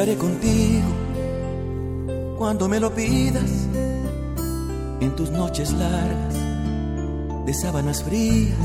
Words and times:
Estaré 0.00 0.16
contigo 0.16 0.88
cuando 2.38 2.70
me 2.70 2.80
lo 2.80 2.90
pidas 2.94 3.50
en 4.98 5.14
tus 5.14 5.28
noches 5.28 5.74
largas 5.74 6.34
de 7.44 7.52
sábanas 7.52 8.02
frías, 8.02 8.56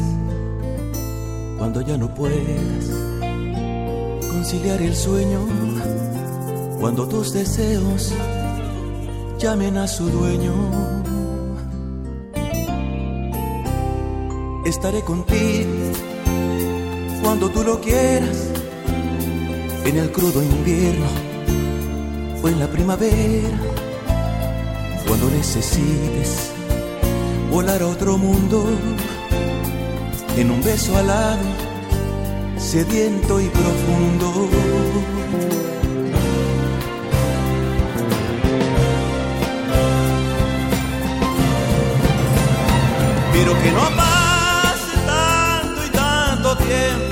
cuando 1.58 1.82
ya 1.82 1.98
no 1.98 2.16
puedas 2.16 2.90
conciliar 4.32 4.82
el 4.82 4.96
sueño, 4.96 5.46
cuando 6.80 7.06
tus 7.06 7.34
deseos 7.34 8.14
llamen 9.38 9.76
a 9.76 9.90
su 9.90 10.10
dueño. 10.10 10.54
Estaré 14.66 15.02
contigo 15.02 15.70
cuando 17.22 17.50
tú 17.50 17.62
lo 17.62 17.82
quieras, 17.82 18.52
en 19.84 19.98
el 19.98 20.12
crudo 20.14 20.42
invierno 20.42 21.25
en 22.48 22.60
la 22.60 22.68
primavera, 22.68 23.58
cuando 25.08 25.30
necesites 25.30 26.52
volar 27.50 27.82
a 27.82 27.88
otro 27.88 28.18
mundo, 28.18 28.66
en 30.38 30.52
un 30.52 30.62
beso 30.62 30.96
alado, 30.98 31.40
sediento 32.58 33.40
y 33.40 33.48
profundo. 33.48 34.50
Pero 43.34 43.54
que 43.62 43.72
no 43.72 43.84
pase 43.96 44.94
tanto 45.06 45.86
y 45.86 45.90
tanto 45.90 46.58
tiempo, 46.58 47.05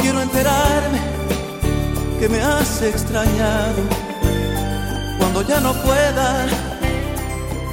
quiero 0.00 0.22
enterarme 0.22 1.00
que 2.18 2.28
me 2.28 2.40
has 2.40 2.82
extrañado 2.82 3.82
cuando 5.18 5.42
ya 5.42 5.60
no 5.60 5.72
pueda 5.74 6.46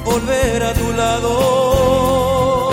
volver 0.04 0.62
a 0.62 0.72
tu 0.72 0.92
lado. 0.92 2.70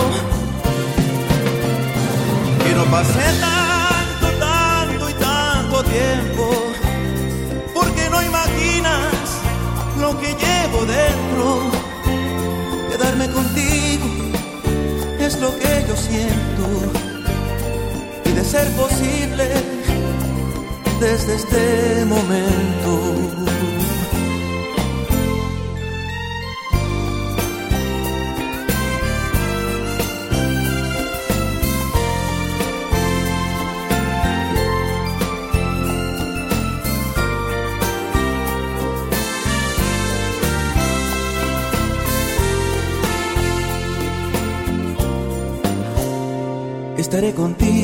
Que 2.64 2.74
no 2.74 2.84
pase 2.84 3.24
tanto, 3.40 4.26
tanto 4.38 5.10
y 5.10 5.14
tanto 5.14 5.84
tiempo, 5.84 6.44
porque 7.74 8.08
no 8.10 8.22
imaginas 8.22 9.24
lo 10.00 10.18
que 10.20 10.28
llevo 10.28 10.84
dentro. 10.86 11.44
Quedarme 12.90 13.28
contigo 13.30 14.06
es 15.18 15.40
lo 15.40 15.56
que 15.58 15.84
yo 15.88 15.96
siento 15.96 17.03
ser 18.54 18.70
posible 18.76 19.48
desde 21.00 21.34
este 21.34 22.04
momento. 22.04 22.90
Estaré 46.96 47.32
contigo 47.34 47.83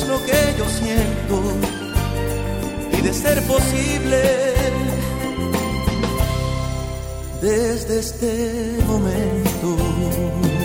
Es 0.00 0.08
lo 0.08 0.24
que 0.24 0.54
yo 0.58 0.66
siento 0.68 1.42
y 2.92 3.00
de 3.02 3.12
ser 3.12 3.42
posible 3.42 4.22
desde 7.42 7.98
este 7.98 8.78
momento. 8.86 10.59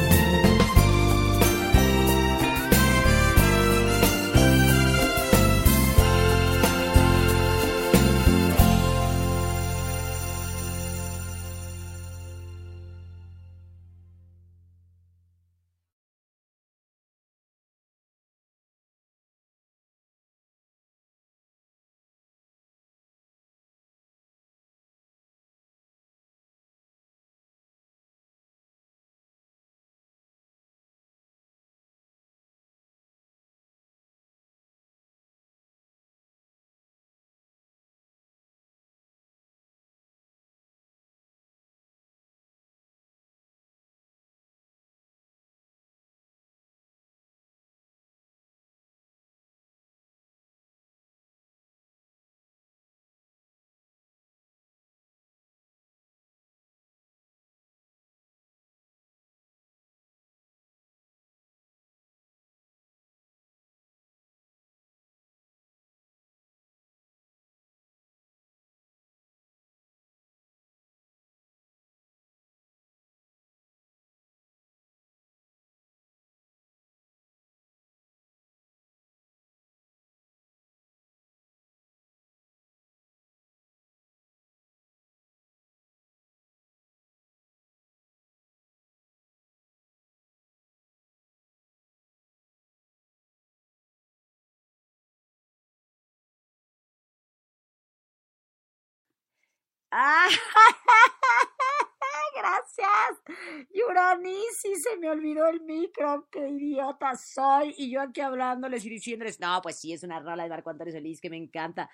Ah, 99.98 100.28
gracias. 102.36 103.70
Yuranisi, 103.74 104.76
se 104.76 104.98
me 104.98 105.10
olvidó 105.10 105.48
el 105.48 105.62
micro, 105.62 106.28
qué 106.30 106.50
idiota 106.50 107.16
soy. 107.16 107.74
Y 107.78 107.92
yo 107.92 108.02
aquí 108.02 108.20
hablándoles 108.20 108.84
y 108.84 108.90
diciéndoles, 108.90 109.40
no, 109.40 109.62
pues 109.62 109.80
sí, 109.80 109.94
es 109.94 110.04
una 110.04 110.20
rola 110.20 110.44
de 110.44 110.50
Marco 110.50 110.70
Antonio 110.70 110.92
Solís 110.92 111.22
que 111.22 111.30
me 111.30 111.38
encanta. 111.38 111.90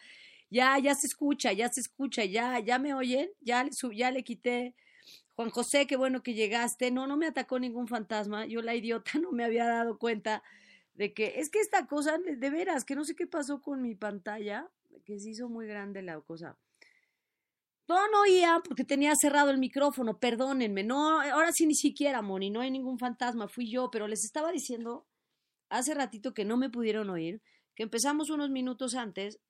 Ya, 0.50 0.80
ya 0.80 0.96
se 0.96 1.06
escucha, 1.06 1.54
ya 1.54 1.70
se 1.70 1.82
escucha, 1.82 2.26
ya, 2.26 2.58
ya 2.58 2.80
me 2.80 2.96
oyen, 2.96 3.30
ya, 3.40 3.70
ya 3.94 4.10
le 4.10 4.24
quité. 4.24 4.74
Juan 5.36 5.52
José, 5.52 5.86
qué 5.86 5.96
bueno 5.96 6.24
que 6.24 6.34
llegaste. 6.34 6.90
No, 6.90 7.06
no 7.06 7.18
me 7.18 7.28
atacó 7.28 7.60
ningún 7.60 7.88
fantasma. 7.88 8.48
Yo, 8.48 8.64
la 8.64 8.74
idiota, 8.74 9.12
no 9.22 9.32
me 9.32 9.44
había 9.44 9.68
dado 9.68 10.00
cuenta 10.00 10.42
de 10.96 11.14
que 11.14 11.40
es 11.40 11.52
que 11.52 11.60
esta 11.60 11.86
cosa, 11.86 12.18
de 12.18 12.50
veras, 12.50 12.84
que 12.84 12.96
no 12.96 13.06
sé 13.06 13.16
qué 13.16 13.28
pasó 13.28 13.62
con 13.62 13.84
mi 13.84 13.94
pantalla, 13.94 14.68
que 15.06 15.20
se 15.20 15.30
hizo 15.30 15.50
muy 15.50 15.68
grande 15.68 16.02
la 16.02 16.20
cosa. 16.22 16.58
No, 17.92 18.08
no 18.08 18.22
oía 18.22 18.62
porque 18.64 18.86
tenía 18.86 19.14
cerrado 19.20 19.52
el 19.52 19.58
micrófono, 19.58 20.18
perdónenme. 20.18 20.82
No, 20.82 21.20
ahora 21.20 21.52
sí 21.52 21.66
ni 21.66 21.76
siquiera, 21.76 22.22
Moni, 22.22 22.50
no 22.50 22.62
hay 22.62 22.72
ningún 22.72 22.98
fantasma, 22.98 23.50
fui 23.50 23.70
yo, 23.70 23.92
pero 23.92 24.08
les 24.08 24.24
estaba 24.24 24.50
diciendo 24.50 25.10
hace 25.68 25.94
ratito 25.94 26.34
que 26.34 26.46
no 26.46 26.56
me 26.56 26.70
pudieron 26.70 27.10
oír, 27.10 27.42
que 27.76 27.84
empezamos 27.84 28.30
unos 28.30 28.50
minutos 28.50 28.96
antes 28.96 29.42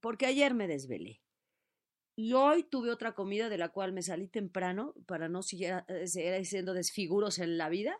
porque 0.00 0.24
ayer 0.24 0.54
me 0.54 0.68
desvelé. 0.68 1.20
Y 2.16 2.32
hoy 2.32 2.62
tuve 2.62 2.90
otra 2.90 3.14
comida 3.14 3.50
de 3.50 3.58
la 3.58 3.68
cual 3.68 3.92
me 3.92 4.02
salí 4.02 4.26
temprano 4.26 4.94
para 5.04 5.28
no 5.28 5.42
seguir 5.42 5.84
eh, 5.88 6.44
siendo 6.46 6.72
desfiguros 6.72 7.40
en 7.40 7.58
la 7.58 7.68
vida. 7.68 7.98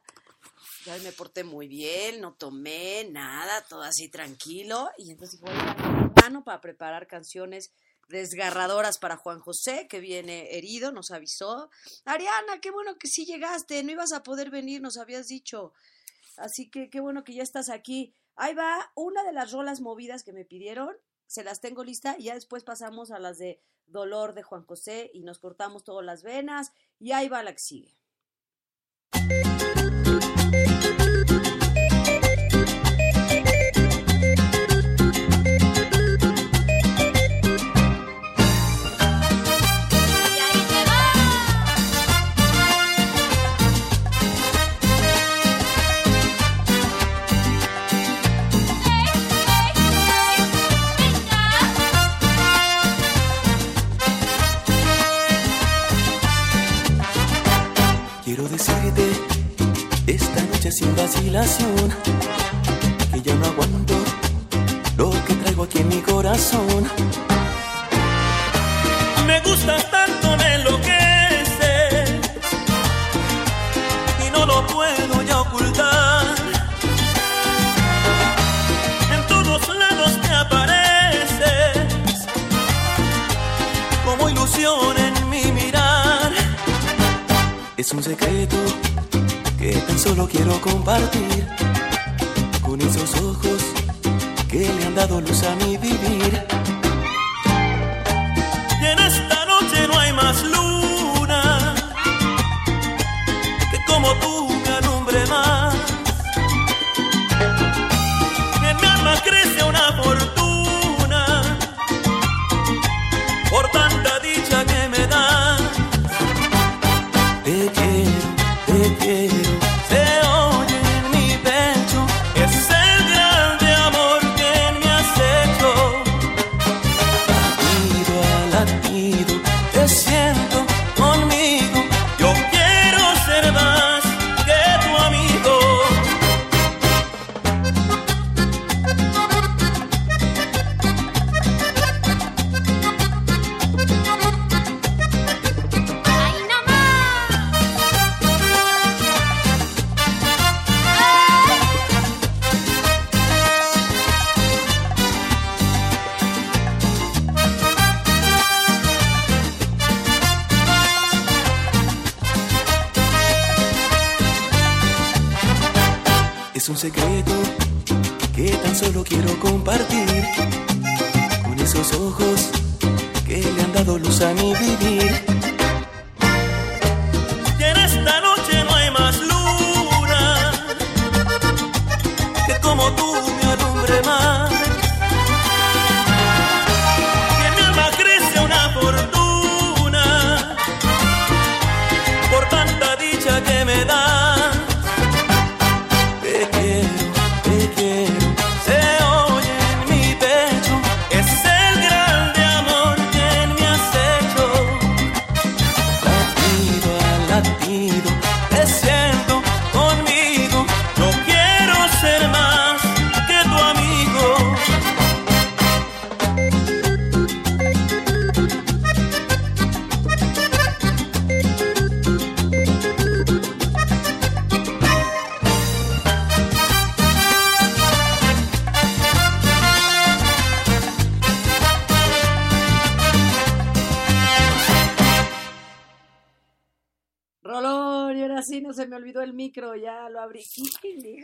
Ya 0.87 0.97
me 1.01 1.13
porté 1.13 1.45
muy 1.45 1.69
bien, 1.69 2.23
no 2.23 2.33
tomé 2.33 3.11
nada, 3.11 3.63
todo 3.69 3.83
así 3.83 4.09
tranquilo. 4.09 4.89
Y 4.97 5.11
entonces 5.11 5.39
voy 5.39 5.51
a 5.53 5.77
temprano 5.77 6.45
para 6.45 6.63
preparar 6.63 7.07
canciones 7.07 7.75
desgarradoras 8.13 8.99
para 8.99 9.17
Juan 9.17 9.41
José, 9.41 9.89
que 9.89 9.99
viene 9.99 10.57
herido, 10.57 10.93
nos 10.93 11.11
avisó. 11.11 11.71
Ariana, 12.05 12.61
qué 12.61 12.71
bueno 12.71 12.99
que 12.99 13.09
sí 13.09 13.25
llegaste, 13.25 13.83
no 13.83 13.91
ibas 13.91 14.13
a 14.13 14.23
poder 14.23 14.51
venir, 14.51 14.81
nos 14.81 14.99
habías 14.99 15.27
dicho. 15.27 15.73
Así 16.37 16.71
que 16.71 16.91
qué 16.91 17.01
bueno 17.01 17.25
que 17.25 17.35
ya 17.35 17.43
estás 17.43 17.71
aquí. 17.71 18.15
Ahí 18.37 18.55
va 18.55 18.93
una 18.95 19.25
de 19.25 19.33
las 19.33 19.51
rolas 19.51 19.81
movidas 19.81 20.23
que 20.23 20.33
me 20.33 20.45
pidieron, 20.45 20.95
se 21.27 21.43
las 21.43 21.61
tengo 21.61 21.83
lista 21.83 22.17
y 22.19 22.25
ya 22.25 22.35
después 22.35 22.63
pasamos 22.63 23.11
a 23.11 23.19
las 23.19 23.39
de 23.39 23.61
Dolor 23.87 24.35
de 24.35 24.43
Juan 24.43 24.65
José 24.65 25.11
y 25.13 25.23
nos 25.23 25.39
cortamos 25.39 25.83
todas 25.83 26.05
las 26.05 26.23
venas 26.23 26.73
y 26.99 27.13
ahí 27.13 27.29
va 27.29 27.43
la 27.43 27.53
que 27.53 27.59
sigue. 27.59 28.02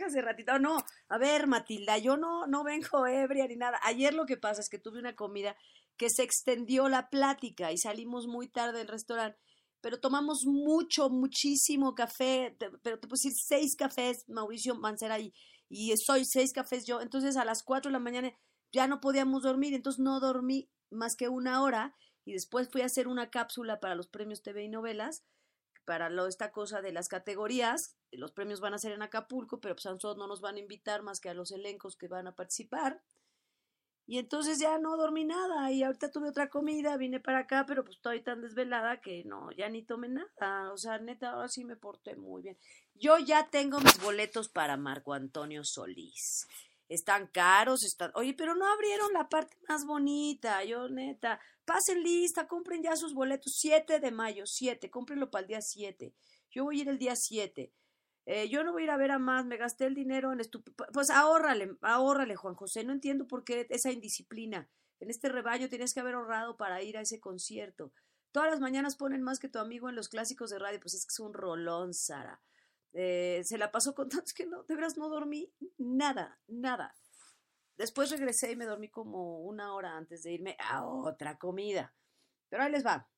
Hace 0.05 0.21
ratito. 0.21 0.57
No, 0.59 0.77
a 1.09 1.17
ver, 1.17 1.47
Matilda, 1.47 1.97
yo 1.97 2.17
no, 2.17 2.47
no 2.47 2.63
vengo 2.63 3.07
ebria 3.07 3.47
ni 3.47 3.55
nada. 3.55 3.79
Ayer 3.83 4.13
lo 4.13 4.25
que 4.25 4.37
pasa 4.37 4.61
es 4.61 4.69
que 4.69 4.79
tuve 4.79 4.99
una 4.99 5.15
comida 5.15 5.55
que 5.97 6.09
se 6.09 6.23
extendió 6.23 6.87
la 6.89 7.09
plática 7.09 7.71
y 7.71 7.77
salimos 7.77 8.27
muy 8.27 8.47
tarde 8.47 8.79
del 8.79 8.87
restaurante. 8.87 9.37
pero 9.81 9.99
tomamos 9.99 10.45
mucho, 10.45 11.09
muchísimo 11.09 11.95
café, 11.95 12.55
pero 12.83 12.99
te 12.99 13.07
puedo 13.07 13.21
decir 13.21 13.33
seis 13.33 13.75
cafés, 13.75 14.27
Mauricio 14.27 14.75
Mancera, 14.75 15.19
y, 15.19 15.33
y 15.69 15.95
soy 15.97 16.25
seis 16.25 16.51
cafés 16.53 16.85
yo. 16.85 17.01
Entonces 17.01 17.37
a 17.37 17.45
las 17.45 17.63
cuatro 17.63 17.89
de 17.89 17.93
la 17.93 17.99
mañana 17.99 18.33
ya 18.71 18.87
no 18.87 18.99
podíamos 18.99 19.43
dormir, 19.43 19.73
entonces 19.73 19.99
no 19.99 20.19
dormí 20.19 20.69
más 20.91 21.15
que 21.15 21.29
una 21.29 21.61
hora 21.61 21.95
y 22.25 22.33
después 22.33 22.69
fui 22.69 22.81
a 22.81 22.85
hacer 22.85 23.07
una 23.07 23.29
cápsula 23.29 23.79
para 23.79 23.95
los 23.95 24.07
premios 24.07 24.41
TV 24.41 24.63
y 24.63 24.69
novelas, 24.69 25.23
para 25.89 26.11
esta 26.27 26.51
cosa 26.51 26.83
de 26.83 26.91
las 26.91 27.09
categorías. 27.09 27.97
Los 28.11 28.31
premios 28.31 28.59
van 28.59 28.75
a 28.75 28.77
ser 28.77 28.91
en 28.91 29.01
Acapulco, 29.01 29.59
pero 29.59 29.73
pues 29.73 29.87
a 29.87 29.89
nosotros 29.89 30.17
no 30.17 30.27
nos 30.27 30.39
van 30.39 30.57
a 30.57 30.59
invitar 30.59 31.01
más 31.01 31.19
que 31.19 31.29
a 31.29 31.33
los 31.33 31.51
elencos 31.51 31.95
que 31.95 32.07
van 32.07 32.27
a 32.27 32.35
participar. 32.35 33.01
Y 34.05 34.19
entonces 34.19 34.59
ya 34.59 34.77
no 34.77 34.97
dormí 34.97 35.25
nada 35.25 35.71
y 35.71 35.81
ahorita 35.81 36.11
tuve 36.11 36.29
otra 36.29 36.47
comida, 36.47 36.95
vine 36.95 37.19
para 37.19 37.39
acá, 37.39 37.65
pero 37.67 37.83
pues 37.83 37.95
estoy 37.95 38.21
tan 38.21 38.39
desvelada 38.39 39.01
que 39.01 39.23
no, 39.23 39.49
ya 39.53 39.67
ni 39.67 39.81
tomé 39.81 40.09
nada. 40.09 40.71
O 40.71 40.77
sea, 40.77 40.99
neta, 40.99 41.31
ahora 41.31 41.47
sí 41.47 41.65
me 41.65 41.75
porté 41.75 42.15
muy 42.15 42.43
bien. 42.43 42.57
Yo 42.93 43.17
ya 43.17 43.49
tengo 43.49 43.79
mis 43.79 43.99
boletos 43.99 44.47
para 44.47 44.77
Marco 44.77 45.13
Antonio 45.13 45.63
Solís. 45.63 46.47
Están 46.89 47.27
caros, 47.27 47.83
están... 47.83 48.11
Oye, 48.15 48.33
pero 48.33 48.55
no 48.55 48.65
abrieron 48.65 49.13
la 49.13 49.29
parte 49.29 49.55
más 49.69 49.85
bonita, 49.85 50.63
yo 50.63 50.89
neta. 50.89 51.39
Pasen 51.63 52.03
lista, 52.03 52.47
compren 52.47 52.81
ya 52.81 52.95
sus 52.95 53.13
boletos. 53.13 53.57
7 53.57 53.99
de 53.99 54.11
mayo, 54.11 54.45
7, 54.47 54.89
cómprenlo 54.89 55.29
para 55.29 55.43
el 55.43 55.47
día 55.47 55.61
7. 55.61 56.13
Yo 56.49 56.63
voy 56.63 56.79
a 56.79 56.81
ir 56.81 56.89
el 56.89 56.97
día 56.97 57.15
7. 57.15 57.71
Eh, 58.25 58.49
yo 58.49 58.63
no 58.63 58.71
voy 58.71 58.83
a 58.83 58.85
ir 58.85 58.91
a 58.91 58.97
ver 58.97 59.11
a 59.11 59.19
más, 59.19 59.45
me 59.45 59.57
gasté 59.57 59.85
el 59.85 59.93
dinero 59.93 60.31
en 60.31 60.39
estúpido. 60.39 60.75
Pues 60.91 61.09
ahórrale, 61.11 61.77
ahórrale, 61.81 62.35
Juan 62.35 62.55
José. 62.55 62.83
No 62.83 62.91
entiendo 62.91 63.27
por 63.27 63.43
qué 63.43 63.67
esa 63.69 63.91
indisciplina. 63.91 64.67
En 64.99 65.09
este 65.09 65.29
rebaño 65.29 65.69
tienes 65.69 65.93
que 65.93 65.99
haber 65.99 66.15
ahorrado 66.15 66.57
para 66.57 66.81
ir 66.81 66.97
a 66.97 67.01
ese 67.01 67.19
concierto. 67.19 67.91
Todas 68.31 68.49
las 68.49 68.59
mañanas 68.59 68.97
ponen 68.97 69.21
más 69.21 69.39
que 69.39 69.49
tu 69.49 69.59
amigo 69.59 69.89
en 69.89 69.95
los 69.95 70.09
clásicos 70.09 70.49
de 70.49 70.59
radio. 70.59 70.79
Pues 70.79 70.95
es 70.95 71.05
que 71.05 71.13
es 71.13 71.19
un 71.19 71.33
rolón, 71.33 71.93
Sara. 71.93 72.41
Eh, 72.93 73.41
se 73.43 73.57
la 73.57 73.71
pasó 73.71 73.93
con 73.93 74.09
tantos 74.09 74.33
que 74.33 74.45
no, 74.45 74.63
de 74.63 74.75
veras 74.75 74.97
no 74.97 75.09
dormí 75.09 75.53
nada, 75.77 76.39
nada. 76.47 76.95
Después 77.77 78.11
regresé 78.11 78.51
y 78.51 78.55
me 78.55 78.65
dormí 78.65 78.89
como 78.89 79.39
una 79.39 79.73
hora 79.73 79.95
antes 79.95 80.23
de 80.23 80.33
irme 80.33 80.57
a 80.59 80.85
otra 80.85 81.37
comida. 81.37 81.93
Pero 82.49 82.63
ahí 82.63 82.71
les 82.71 82.85
va. 82.85 83.09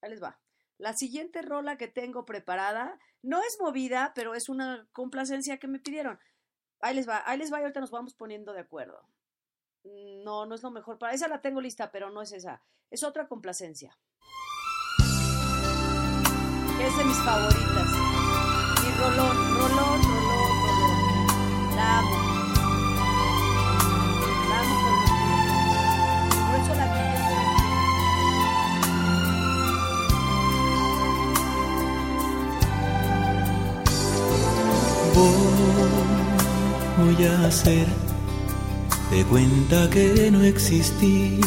Ahí 0.00 0.10
les 0.10 0.22
va. 0.22 0.40
La 0.78 0.94
siguiente 0.94 1.42
rola 1.42 1.76
que 1.76 1.88
tengo 1.88 2.24
preparada 2.24 2.98
no 3.22 3.40
es 3.42 3.58
movida, 3.60 4.12
pero 4.14 4.34
es 4.34 4.48
una 4.48 4.88
complacencia 4.92 5.58
que 5.58 5.68
me 5.68 5.78
pidieron. 5.78 6.18
Ahí 6.80 6.94
les 6.94 7.08
va, 7.08 7.22
ahí 7.26 7.38
les 7.38 7.52
va 7.52 7.58
y 7.58 7.62
ahorita 7.62 7.80
nos 7.80 7.90
vamos 7.90 8.14
poniendo 8.14 8.52
de 8.52 8.60
acuerdo. 8.60 9.08
No, 10.24 10.46
no 10.46 10.54
es 10.54 10.62
lo 10.62 10.70
mejor. 10.70 10.98
Para 10.98 11.14
esa 11.14 11.28
la 11.28 11.40
tengo 11.40 11.60
lista, 11.60 11.90
pero 11.90 12.10
no 12.10 12.22
es 12.22 12.32
esa. 12.32 12.62
Es 12.90 13.02
otra 13.02 13.28
complacencia. 13.28 13.98
Es 16.80 16.96
de 16.96 17.04
mis 17.04 17.18
favoritas. 17.18 17.87
Rolón, 18.98 19.36
rolón, 19.56 20.00
rolón, 20.02 20.52
rolón. 20.64 20.94
La 21.76 21.98
amo. 21.98 22.16
La 24.50 24.60
la 26.74 26.86
voy 36.98 37.24
a 37.24 37.46
hacer 37.46 37.86
de 39.10 39.24
cuenta 39.24 39.88
que 39.90 40.30
no 40.30 40.42
exististe. 40.42 41.40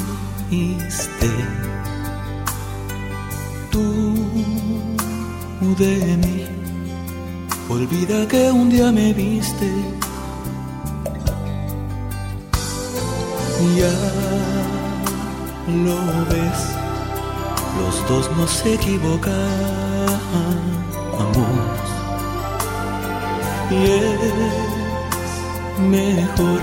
Tú 3.71 4.15
de 5.77 6.17
mí, 6.17 6.50
olvida 7.71 8.27
que 8.27 8.51
un 8.51 8.69
día 8.69 8.91
me 8.91 9.13
viste. 9.13 9.69
Ya 13.77 13.95
lo 15.85 15.99
ves, 16.29 16.61
los 17.79 17.95
dos 18.09 18.37
nos 18.37 18.65
equivocamos 18.65 19.31
y 23.69 23.75
es 23.85 24.33
mejor 25.89 26.59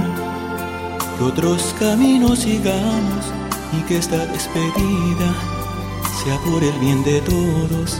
que 1.16 1.24
otros 1.24 1.74
caminos 1.78 2.40
sigamos 2.40 3.24
y 3.72 3.80
que 3.86 3.98
esta 3.98 4.26
despedida 4.26 5.28
sea 6.22 6.36
por 6.40 6.62
el 6.62 6.78
bien 6.80 7.02
de 7.04 7.20
todos. 7.22 7.98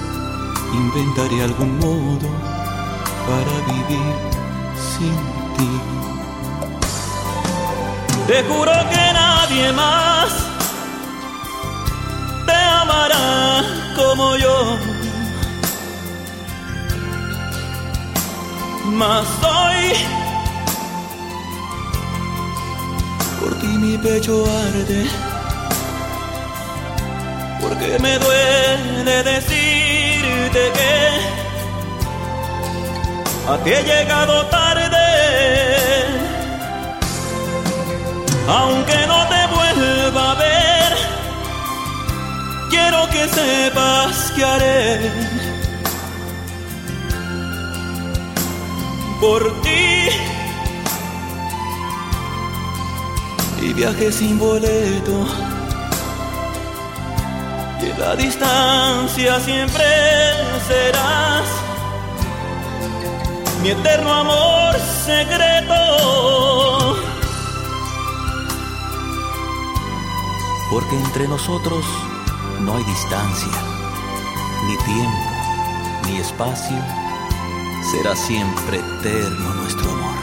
Inventaré 0.74 1.44
algún 1.44 1.78
modo 1.78 2.57
para 3.28 3.54
vivir 3.73 4.14
sin 4.92 5.16
ti. 5.56 5.73
Te 8.26 8.38
juro 8.49 8.73
que 8.92 9.04
nadie 9.23 9.73
más 9.73 10.30
te 12.47 12.58
amará 12.82 13.64
como 13.97 14.37
yo 14.37 14.78
más 19.02 19.26
hoy. 19.54 19.92
Por 23.40 23.52
ti 23.61 23.66
mi 23.66 23.97
pecho 23.99 24.44
arde, 24.66 25.02
porque 27.61 27.99
me 28.04 28.18
duele 28.18 29.23
decirte 29.23 30.61
que 30.76 31.38
a 33.49 33.57
ti 33.64 33.71
he 33.71 33.83
llegado 33.83 34.45
tarde, 34.47 35.09
aunque 38.47 39.07
no 39.07 39.21
te 39.33 39.43
vuelva 39.55 40.33
a 40.33 40.35
ver, 40.35 40.93
quiero 42.69 43.09
que 43.09 43.28
sepas 43.28 44.33
que 44.33 44.45
haré 44.45 45.11
por 49.21 49.43
ti. 49.62 50.09
Y 53.61 53.73
viaje 53.73 54.12
sin 54.12 54.38
boleto. 54.38 55.26
Y 57.81 58.00
la 58.00 58.14
distancia 58.14 59.40
siempre 59.40 59.85
serás 60.69 61.67
mi 63.62 63.70
eterno 63.70 64.12
amor 64.12 64.74
secreto. 65.04 65.74
Porque 70.70 70.96
entre 70.96 71.26
nosotros 71.28 71.84
no 72.60 72.76
hay 72.76 72.84
distancia, 72.84 73.52
ni 74.66 74.76
tiempo, 74.78 75.30
ni 76.06 76.18
espacio 76.18 76.78
será 77.90 78.14
siempre 78.14 78.78
eterno 78.78 79.54
nuestro 79.54 79.90
amor. 79.90 80.18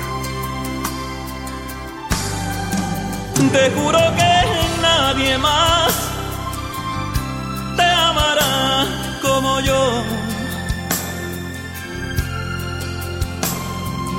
Te 3.52 3.72
juro 3.72 4.00
que 4.18 4.82
nadie 4.82 5.38
más 5.38 5.94
te 7.76 7.84
amará 7.84 8.86
como 9.22 9.60
yo. 9.62 10.25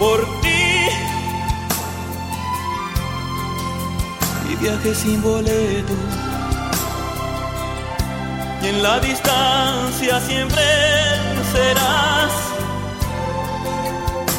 por 0.00 0.20
ti. 0.40 0.88
Y 4.50 4.56
viaje 4.56 4.94
sin 4.94 5.22
boleto. 5.22 5.94
Y 8.62 8.66
en 8.68 8.82
la 8.82 8.98
distancia 9.00 10.20
siempre 10.20 10.64
serás 11.52 12.32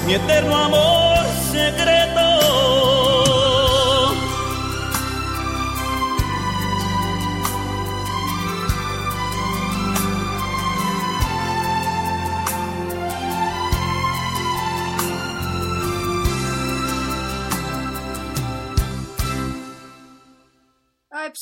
mi 0.05 0.15
eterno 0.15 0.55
amor 0.57 1.23
secreto. 1.51 2.20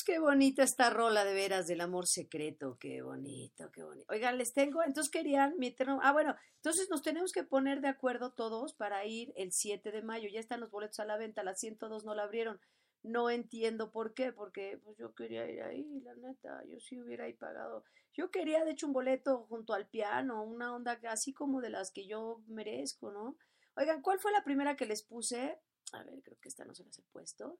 Qué 0.03 0.19
bonita 0.19 0.63
esta 0.63 0.89
rola 0.89 1.25
de 1.25 1.33
veras 1.33 1.67
del 1.67 1.81
amor 1.81 2.07
secreto, 2.07 2.77
qué 2.79 3.01
bonito, 3.01 3.71
qué 3.71 3.83
bonito. 3.83 4.05
Oigan, 4.09 4.37
les 4.37 4.53
tengo, 4.53 4.83
entonces 4.83 5.11
querían 5.11 5.57
mi 5.57 5.75
ah, 6.01 6.11
bueno, 6.11 6.35
entonces 6.55 6.89
nos 6.89 7.01
tenemos 7.01 7.31
que 7.31 7.43
poner 7.43 7.81
de 7.81 7.87
acuerdo 7.87 8.31
todos 8.31 8.73
para 8.73 9.05
ir 9.05 9.33
el 9.35 9.51
7 9.51 9.91
de 9.91 10.01
mayo, 10.01 10.29
ya 10.29 10.39
están 10.39 10.59
los 10.59 10.71
boletos 10.71 10.99
a 10.99 11.05
la 11.05 11.17
venta, 11.17 11.43
las 11.43 11.59
102 11.59 12.05
no 12.05 12.15
la 12.15 12.23
abrieron, 12.23 12.59
no 13.03 13.29
entiendo 13.29 13.91
por 13.91 14.13
qué, 14.13 14.31
porque 14.31 14.79
pues 14.83 14.97
yo 14.97 15.13
quería 15.15 15.49
ir 15.49 15.61
ahí, 15.61 16.01
la 16.01 16.15
neta, 16.15 16.63
yo 16.67 16.79
sí 16.79 16.99
hubiera 16.99 17.25
ahí 17.25 17.33
pagado, 17.33 17.83
yo 18.13 18.31
quería 18.31 18.65
de 18.65 18.71
hecho 18.71 18.87
un 18.87 18.93
boleto 18.93 19.45
junto 19.49 19.73
al 19.73 19.87
piano, 19.87 20.43
una 20.43 20.75
onda 20.75 20.99
así 21.09 21.33
como 21.33 21.61
de 21.61 21.69
las 21.69 21.91
que 21.91 22.07
yo 22.07 22.41
merezco, 22.47 23.11
¿no? 23.11 23.37
Oigan, 23.75 24.01
¿cuál 24.01 24.19
fue 24.19 24.31
la 24.31 24.43
primera 24.43 24.75
que 24.75 24.85
les 24.85 25.03
puse? 25.03 25.57
A 25.93 26.03
ver, 26.03 26.21
creo 26.21 26.37
que 26.41 26.49
esta 26.49 26.65
no 26.65 26.75
se 26.75 26.83
las 26.83 26.99
he 26.99 27.03
puesto. 27.11 27.57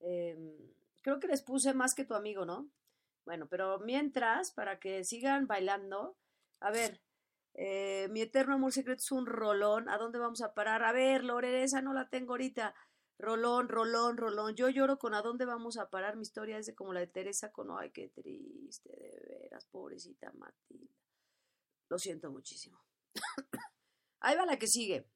Eh, 0.00 0.36
creo 1.02 1.20
que 1.20 1.28
les 1.28 1.42
puse 1.42 1.74
más 1.74 1.94
que 1.94 2.04
tu 2.04 2.14
amigo, 2.14 2.44
¿no? 2.44 2.70
Bueno, 3.24 3.46
pero 3.48 3.78
mientras, 3.78 4.52
para 4.52 4.78
que 4.78 5.04
sigan 5.04 5.46
bailando, 5.46 6.16
a 6.60 6.70
ver, 6.70 7.00
eh, 7.54 8.08
mi 8.10 8.22
eterno 8.22 8.54
amor 8.54 8.72
secreto 8.72 9.00
es 9.00 9.12
un 9.12 9.26
rolón. 9.26 9.88
¿A 9.88 9.98
dónde 9.98 10.18
vamos 10.18 10.42
a 10.42 10.54
parar? 10.54 10.84
A 10.84 10.92
ver, 10.92 11.24
Lore, 11.24 11.62
esa 11.62 11.82
no 11.82 11.92
la 11.92 12.08
tengo 12.08 12.32
ahorita. 12.32 12.74
Rolón, 13.18 13.68
rolón, 13.68 14.16
rolón. 14.16 14.54
Yo 14.54 14.68
lloro 14.68 14.98
con 14.98 15.14
a 15.14 15.22
dónde 15.22 15.44
vamos 15.44 15.76
a 15.76 15.90
parar. 15.90 16.16
Mi 16.16 16.22
historia 16.22 16.58
es 16.58 16.66
de 16.66 16.74
como 16.74 16.92
la 16.92 17.00
de 17.00 17.06
Teresa 17.06 17.52
con, 17.52 17.68
ay, 17.78 17.90
qué 17.90 18.08
triste, 18.08 18.90
de 18.90 19.20
veras, 19.28 19.66
pobrecita 19.66 20.32
Matilda. 20.32 20.94
Lo 21.88 21.98
siento 21.98 22.30
muchísimo. 22.30 22.80
Ahí 24.20 24.36
va 24.36 24.46
la 24.46 24.58
que 24.58 24.66
sigue. 24.66 25.06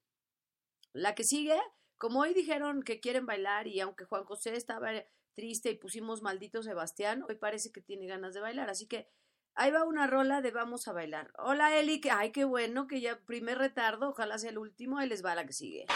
La 0.93 1.15
que 1.15 1.25
sigue, 1.25 1.59
como 1.97 2.21
hoy 2.21 2.35
dijeron 2.35 2.83
que 2.83 3.01
quieren 3.01 3.27
bailar 3.27 3.67
y 3.67 3.81
aunque 3.81 4.05
Juan 4.05 4.25
José 4.25 4.55
estaba 4.55 4.91
triste 5.35 5.71
y 5.71 5.77
pusimos 5.77 6.23
maldito 6.23 6.63
Sebastián, 6.63 7.25
hoy 7.29 7.35
parece 7.37 7.73
que 7.73 7.81
tiene 7.81 8.07
ganas 8.07 8.35
de 8.35 8.41
bailar. 8.41 8.71
Así 8.71 8.87
que 8.87 9.09
ahí 9.55 9.71
va 9.71 9.85
una 9.85 10.07
rola 10.07 10.41
de 10.41 10.51
vamos 10.51 10.89
a 10.89 10.93
bailar. 10.93 11.33
Hola 11.39 11.77
Eli, 11.79 12.01
que, 12.01 12.11
ay, 12.11 12.33
qué 12.33 12.45
bueno, 12.45 12.87
que 12.87 13.01
ya 13.01 13.21
primer 13.21 13.59
retardo, 13.59 14.11
ojalá 14.11 14.39
sea 14.39 14.51
el 14.51 14.59
último, 14.59 14.99
ahí 14.99 15.09
les 15.09 15.25
va 15.25 15.35
la 15.35 15.47
que 15.47 15.53
sigue. 15.53 15.87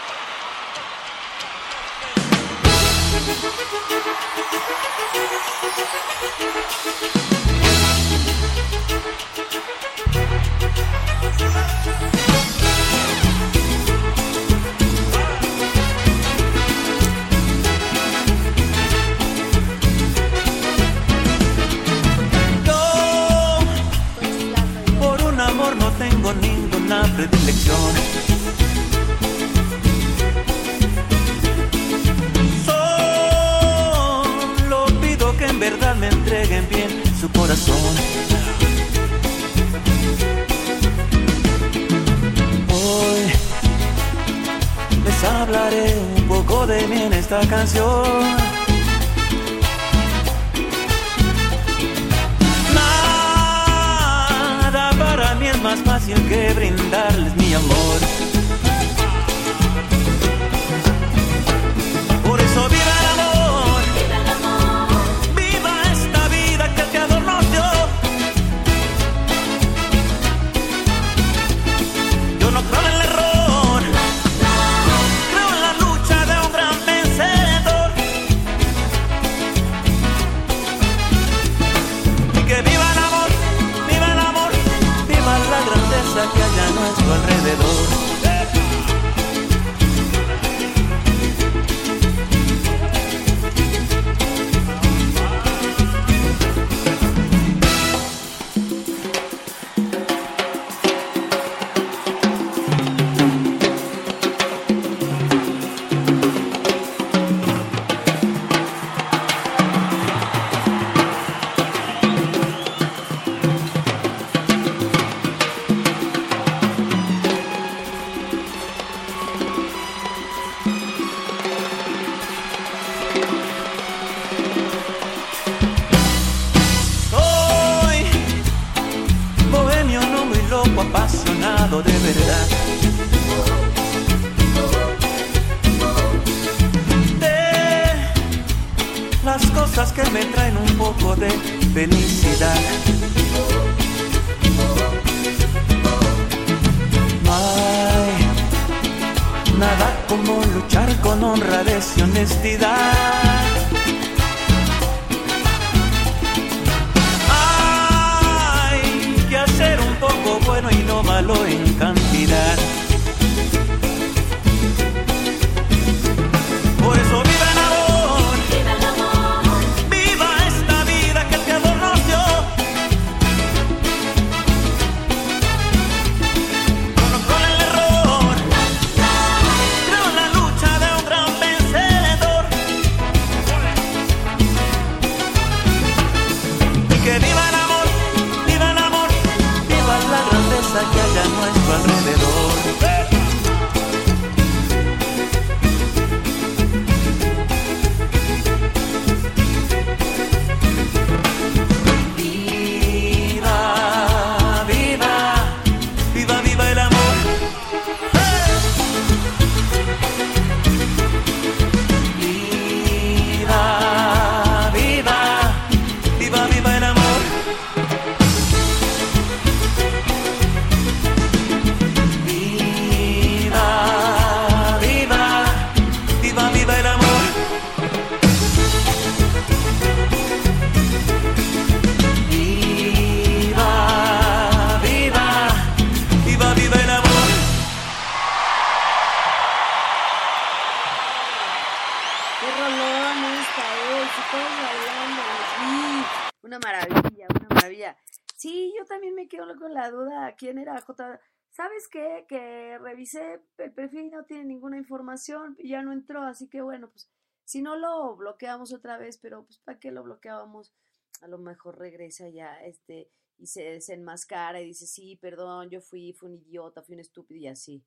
Duda. 249.90 250.34
¿Quién 250.36 250.58
era 250.58 250.80
J? 250.80 251.20
¿Sabes 251.50 251.88
qué? 251.88 252.24
Que 252.28 252.78
revisé 252.78 253.42
el 253.58 253.72
perfil 253.72 254.06
y 254.06 254.10
no 254.10 254.24
tiene 254.24 254.44
ninguna 254.44 254.76
información 254.76 255.56
ya 255.58 255.82
no 255.82 255.92
entró, 255.92 256.22
así 256.22 256.48
que 256.48 256.62
bueno, 256.62 256.90
pues 256.90 257.10
si 257.44 257.62
no 257.62 257.76
lo 257.76 258.14
bloqueamos 258.16 258.72
otra 258.72 258.98
vez, 258.98 259.18
pero 259.18 259.44
pues 259.44 259.58
¿para 259.58 259.78
qué 259.78 259.90
lo 259.90 260.02
bloqueábamos? 260.02 260.74
A 261.22 261.28
lo 261.28 261.38
mejor 261.38 261.78
regresa 261.78 262.28
ya 262.28 262.62
este 262.62 263.10
y 263.38 263.46
se 263.46 263.62
desenmascara 263.62 264.60
y 264.60 264.66
dice, 264.66 264.86
sí, 264.86 265.16
perdón, 265.16 265.70
yo 265.70 265.80
fui, 265.80 266.12
fui 266.12 266.28
un 266.28 266.34
idiota, 266.36 266.82
fui 266.82 266.94
un 266.94 267.00
estúpido 267.00 267.40
y 267.40 267.46
así. 267.46 267.84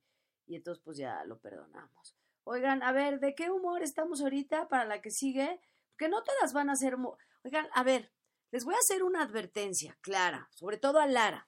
Y 0.48 0.56
entonces 0.56 0.82
pues 0.84 0.98
ya 0.98 1.24
lo 1.26 1.40
perdonamos. 1.40 2.16
Oigan, 2.44 2.82
a 2.84 2.92
ver, 2.92 3.20
¿de 3.20 3.36
qué 3.36 3.52
humor 3.52 3.84
estamos 3.84 4.22
ahorita 4.22 4.68
para 4.68 4.86
la 4.86 5.02
que 5.02 5.12
sigue? 5.12 5.62
Porque 5.92 6.10
no 6.10 6.24
todas 6.24 6.54
van 6.54 6.70
a 6.70 6.76
ser. 6.76 6.98
Oigan, 7.44 7.68
a 7.74 7.84
ver, 7.84 8.12
les 8.50 8.66
voy 8.66 8.74
a 8.74 8.80
hacer 8.80 9.04
una 9.04 9.22
advertencia 9.22 9.98
clara, 10.02 10.50
sobre 10.52 10.78
todo 10.78 11.00
a 11.00 11.08
Lara. 11.08 11.48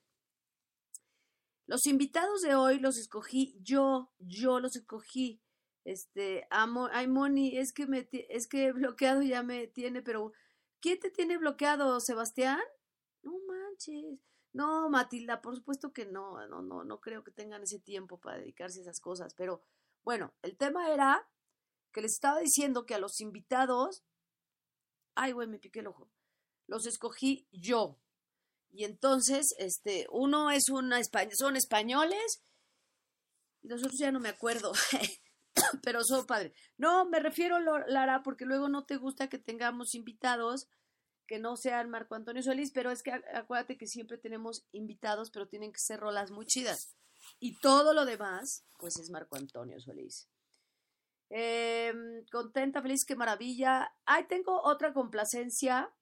Los 1.74 1.88
invitados 1.88 2.42
de 2.42 2.54
hoy 2.54 2.78
los 2.78 3.00
escogí 3.00 3.58
yo, 3.60 4.12
yo 4.20 4.60
los 4.60 4.76
escogí. 4.76 5.42
Este, 5.84 6.46
amo, 6.52 6.88
ay, 6.92 7.08
Moni, 7.08 7.58
es 7.58 7.74
que 7.74 7.88
me, 7.88 8.08
es 8.12 8.48
que 8.48 8.72
bloqueado 8.74 9.24
ya 9.24 9.42
me 9.42 9.66
tiene, 9.66 10.04
pero 10.04 10.34
¿quién 10.80 11.00
te 11.00 11.10
tiene 11.10 11.40
bloqueado, 11.40 12.00
Sebastián? 12.00 12.62
No 13.24 13.32
manches. 13.48 14.20
No, 14.52 14.88
Matilda, 14.92 15.42
por 15.42 15.56
supuesto 15.56 15.94
que 15.94 16.06
no, 16.06 16.48
no, 16.48 16.62
no, 16.62 16.84
no 16.84 17.00
creo 17.00 17.24
que 17.24 17.32
tengan 17.32 17.64
ese 17.64 17.80
tiempo 17.80 18.20
para 18.20 18.38
dedicarse 18.38 18.82
a 18.82 18.84
esas 18.84 19.00
cosas, 19.00 19.34
pero 19.34 19.64
bueno, 20.04 20.32
el 20.44 20.56
tema 20.56 20.92
era 20.92 21.28
que 21.92 22.02
les 22.02 22.12
estaba 22.12 22.40
diciendo 22.40 22.86
que 22.86 22.94
a 22.94 23.00
los 23.00 23.20
invitados, 23.20 24.04
ay, 25.16 25.32
güey, 25.32 25.48
me 25.48 25.58
piqué 25.58 25.80
el 25.80 25.88
ojo, 25.88 26.12
los 26.68 26.86
escogí 26.86 27.48
yo. 27.52 28.00
Y 28.74 28.86
entonces, 28.86 29.54
este, 29.60 30.08
uno 30.10 30.50
es 30.50 30.70
una, 30.70 31.00
son 31.38 31.56
españoles, 31.56 32.44
y 33.62 33.68
los 33.68 33.84
otros 33.84 34.00
ya 34.00 34.12
no 34.12 34.20
me 34.20 34.30
acuerdo, 34.30 34.74
pero 35.84 36.04
son 36.04 36.26
padres. 36.26 36.54
No, 36.76 37.06
me 37.06 37.20
refiero, 37.20 37.60
Lara, 37.60 38.24
porque 38.24 38.46
luego 38.46 38.70
no 38.70 38.86
te 38.86 38.98
gusta 38.98 39.30
que 39.30 39.38
tengamos 39.38 39.94
invitados 39.94 40.68
que 41.28 41.40
no 41.40 41.56
sean 41.56 41.90
Marco 41.90 42.16
Antonio 42.16 42.44
Solís, 42.44 42.72
pero 42.74 42.92
es 42.92 43.02
que 43.02 43.12
acuérdate 43.12 43.78
que 43.78 43.88
siempre 43.88 44.18
tenemos 44.18 44.66
invitados, 44.72 45.32
pero 45.32 45.48
tienen 45.48 45.72
que 45.72 45.80
ser 45.80 46.00
rolas 46.00 46.32
muy 46.32 46.46
chidas. 46.46 46.96
Y 47.40 47.58
todo 47.60 47.94
lo 47.94 48.06
demás, 48.06 48.66
pues 48.78 48.98
es 48.98 49.10
Marco 49.10 49.38
Antonio 49.38 49.80
Solís. 49.80 50.28
Em, 51.30 52.26
contenta, 52.32 52.82
feliz, 52.82 53.06
qué 53.06 53.16
maravilla. 53.16 53.94
Ay, 54.06 54.28
tengo 54.28 54.62
otra 54.64 54.94
complacencia. 54.94 55.94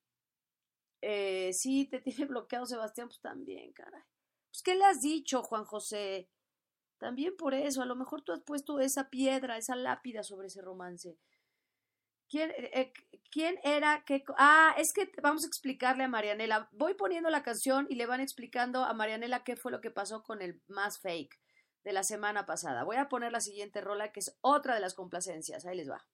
Eh, 1.02 1.52
sí, 1.54 1.88
te 1.88 2.00
tiene 2.02 2.26
bloqueado 2.26 2.66
Sebastián, 2.66 3.08
pues 3.08 3.20
también, 3.22 3.74
caray. 3.74 4.02
Pues, 4.50 4.62
¿qué 4.64 4.76
le 4.76 4.86
has 4.86 5.02
dicho, 5.02 5.44
Juan 5.44 5.66
José? 5.66 6.30
También 6.98 7.36
por 7.36 7.54
eso, 7.54 7.82
a 7.82 7.86
lo 7.86 7.96
mejor 7.96 8.22
tú 8.22 8.32
has 8.32 8.42
puesto 8.42 8.80
esa 8.80 9.10
piedra, 9.10 9.58
esa 9.58 9.76
lápida 9.76 10.24
sobre 10.24 10.48
ese 10.48 10.62
romance. 10.62 11.18
¿Quién, 12.30 12.52
eh, 12.52 12.72
eh, 12.74 12.94
¿Quién 13.32 13.60
era? 13.64 14.04
Qué, 14.06 14.24
ah, 14.38 14.74
es 14.78 14.94
que 14.94 15.12
vamos 15.22 15.44
a 15.44 15.48
explicarle 15.48 16.04
a 16.04 16.08
Marianela. 16.08 16.70
Voy 16.72 16.94
poniendo 16.94 17.30
la 17.30 17.44
canción 17.44 17.88
y 17.90 17.96
le 17.96 18.06
van 18.06 18.22
explicando 18.22 18.84
a 18.84 18.94
Marianela 18.94 19.44
qué 19.44 19.56
fue 19.56 19.72
lo 19.72 19.82
que 19.82 19.92
pasó 19.92 20.24
con 20.24 20.42
el 20.42 20.62
más 20.68 21.00
fake 21.00 21.40
de 21.84 21.94
la 21.94 22.04
semana 22.04 22.46
pasada. 22.46 22.84
Voy 22.84 22.98
a 22.98 23.10
poner 23.10 23.32
la 23.32 23.42
siguiente 23.42 23.82
rola 23.82 24.12
que 24.12 24.20
es 24.22 24.38
otra 24.42 24.76
de 24.76 24.82
las 24.82 24.94
complacencias. 24.94 25.66
Ahí 25.66 25.76
les 25.76 25.90
va. 25.90 26.06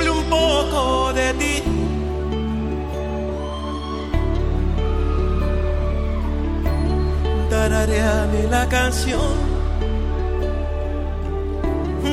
Hable 0.00 0.10
un 0.10 0.24
poco 0.24 1.12
de 1.12 1.34
ti. 1.34 1.62
Tarareame 7.50 8.42
la 8.50 8.68
canción 8.68 9.50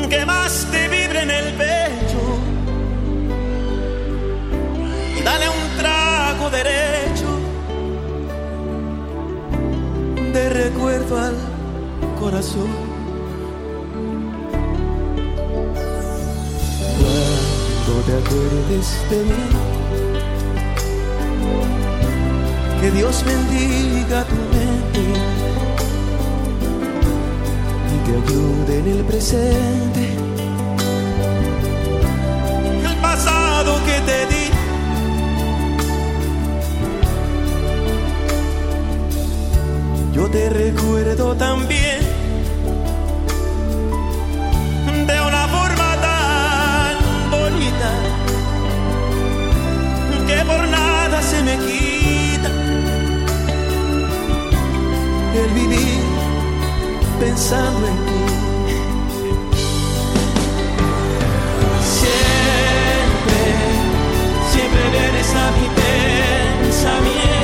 que 0.10 0.26
más 0.26 0.68
te 0.72 0.88
vibre 0.88 1.22
en 1.22 1.32
el 1.32 1.54
pecho 1.54 2.22
dale 5.26 5.50
un 5.50 5.78
trago 5.78 6.50
derecho 6.50 7.28
de 10.34 10.50
recuerdo 10.50 11.20
al 11.20 11.36
corazón. 12.20 12.87
Te 18.08 18.14
acuerdes 18.14 18.88
de 19.10 19.18
mí, 19.18 19.44
que 22.80 22.92
Dios 22.92 23.24
bendiga 23.26 24.24
tu 24.24 24.36
mente 24.56 25.02
y 27.94 27.98
te 28.06 28.12
ayude 28.22 28.80
en 28.80 28.88
el 28.98 29.04
presente. 29.04 30.04
El 32.90 32.96
pasado 33.02 33.76
que 33.86 33.98
te 34.10 34.20
di 34.32 34.46
yo 40.14 40.24
te 40.30 40.50
recuerdo 40.50 41.36
también 41.36 41.97
por 50.48 50.68
nada 50.68 51.22
se 51.22 51.44
me 51.44 51.58
quita 51.58 52.50
el 55.42 55.50
vivir 55.54 56.02
pensando 57.20 57.86
en 57.88 57.98
ti. 58.08 58.24
Siempre, 62.00 63.44
siempre 64.52 64.84
vienes 64.96 65.30
a 65.44 65.46
mi 65.58 65.68
pensamiento 65.82 67.37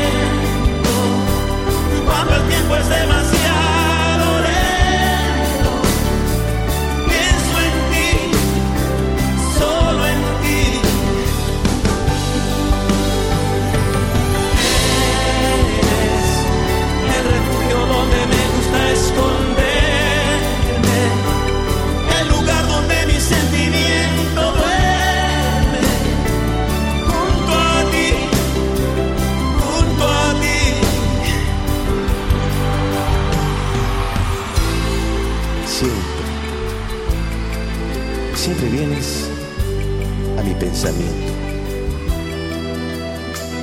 pensamiento. 40.63 41.33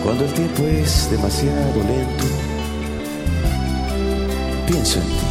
Cuando 0.03 0.25
el 0.25 0.33
tiempo 0.35 0.65
es 0.67 1.11
demasiado 1.11 1.83
lento, 1.85 2.25
pienso 4.67 5.01
en 5.01 5.07
ti. 5.07 5.31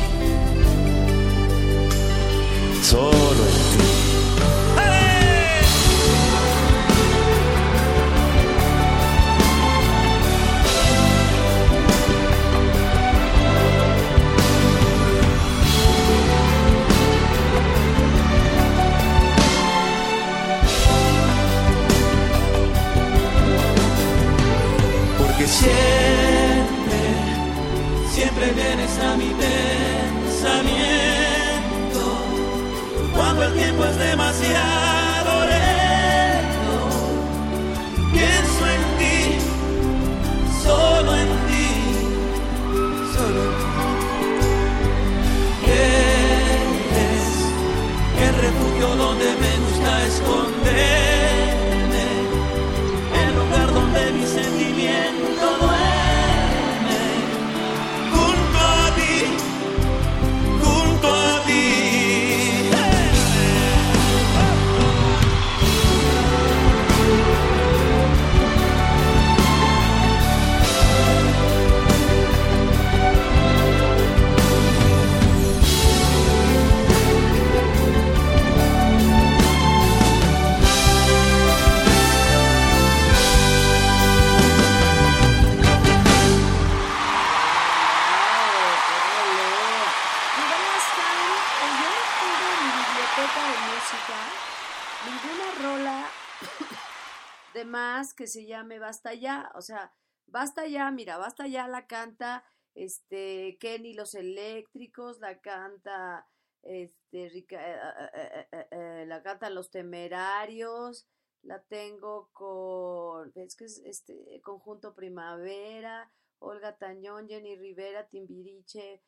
Que 98.20 98.28
se 98.28 98.46
llame 98.46 98.80
Basta 98.80 99.14
ya. 99.14 99.52
O 99.56 99.62
sea, 99.62 99.94
Basta 100.28 100.68
ya, 100.68 100.92
mira, 100.92 101.18
Basta 101.18 101.48
ya 101.48 101.68
la 101.68 101.88
canta 101.88 102.44
este 102.76 103.58
Kenny 103.60 103.94
los 103.94 104.14
Eléctricos, 104.14 105.20
la 105.20 105.40
canta 105.42 106.28
este 106.62 107.30
Rica- 107.30 107.66
eh, 108.14 108.48
eh, 108.52 108.68
eh, 108.72 109.06
la 109.08 109.24
cantan 109.24 109.56
los 109.56 109.72
Temerarios, 109.72 111.08
la 111.44 111.62
tengo 111.64 112.30
con 112.34 113.32
es 113.36 113.56
que 113.56 113.66
es 113.66 113.82
este 113.86 114.42
conjunto 114.44 114.94
Primavera, 114.94 116.12
Olga 116.40 116.78
Tañón, 116.78 117.28
Jenny 117.30 117.56
Rivera, 117.56 118.08
Timbiriche, 118.08 119.02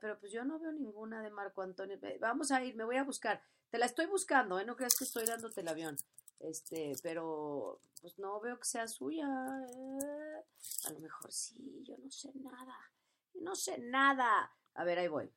pero 0.00 0.18
pues 0.20 0.30
yo 0.32 0.44
no 0.44 0.58
veo 0.58 0.72
ninguna 0.72 1.22
de 1.22 1.30
Marco 1.30 1.62
Antonio. 1.62 1.98
Vamos 2.20 2.50
a 2.50 2.62
ir, 2.62 2.76
me 2.76 2.84
voy 2.84 2.96
a 2.96 3.04
buscar. 3.04 3.42
Te 3.74 3.80
la 3.80 3.86
estoy 3.86 4.06
buscando, 4.06 4.60
¿eh? 4.60 4.64
No 4.64 4.76
creas 4.76 4.94
que 4.96 5.02
estoy 5.02 5.26
dándote 5.26 5.62
el 5.62 5.66
avión. 5.66 5.96
Este, 6.38 6.92
pero 7.02 7.80
pues 8.00 8.16
no 8.20 8.38
veo 8.38 8.56
que 8.56 8.66
sea 8.66 8.86
suya. 8.86 9.26
¿eh? 9.26 10.44
A 10.84 10.92
lo 10.92 11.00
mejor 11.00 11.32
sí, 11.32 11.82
yo 11.82 11.96
no 11.98 12.08
sé 12.08 12.30
nada. 12.36 12.76
No 13.34 13.56
sé 13.56 13.78
nada. 13.78 14.54
A 14.74 14.84
ver, 14.84 15.00
ahí 15.00 15.08
voy. 15.08 15.28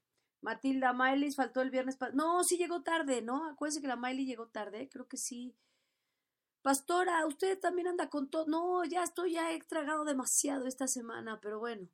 Matilda 0.42 0.94
Miley 0.94 1.32
faltó 1.32 1.64
el 1.64 1.72
viernes. 1.72 1.98
No, 2.14 2.44
sí 2.44 2.58
llegó 2.58 2.84
tarde, 2.84 3.24
¿no? 3.24 3.50
Acuérdense 3.50 3.82
que 3.82 3.88
la 3.88 3.96
Miley 3.96 4.28
llegó 4.28 4.50
tarde, 4.50 4.88
creo 4.88 5.08
que 5.08 5.18
sí. 5.18 5.58
Pastora, 6.62 7.26
usted 7.26 7.60
también 7.60 7.88
anda 7.88 8.12
con 8.12 8.30
todo. 8.30 8.46
No, 8.46 8.84
ya 8.84 9.02
estoy, 9.02 9.34
ya 9.34 9.52
he 9.52 9.60
tragado 9.64 10.06
demasiado 10.06 10.68
esta 10.68 10.88
semana, 10.88 11.40
pero 11.42 11.58
bueno. 11.58 11.90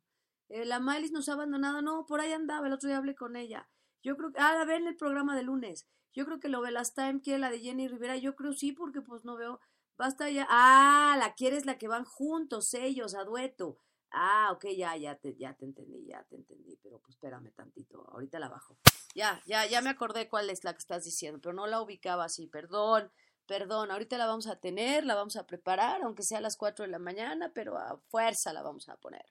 Eh, 0.50 0.66
la 0.66 0.78
Miley 0.78 1.10
nos 1.10 1.30
ha 1.30 1.32
abandonado. 1.32 1.80
No, 1.80 2.04
por 2.04 2.20
ahí 2.20 2.32
andaba, 2.32 2.66
el 2.66 2.74
otro 2.74 2.88
día 2.88 2.98
hablé 2.98 3.14
con 3.14 3.34
ella. 3.34 3.66
Yo 4.02 4.14
creo 4.18 4.30
que, 4.30 4.40
ah, 4.40 4.54
la 4.58 4.66
ve 4.66 4.76
en 4.76 4.88
el 4.88 4.96
programa 4.98 5.34
de 5.34 5.42
lunes. 5.44 5.88
Yo 6.14 6.24
creo 6.24 6.40
que 6.40 6.48
lo 6.48 6.62
de 6.62 6.70
Last 6.70 6.94
Time 6.94 7.20
quiere 7.20 7.40
la 7.40 7.50
de 7.50 7.60
Jenny 7.60 7.88
Rivera. 7.88 8.16
Yo 8.16 8.36
creo 8.36 8.52
sí, 8.52 8.72
porque 8.72 9.00
pues 9.02 9.24
no 9.24 9.36
veo. 9.36 9.60
Basta 9.98 10.30
ya. 10.30 10.46
Ah, 10.48 11.16
la 11.18 11.34
quieres 11.34 11.66
la 11.66 11.76
que 11.76 11.88
van 11.88 12.04
juntos, 12.04 12.72
ellos, 12.74 13.14
a 13.14 13.24
dueto. 13.24 13.78
Ah, 14.10 14.50
ok, 14.52 14.66
ya, 14.76 14.96
ya 14.96 15.16
te, 15.16 15.34
ya 15.36 15.54
te 15.54 15.64
entendí, 15.64 16.06
ya 16.06 16.22
te 16.24 16.36
entendí. 16.36 16.76
Pero 16.82 17.00
pues 17.00 17.16
espérame 17.16 17.50
tantito, 17.52 18.08
ahorita 18.12 18.38
la 18.38 18.48
bajo. 18.48 18.78
Ya, 19.14 19.42
ya, 19.46 19.66
ya 19.66 19.80
me 19.80 19.90
acordé 19.90 20.28
cuál 20.28 20.50
es 20.50 20.62
la 20.62 20.72
que 20.72 20.78
estás 20.78 21.04
diciendo, 21.04 21.40
pero 21.40 21.52
no 21.52 21.66
la 21.66 21.80
ubicaba 21.80 22.24
así, 22.24 22.46
perdón. 22.46 23.10
Perdón, 23.46 23.90
ahorita 23.90 24.16
la 24.16 24.26
vamos 24.26 24.46
a 24.46 24.56
tener, 24.56 25.04
la 25.04 25.14
vamos 25.14 25.36
a 25.36 25.46
preparar, 25.46 26.02
aunque 26.02 26.22
sea 26.22 26.38
a 26.38 26.40
las 26.40 26.56
4 26.56 26.84
de 26.86 26.90
la 26.90 26.98
mañana, 26.98 27.52
pero 27.52 27.76
a 27.76 27.98
fuerza 28.08 28.52
la 28.52 28.62
vamos 28.62 28.88
a 28.88 28.96
poner. 28.96 29.26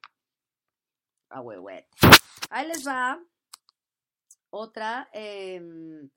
A 1.30 1.42
huehuete. 1.42 1.90
Ahí 2.50 2.68
les 2.68 2.86
va 2.86 3.20
otra. 4.52 5.10
em, 5.14 6.10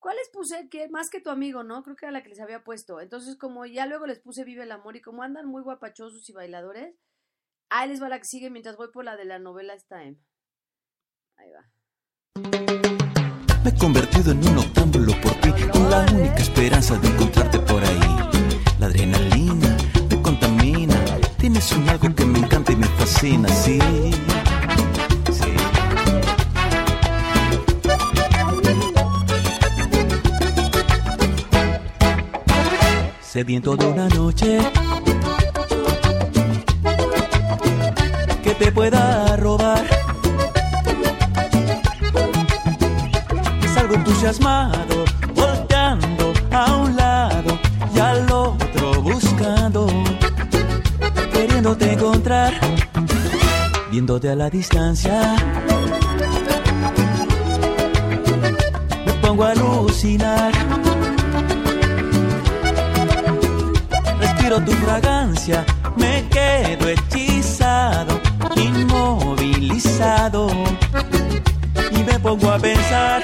¿Cuál 0.00 0.16
les 0.16 0.28
puse? 0.30 0.68
Que 0.68 0.88
más 0.88 1.10
que 1.10 1.20
tu 1.20 1.30
amigo, 1.30 1.64
¿no? 1.64 1.82
Creo 1.82 1.96
que 1.96 2.06
era 2.06 2.12
la 2.12 2.22
que 2.22 2.28
les 2.28 2.40
había 2.40 2.62
puesto. 2.62 3.00
Entonces, 3.00 3.36
como 3.36 3.66
ya 3.66 3.86
luego 3.86 4.06
les 4.06 4.20
puse 4.20 4.44
Vive 4.44 4.62
el 4.62 4.72
Amor 4.72 4.96
y 4.96 5.00
como 5.00 5.22
andan 5.22 5.46
muy 5.46 5.62
guapachosos 5.62 6.28
y 6.28 6.32
bailadores, 6.32 6.94
ahí 7.68 7.88
les 7.88 8.00
va 8.00 8.08
la 8.08 8.18
que 8.18 8.24
sigue 8.24 8.50
mientras 8.50 8.76
voy 8.76 8.88
por 8.92 9.04
la 9.04 9.16
de 9.16 9.24
la 9.24 9.38
novela 9.38 9.76
Time. 9.88 10.16
Ahí 11.36 11.50
va. 11.50 11.68
Me 13.64 13.70
he 13.70 13.78
convertido 13.78 14.32
en 14.32 14.48
un 14.48 14.58
octámbulo 14.58 15.12
por 15.20 15.32
ti, 15.40 15.50
con 15.72 15.90
la 15.90 16.06
única 16.12 16.38
esperanza 16.38 16.96
de 16.98 17.08
encontrarte 17.08 17.58
por 17.58 17.82
ahí. 17.82 18.00
La 18.78 18.86
adrenalina 18.86 19.76
me 20.08 20.22
contamina, 20.22 20.94
tienes 21.38 21.72
un 21.72 21.88
algo 21.88 22.14
que 22.14 22.24
me 22.24 22.38
encanta 22.38 22.72
y 22.72 22.76
me 22.76 22.86
fascina, 22.86 23.48
sí. 23.48 23.80
sí. 23.80 24.47
Sediento 33.38 33.76
de 33.76 33.86
una 33.86 34.08
noche 34.08 34.58
que 38.42 38.50
te 38.54 38.72
pueda 38.72 39.36
robar. 39.36 39.86
Salgo 43.72 43.94
entusiasmado, 43.94 45.04
volteando 45.36 46.32
a 46.50 46.74
un 46.78 46.96
lado 46.96 47.56
y 47.94 47.98
al 48.00 48.28
otro 48.28 49.02
buscando, 49.02 49.86
queriéndote 51.32 51.92
encontrar, 51.92 52.54
viéndote 53.92 54.30
a 54.30 54.34
la 54.34 54.50
distancia. 54.50 55.36
Me 59.06 59.12
pongo 59.22 59.44
a 59.44 59.52
alucinar. 59.52 61.07
Respiro 64.48 64.64
tu 64.64 64.72
fragancia, 64.82 65.62
me 65.96 66.26
quedo 66.30 66.88
hechizado, 66.88 68.18
inmovilizado. 68.56 70.48
Y 71.90 72.02
me 72.02 72.18
pongo 72.18 72.50
a 72.50 72.58
pensar 72.58 73.20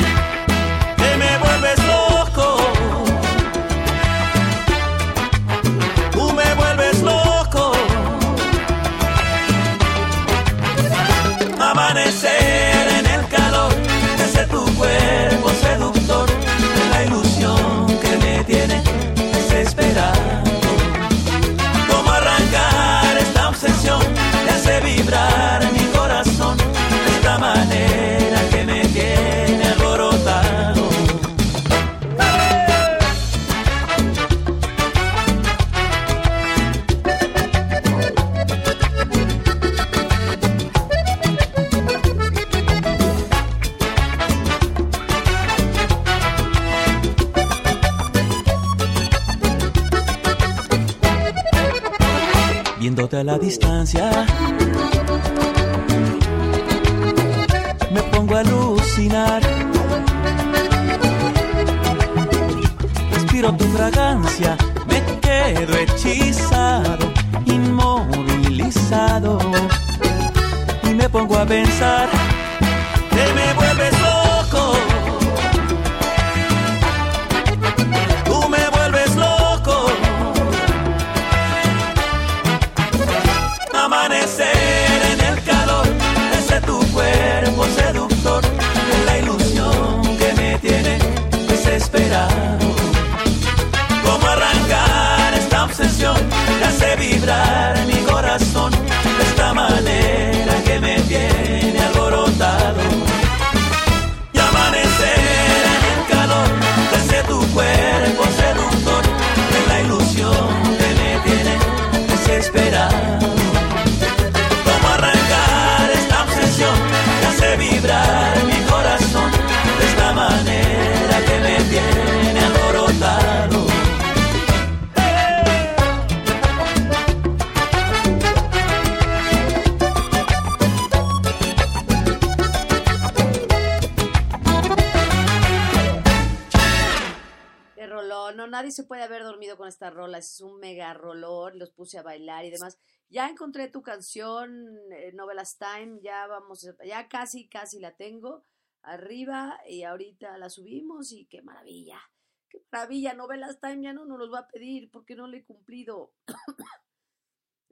a 141.93 142.03
bailar 142.03 142.45
y 142.45 142.51
demás. 142.51 142.79
Ya 143.09 143.29
encontré 143.29 143.69
tu 143.69 143.83
canción, 143.83 144.79
eh, 144.93 145.13
Novelas 145.13 145.59
Time. 145.59 146.01
Ya 146.03 146.27
vamos, 146.27 146.67
ya 146.85 147.09
casi, 147.09 147.49
casi 147.49 147.79
la 147.81 147.95
tengo 147.97 148.45
arriba 148.83 149.59
y 149.69 149.83
ahorita 149.83 150.37
la 150.39 150.49
subimos 150.51 151.13
y 151.13 151.27
qué 151.27 151.43
maravilla. 151.43 152.01
Qué 152.49 152.63
maravilla. 152.71 153.15
Novelas 153.15 153.61
Time 153.61 153.83
ya 153.83 153.93
no 153.93 154.05
nos 154.05 154.19
los 154.19 154.33
va 154.33 154.41
a 154.41 154.49
pedir 154.49 154.91
porque 154.91 155.15
no 155.15 155.27
le 155.27 155.39
he 155.39 155.45
cumplido. 155.45 156.15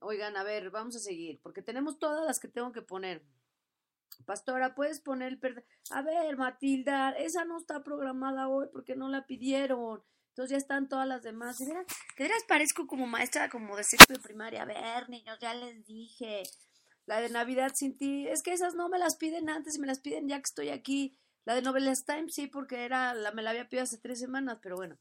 Oigan, 0.01 0.37
a 0.37 0.43
ver, 0.43 0.71
vamos 0.71 0.97
a 0.97 1.01
seguir 1.01 1.41
porque 1.43 1.63
tenemos 1.63 1.99
todas 1.99 2.27
las 2.27 2.41
que 2.41 2.49
tengo 2.49 2.73
que 2.73 2.83
poner. 2.83 3.25
Pastora, 4.27 4.75
¿puedes 4.75 5.01
poner 5.01 5.39
el 5.43 5.65
A 5.91 6.03
ver, 6.03 6.37
Matilda, 6.37 7.11
esa 7.11 7.45
no 7.45 7.59
está 7.59 7.83
programada 7.83 8.49
hoy 8.49 8.69
porque 8.73 8.95
no 8.95 9.09
la 9.09 9.27
pidieron. 9.27 10.03
Entonces 10.33 10.53
ya 10.53 10.57
están 10.57 10.89
todas 10.89 11.07
las 11.07 11.23
demás. 11.23 11.59
De 11.59 11.67
veras, 12.19 12.45
parezco 12.49 12.87
como 12.87 13.07
maestra 13.07 13.51
como 13.51 13.77
de 13.77 13.85
sexto 13.85 14.15
de 14.15 14.19
primaria. 14.19 14.63
A 14.63 14.65
ver, 14.65 15.11
niños, 15.11 15.39
ya 15.41 15.53
les 15.53 15.85
dije. 15.85 16.43
La 17.05 17.21
de 17.21 17.29
Navidad 17.29 17.73
sin 17.75 17.99
ti. 17.99 18.27
Es 18.27 18.43
que 18.43 18.55
esas 18.55 18.75
no 18.75 18.89
me 18.89 18.99
las 18.99 19.17
piden 19.17 19.51
antes, 19.51 19.79
me 19.79 19.87
las 19.87 20.01
piden 20.01 20.29
ya 20.29 20.37
que 20.37 20.47
estoy 20.47 20.71
aquí. 20.71 21.19
La 21.45 21.55
de 21.55 21.61
Novelas 21.61 22.07
Time 22.07 22.31
sí, 22.31 22.47
porque 22.47 22.85
era, 22.87 23.13
la, 23.13 23.33
me 23.33 23.43
la 23.43 23.51
había 23.51 23.69
pedido 23.69 23.85
hace 23.85 23.99
tres 23.99 24.21
semanas, 24.21 24.59
pero 24.63 24.77
bueno. 24.77 24.99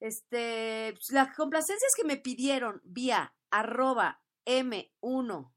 Este, 0.00 0.94
pues, 0.94 1.12
las 1.12 1.36
complacencias 1.36 1.92
que 1.96 2.04
me 2.04 2.16
pidieron 2.16 2.80
vía 2.84 3.36
arroba 3.50 4.20
M1 4.46 5.52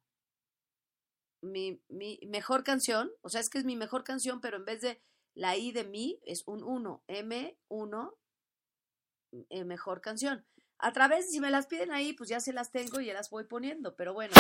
mi, 1.42 1.82
mi 1.90 2.20
mejor 2.28 2.64
canción, 2.64 3.12
o 3.22 3.30
sea, 3.30 3.42
es 3.42 3.50
que 3.50 3.58
es 3.58 3.66
mi 3.66 3.76
mejor 3.76 4.04
canción, 4.04 4.40
pero 4.40 4.58
en 4.58 4.66
vez 4.66 4.82
de 4.82 5.02
la 5.34 5.58
I 5.58 5.72
de 5.72 5.84
mí, 5.84 6.20
es 6.26 6.44
un 6.46 6.64
1, 6.64 7.04
M1, 7.08 8.14
eh, 9.50 9.64
mejor 9.66 10.02
canción. 10.02 10.46
A 10.80 10.92
través, 10.94 11.32
si 11.32 11.40
me 11.40 11.52
las 11.52 11.68
piden 11.68 11.92
ahí, 11.92 12.14
pues 12.14 12.30
ya 12.30 12.40
se 12.40 12.54
las 12.54 12.72
tengo 12.72 13.00
y 13.00 13.06
ya 13.08 13.14
las 13.14 13.30
voy 13.30 13.44
poniendo, 13.46 13.96
pero 13.96 14.14
bueno, 14.14 14.34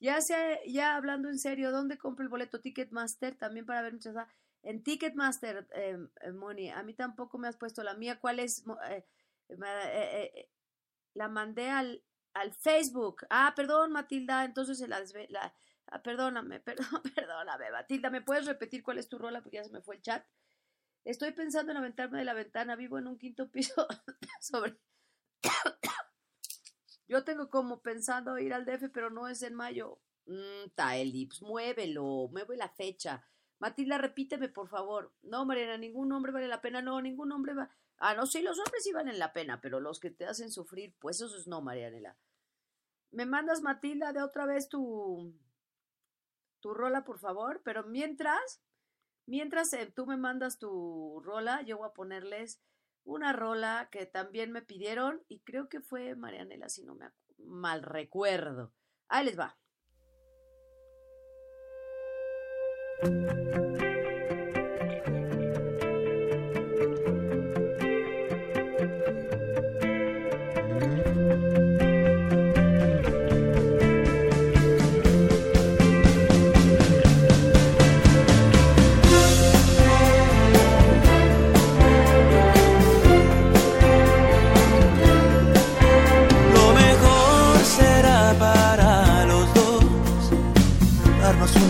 ya 0.00 0.20
sé, 0.20 0.60
ya 0.66 0.96
hablando 0.96 1.28
en 1.28 1.38
serio, 1.38 1.70
¿dónde 1.70 1.98
compro 1.98 2.24
el 2.24 2.28
boleto 2.30 2.60
Ticketmaster? 2.60 3.36
También 3.36 3.66
para 3.66 3.82
ver 3.82 3.92
muchas... 3.94 4.14
En 4.62 4.82
Ticketmaster, 4.82 5.68
eh, 5.74 5.98
eh, 6.22 6.32
Moni, 6.32 6.70
a 6.70 6.82
mí 6.82 6.94
tampoco 6.94 7.36
me 7.38 7.48
has 7.48 7.56
puesto 7.56 7.82
la 7.82 7.94
mía, 7.94 8.18
¿cuál 8.18 8.38
es? 8.40 8.64
Eh, 8.88 9.04
ma- 9.58 9.84
eh, 9.92 10.32
eh, 10.34 10.48
la 11.14 11.28
mandé 11.28 11.70
al, 11.70 12.02
al 12.34 12.52
Facebook. 12.54 13.26
Ah, 13.30 13.52
perdón, 13.56 13.92
Matilda, 13.92 14.44
entonces 14.44 14.78
se 14.78 14.88
la, 14.88 15.02
la 15.28 15.54
Ah, 15.86 16.02
perdóname, 16.02 16.60
perdón, 16.60 17.02
perdóname, 17.14 17.70
Matilda, 17.70 18.08
¿me 18.10 18.22
puedes 18.22 18.46
repetir 18.46 18.82
cuál 18.82 18.98
es 18.98 19.08
tu 19.08 19.18
rola? 19.18 19.42
Porque 19.42 19.58
ya 19.58 19.64
se 19.64 19.70
me 19.70 19.82
fue 19.82 19.96
el 19.96 20.02
chat. 20.02 20.24
Estoy 21.04 21.32
pensando 21.32 21.72
en 21.72 21.78
aventarme 21.78 22.18
de 22.18 22.24
la 22.24 22.34
ventana, 22.34 22.76
vivo 22.76 22.98
en 22.98 23.06
un 23.06 23.18
quinto 23.18 23.48
piso 23.52 23.86
sobre... 24.40 24.78
Yo 27.06 27.22
tengo 27.22 27.50
como 27.50 27.82
pensando 27.82 28.38
ir 28.38 28.54
al 28.54 28.64
DF, 28.64 28.88
pero 28.90 29.10
no 29.10 29.28
es 29.28 29.42
en 29.42 29.54
mayo. 29.54 30.00
Mm, 30.26 30.70
Taeli, 30.74 31.26
pues 31.26 31.42
muévelo, 31.42 32.28
mueve 32.32 32.56
la 32.56 32.70
fecha. 32.70 33.22
Matilda, 33.58 33.98
repíteme, 33.98 34.48
por 34.48 34.68
favor. 34.68 35.12
No, 35.22 35.44
Mariana, 35.44 35.76
ningún 35.76 36.10
hombre 36.12 36.32
vale 36.32 36.48
la 36.48 36.62
pena. 36.62 36.80
No, 36.80 37.00
ningún 37.02 37.30
hombre 37.32 37.54
va... 37.54 37.70
Ah, 37.98 38.14
no, 38.14 38.26
sí, 38.26 38.42
los 38.42 38.58
hombres 38.58 38.82
sí 38.82 38.92
valen 38.92 39.18
la 39.18 39.32
pena, 39.32 39.60
pero 39.60 39.80
los 39.80 40.00
que 40.00 40.10
te 40.10 40.26
hacen 40.26 40.50
sufrir, 40.50 40.94
pues 40.98 41.20
esos 41.20 41.46
no, 41.46 41.60
Marianela. 41.60 42.16
¿Me 43.10 43.26
mandas, 43.26 43.62
Matilda, 43.62 44.12
de 44.12 44.22
otra 44.22 44.46
vez 44.46 44.68
tu, 44.68 45.32
tu 46.60 46.74
rola, 46.74 47.04
por 47.04 47.18
favor? 47.18 47.62
Pero 47.64 47.84
mientras, 47.84 48.62
mientras 49.26 49.72
eh, 49.72 49.92
tú 49.94 50.06
me 50.06 50.16
mandas 50.16 50.58
tu 50.58 51.20
rola, 51.24 51.62
yo 51.62 51.78
voy 51.78 51.88
a 51.88 51.94
ponerles 51.94 52.60
una 53.04 53.32
rola 53.32 53.88
que 53.90 54.06
también 54.06 54.50
me 54.50 54.62
pidieron 54.62 55.22
y 55.28 55.40
creo 55.40 55.68
que 55.68 55.80
fue 55.80 56.16
Marianela, 56.16 56.68
si 56.68 56.84
no 56.84 56.94
me 56.94 57.10
mal 57.38 57.82
recuerdo. 57.82 58.72
Ahí 59.08 59.26
les 59.26 59.38
va. 59.38 59.56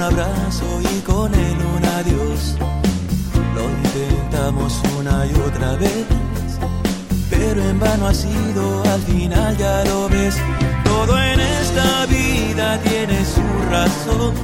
Abrazo 0.05 0.67
y 0.83 1.01
con 1.01 1.35
él 1.35 1.57
un 1.77 1.85
adiós. 1.99 2.57
Lo 3.55 3.65
intentamos 3.85 4.81
una 4.99 5.27
y 5.27 5.33
otra 5.49 5.77
vez, 5.77 6.07
pero 7.31 7.63
en 7.71 7.81
vano 7.81 8.07
ha 8.09 8.15
sido, 8.15 8.83
al 8.95 9.01
final 9.03 9.57
ya 9.57 9.85
lo 9.85 10.09
ves. 10.09 10.37
Todo 10.85 11.19
en 11.19 11.41
esta 11.41 12.07
vida 12.07 12.79
tiene 12.83 13.19
su 13.25 13.47
razón 13.71 14.35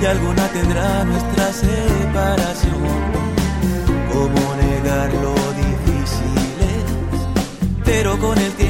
y 0.00 0.04
alguna 0.04 0.44
tendrá 0.48 1.04
nuestra 1.04 1.52
separación. 1.52 2.82
¿Cómo 4.12 4.42
negar 4.64 5.12
lo 5.24 5.34
difícil 5.64 6.48
es? 6.76 6.88
Pero 7.84 8.18
con 8.18 8.38
el 8.38 8.52
tiempo 8.52 8.65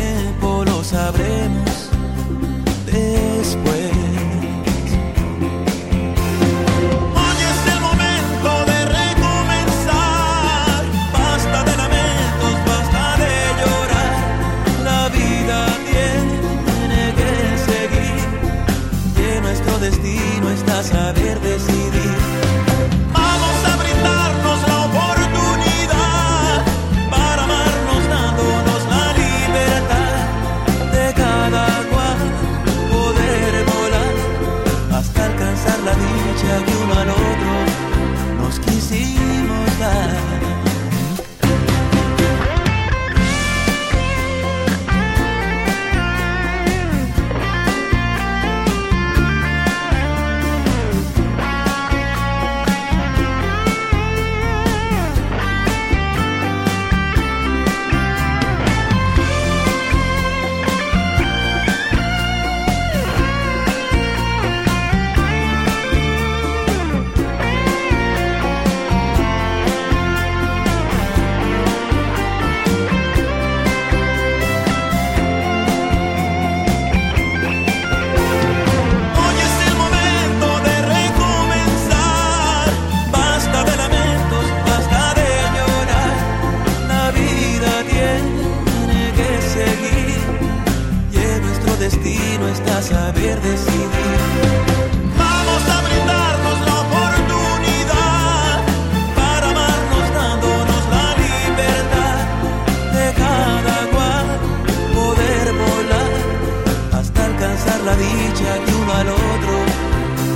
dicha 107.99 108.65
que 108.65 108.73
uno 108.75 108.93
al 108.93 109.09
otro 109.09 109.55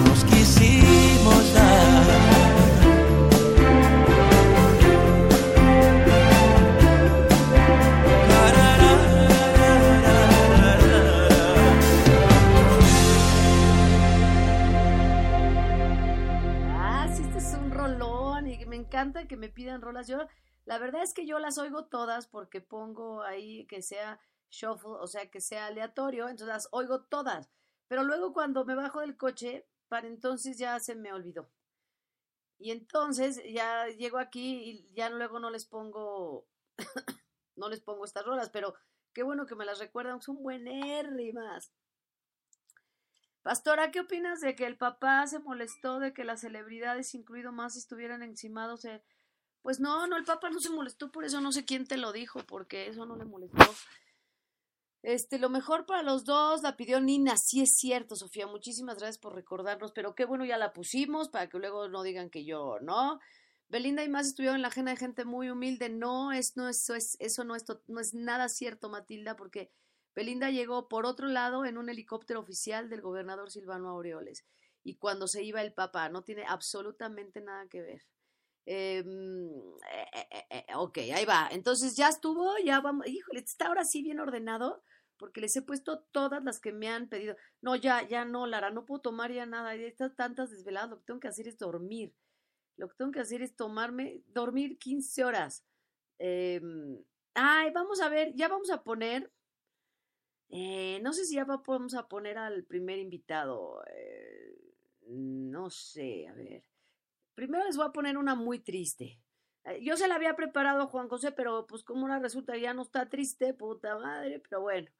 nos 0.06 0.24
quisimos 0.24 1.54
dar. 1.54 2.20
Ah, 16.72 17.08
si 17.12 17.22
este 17.22 17.38
es 17.38 17.54
un 17.54 17.70
rolón 17.70 18.46
y 18.46 18.64
me 18.66 18.76
encanta 18.76 19.26
que 19.26 19.36
me 19.36 19.48
pidan 19.48 19.82
rolas. 19.82 20.06
Yo, 20.08 20.26
la 20.64 20.78
verdad 20.78 21.02
es 21.02 21.12
que 21.14 21.26
yo 21.26 21.38
las 21.38 21.58
oigo 21.58 21.84
todas 21.84 22.26
porque 22.26 22.60
pongo 22.60 23.22
ahí 23.22 23.66
que 23.66 23.82
sea 23.82 24.18
shuffle, 24.50 24.90
o 25.00 25.06
sea, 25.06 25.30
que 25.30 25.40
sea 25.40 25.66
aleatorio, 25.66 26.28
entonces 26.28 26.68
oigo 26.72 27.02
todas. 27.02 27.50
Pero 27.88 28.04
luego 28.04 28.32
cuando 28.32 28.64
me 28.64 28.74
bajo 28.74 29.00
del 29.00 29.16
coche, 29.16 29.66
para 29.88 30.06
entonces 30.06 30.58
ya 30.58 30.78
se 30.80 30.94
me 30.94 31.12
olvidó. 31.12 31.50
Y 32.58 32.70
entonces 32.72 33.40
ya 33.52 33.88
llego 33.88 34.18
aquí 34.18 34.62
y 34.62 34.94
ya 34.94 35.08
luego 35.08 35.40
no 35.40 35.50
les 35.50 35.64
pongo, 35.64 36.46
no 37.56 37.68
les 37.68 37.80
pongo 37.80 38.04
estas 38.04 38.24
rolas, 38.24 38.50
pero 38.50 38.74
qué 39.12 39.22
bueno 39.22 39.46
que 39.46 39.56
me 39.56 39.64
las 39.64 39.78
recuerdan, 39.78 40.20
son 40.20 40.42
buenérrimas. 40.42 41.72
Pastora, 43.42 43.90
¿qué 43.90 44.00
opinas 44.00 44.40
de 44.40 44.54
que 44.54 44.66
el 44.66 44.76
papá 44.76 45.26
se 45.26 45.38
molestó 45.38 45.98
de 45.98 46.12
que 46.12 46.24
las 46.24 46.42
celebridades, 46.42 47.14
incluido 47.14 47.52
más, 47.52 47.74
estuvieran 47.74 48.22
encimados? 48.22 48.86
Pues 49.62 49.80
no, 49.80 50.06
no, 50.06 50.16
el 50.18 50.24
papá 50.24 50.50
no 50.50 50.60
se 50.60 50.68
molestó, 50.68 51.10
por 51.10 51.24
eso 51.24 51.40
no 51.40 51.50
sé 51.50 51.64
quién 51.64 51.86
te 51.86 51.96
lo 51.96 52.12
dijo, 52.12 52.40
porque 52.46 52.88
eso 52.88 53.06
no 53.06 53.16
le 53.16 53.24
molestó. 53.24 53.64
Este, 55.02 55.38
lo 55.38 55.48
mejor 55.48 55.86
para 55.86 56.02
los 56.02 56.24
dos 56.24 56.62
la 56.62 56.76
pidió 56.76 57.00
Nina, 57.00 57.34
sí 57.36 57.62
es 57.62 57.76
cierto, 57.76 58.16
Sofía, 58.16 58.46
muchísimas 58.46 58.98
gracias 58.98 59.18
por 59.18 59.34
recordarnos, 59.34 59.92
pero 59.92 60.14
qué 60.14 60.26
bueno, 60.26 60.44
ya 60.44 60.58
la 60.58 60.74
pusimos 60.74 61.30
para 61.30 61.48
que 61.48 61.58
luego 61.58 61.88
no 61.88 62.02
digan 62.02 62.28
que 62.28 62.44
yo, 62.44 62.78
¿no? 62.82 63.18
Belinda 63.68 64.04
y 64.04 64.10
más 64.10 64.26
estuvieron 64.26 64.56
en 64.56 64.62
la 64.62 64.68
ajena 64.68 64.90
de 64.90 64.98
gente 64.98 65.24
muy 65.24 65.48
humilde, 65.48 65.88
no, 65.88 66.32
es, 66.32 66.52
no, 66.56 66.68
eso, 66.68 66.94
es, 66.94 67.16
eso 67.18 67.44
no, 67.44 67.54
es, 67.54 67.64
no 67.86 68.00
es 68.00 68.12
nada 68.12 68.48
cierto, 68.48 68.90
Matilda, 68.90 69.36
porque 69.36 69.70
Belinda 70.14 70.50
llegó 70.50 70.88
por 70.88 71.06
otro 71.06 71.28
lado 71.28 71.64
en 71.64 71.78
un 71.78 71.88
helicóptero 71.88 72.40
oficial 72.40 72.90
del 72.90 73.00
gobernador 73.00 73.50
Silvano 73.50 73.88
Aureoles 73.88 74.44
y 74.82 74.96
cuando 74.96 75.28
se 75.28 75.42
iba 75.42 75.62
el 75.62 75.72
papá, 75.72 76.08
no 76.08 76.22
tiene 76.22 76.44
absolutamente 76.46 77.40
nada 77.40 77.66
que 77.68 77.80
ver. 77.80 78.02
Em, 78.66 79.48
eh, 79.90 80.28
eh, 80.30 80.44
eh, 80.50 80.64
ok, 80.74 80.98
ahí 81.14 81.24
va. 81.24 81.48
Entonces 81.50 81.96
ya 81.96 82.08
estuvo, 82.08 82.56
ya 82.58 82.80
vamos. 82.80 83.06
Híjole, 83.06 83.40
está 83.40 83.66
ahora 83.66 83.84
sí 83.84 84.02
bien 84.02 84.20
ordenado 84.20 84.82
porque 85.20 85.40
les 85.40 85.54
he 85.54 85.62
puesto 85.62 86.00
todas 86.10 86.42
las 86.42 86.58
que 86.58 86.72
me 86.72 86.88
han 86.88 87.08
pedido. 87.08 87.36
No, 87.60 87.76
ya, 87.76 88.08
ya 88.08 88.24
no, 88.24 88.46
Lara, 88.46 88.70
no 88.70 88.86
puedo 88.86 89.02
tomar 89.02 89.30
ya 89.30 89.46
nada. 89.46 89.76
Ya 89.76 89.86
están 89.86 90.16
tantas 90.16 90.50
desveladas. 90.50 90.90
Lo 90.90 90.98
que 90.98 91.04
tengo 91.04 91.20
que 91.20 91.28
hacer 91.28 91.46
es 91.46 91.58
dormir. 91.58 92.14
Lo 92.76 92.88
que 92.88 92.96
tengo 92.96 93.12
que 93.12 93.20
hacer 93.20 93.42
es 93.42 93.54
tomarme, 93.54 94.22
dormir 94.28 94.78
15 94.78 95.24
horas. 95.24 95.64
Em, 96.18 96.98
ay, 97.34 97.70
vamos 97.72 98.00
a 98.00 98.08
ver, 98.08 98.34
ya 98.34 98.48
vamos 98.48 98.70
a 98.70 98.82
poner 98.82 99.30
eh, 100.50 100.98
no 101.02 101.12
sé 101.12 101.24
si 101.24 101.36
ya 101.36 101.44
vamos 101.44 101.94
a 101.94 102.08
poner 102.08 102.36
al 102.36 102.64
primer 102.64 102.98
invitado. 102.98 103.82
Eh, 103.86 104.58
no 105.06 105.70
sé, 105.70 106.26
a 106.28 106.32
ver. 106.34 106.64
Primero 107.34 107.64
les 107.64 107.76
voy 107.76 107.86
a 107.86 107.92
poner 107.92 108.18
una 108.18 108.34
muy 108.34 108.58
triste. 108.58 109.20
Eh, 109.64 109.80
yo 109.82 109.96
se 109.96 110.08
la 110.08 110.16
había 110.16 110.34
preparado 110.36 110.82
a 110.82 110.86
Juan 110.86 111.08
José, 111.08 111.32
pero 111.32 111.66
pues 111.66 111.84
como 111.84 112.02
ahora 112.06 112.18
resulta 112.18 112.56
ya 112.56 112.74
no 112.74 112.82
está 112.82 113.08
triste, 113.08 113.54
puta 113.54 113.98
madre, 113.98 114.40
pero 114.40 114.62
bueno, 114.62 114.90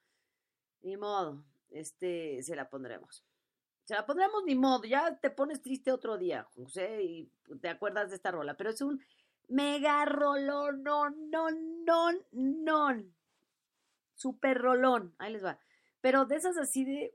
ni 0.83 0.97
modo, 0.97 1.45
este, 1.71 2.43
se 2.43 2.57
la 2.57 2.69
pondremos. 2.69 3.25
Se 3.85 3.95
la 3.95 4.07
pondremos 4.07 4.45
ni 4.45 4.55
modo, 4.55 4.85
ya 4.85 5.19
te 5.19 5.31
pones 5.31 5.63
triste 5.63 5.91
otro 5.91 6.17
día, 6.17 6.45
José, 6.55 7.03
y 7.03 7.33
te 7.61 7.69
acuerdas 7.69 8.11
de 8.11 8.17
esta 8.17 8.31
rola, 8.31 8.57
pero 8.57 8.71
es 8.71 8.81
un 8.81 9.03
mega 9.49 10.05
rolón, 10.05 10.83
no, 10.83 11.11
no, 11.11 11.49
no, 11.51 12.11
no 12.33 12.95
super 14.21 14.59
rolón, 14.59 15.15
ahí 15.19 15.33
les 15.33 15.43
va. 15.45 15.59
Pero 16.03 16.27
de 16.27 16.37
esas 16.37 16.59
así 16.59 16.85
de, 16.85 17.15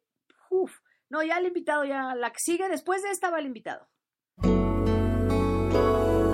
uff, 0.49 0.79
no, 1.09 1.21
ya 1.21 1.37
el 1.37 1.45
invitado, 1.45 1.85
ya 1.85 2.15
la 2.15 2.31
que 2.31 2.39
sigue, 2.39 2.67
después 2.67 3.03
de 3.03 3.11
esta 3.11 3.29
va 3.29 3.39
el 3.39 3.45
invitado. 3.45 3.87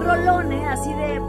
Rolón, 0.04 0.52
¿eh? 0.54 0.66
Así 0.68 0.94
de, 0.94 1.20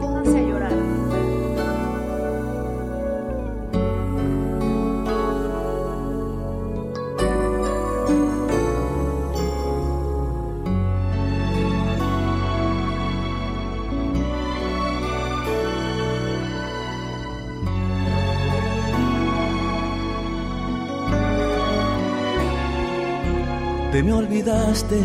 me 24.03 24.13
olvidaste. 24.13 25.01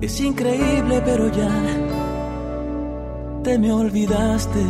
Es 0.00 0.20
increíble, 0.20 1.02
pero 1.04 1.28
ya 1.28 1.50
te 3.44 3.58
me 3.58 3.72
olvidaste. 3.72 4.64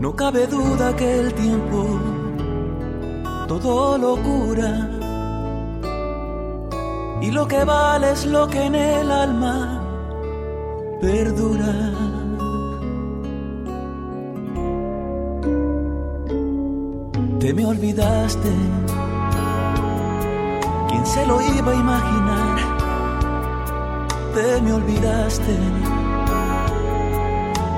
No 0.00 0.14
cabe 0.14 0.46
duda 0.46 0.94
que 0.96 1.20
el 1.20 1.34
tiempo 1.34 1.86
todo 3.48 3.98
lo 3.98 4.16
cura. 4.22 4.90
Y 7.20 7.30
lo 7.30 7.48
que 7.48 7.64
vale 7.64 8.12
es 8.12 8.26
lo 8.26 8.46
que 8.48 8.62
en 8.62 8.74
el 8.74 9.10
alma 9.10 9.82
perdura. 11.00 11.74
Te 17.40 17.54
me 17.54 17.66
olvidaste 17.66 18.50
se 21.04 21.26
lo 21.26 21.40
iba 21.40 21.72
a 21.72 21.74
imaginar? 21.74 22.58
Te 24.34 24.60
me 24.62 24.72
olvidaste. 24.72 25.56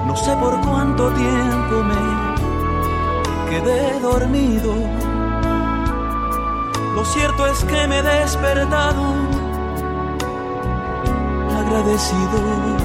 No 0.06 0.16
sé 0.16 0.34
por 0.36 0.60
cuánto 0.66 1.10
tiempo 1.10 1.74
me 1.90 3.50
quedé 3.50 4.00
dormido. 4.00 4.74
Lo 6.94 7.04
cierto 7.04 7.46
es 7.46 7.64
que 7.64 7.86
me 7.86 7.98
he 7.98 8.02
despertado 8.02 9.02
agradecido. 11.60 12.79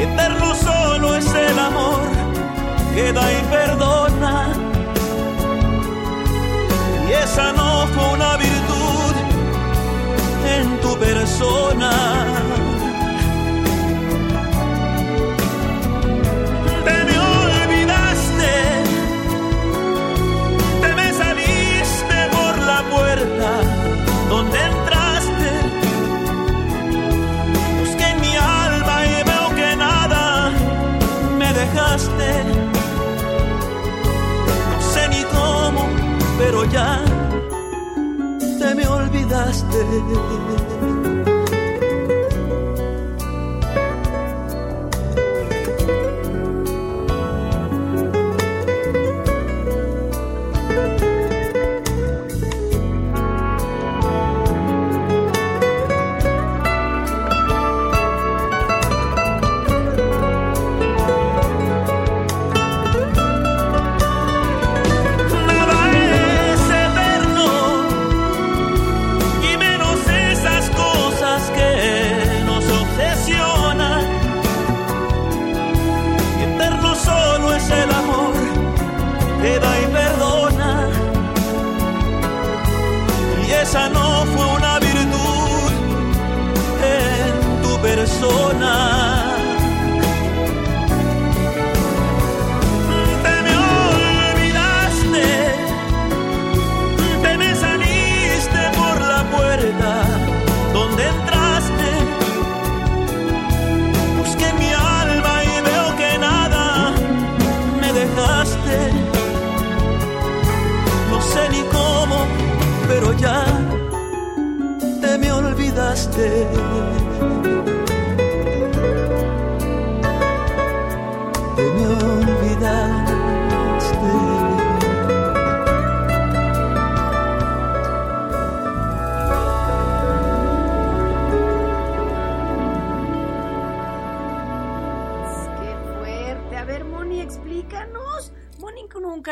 Eterno 0.00 0.54
solo 0.54 1.16
es 1.16 1.26
el 1.34 1.58
amor 1.58 2.00
que 2.94 3.12
da 3.12 3.32
y 3.32 3.42
perdona. 3.50 4.48
Y 7.08 7.12
esa 7.12 7.52
no 7.52 7.86
fue 7.86 8.12
una 8.14 8.36
virtud 8.36 9.14
en 10.56 10.80
tu 10.80 10.98
persona. 10.98 12.29
Ya 36.72 37.04
te 38.58 38.74
me 38.74 38.86
olvidaste. 38.86 40.79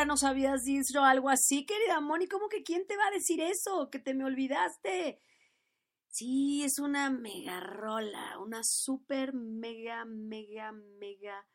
Nos 0.09 0.24
habías 0.24 0.64
dicho 0.64 1.04
algo 1.04 1.28
así, 1.28 1.66
querida 1.66 2.00
Moni. 2.00 2.26
¿Cómo 2.26 2.48
que 2.48 2.64
quién 2.64 2.86
te 2.86 2.96
va 2.96 3.06
a 3.06 3.11
decir 3.11 3.40
eso? 3.40 3.90
Que 3.90 3.98
te 3.98 4.14
me 4.14 4.24
olvidaste. 4.24 5.20
Sí, 6.09 6.64
es 6.64 6.78
una 6.78 7.11
mega 7.11 7.61
rola, 7.61 8.38
una 8.38 8.64
súper 8.64 9.34
mega, 9.34 10.06
mega, 10.06 10.72
mega 10.72 11.46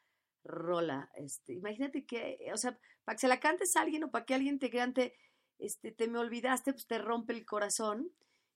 rola. 0.43 1.09
Este, 1.15 1.53
imagínate 1.53 2.05
que, 2.05 2.37
o 2.53 2.57
sea, 2.57 2.79
para 3.03 3.15
que 3.15 3.21
se 3.21 3.27
la 3.27 3.39
cantes 3.39 3.75
a 3.75 3.81
alguien 3.81 4.03
o 4.03 4.11
para 4.11 4.25
que 4.25 4.35
alguien 4.35 4.59
te 4.59 4.69
cante, 4.69 5.15
este, 5.57 5.91
te 5.91 6.07
me 6.07 6.19
olvidaste, 6.19 6.73
pues 6.73 6.85
te 6.85 6.99
rompe 6.99 7.33
el 7.33 7.45
corazón. 7.45 8.11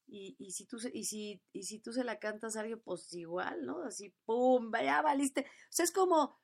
Y, 0.05 0.35
y, 0.39 0.51
si 0.51 0.65
tú, 0.67 0.77
y, 0.93 1.05
si, 1.05 1.41
y 1.51 1.63
si 1.63 1.79
tú 1.79 1.91
se 1.91 2.03
la 2.03 2.19
cantas 2.19 2.55
a 2.55 2.61
alguien, 2.61 2.79
pues 2.79 3.11
igual, 3.13 3.65
¿no? 3.65 3.83
Así, 3.83 4.13
¡pum! 4.25 4.71
Ya 4.71 5.01
valiste. 5.01 5.41
O 5.41 5.71
sea, 5.71 5.83
es 5.83 5.91
como, 5.91 6.37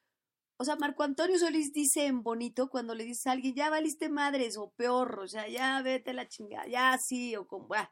o 0.58 0.66
sea, 0.66 0.76
Marco 0.76 1.04
Antonio 1.04 1.38
Solís 1.38 1.74
dice 1.74 2.06
en 2.06 2.24
bonito 2.24 2.70
cuando 2.70 2.96
le 2.96 3.04
dice 3.04 3.30
a 3.30 3.34
alguien, 3.34 3.56
ya 3.56 3.70
valiste 3.70 4.10
madres, 4.10 4.58
o 4.58 4.72
peor, 4.72 5.20
o 5.20 5.28
sea, 5.28 5.48
ya 5.48 5.82
vete 5.82 6.14
la 6.14 6.28
chingada, 6.28 6.68
ya 6.68 6.98
sí, 6.98 7.36
o 7.36 7.48
como, 7.48 7.74
ah. 7.74 7.92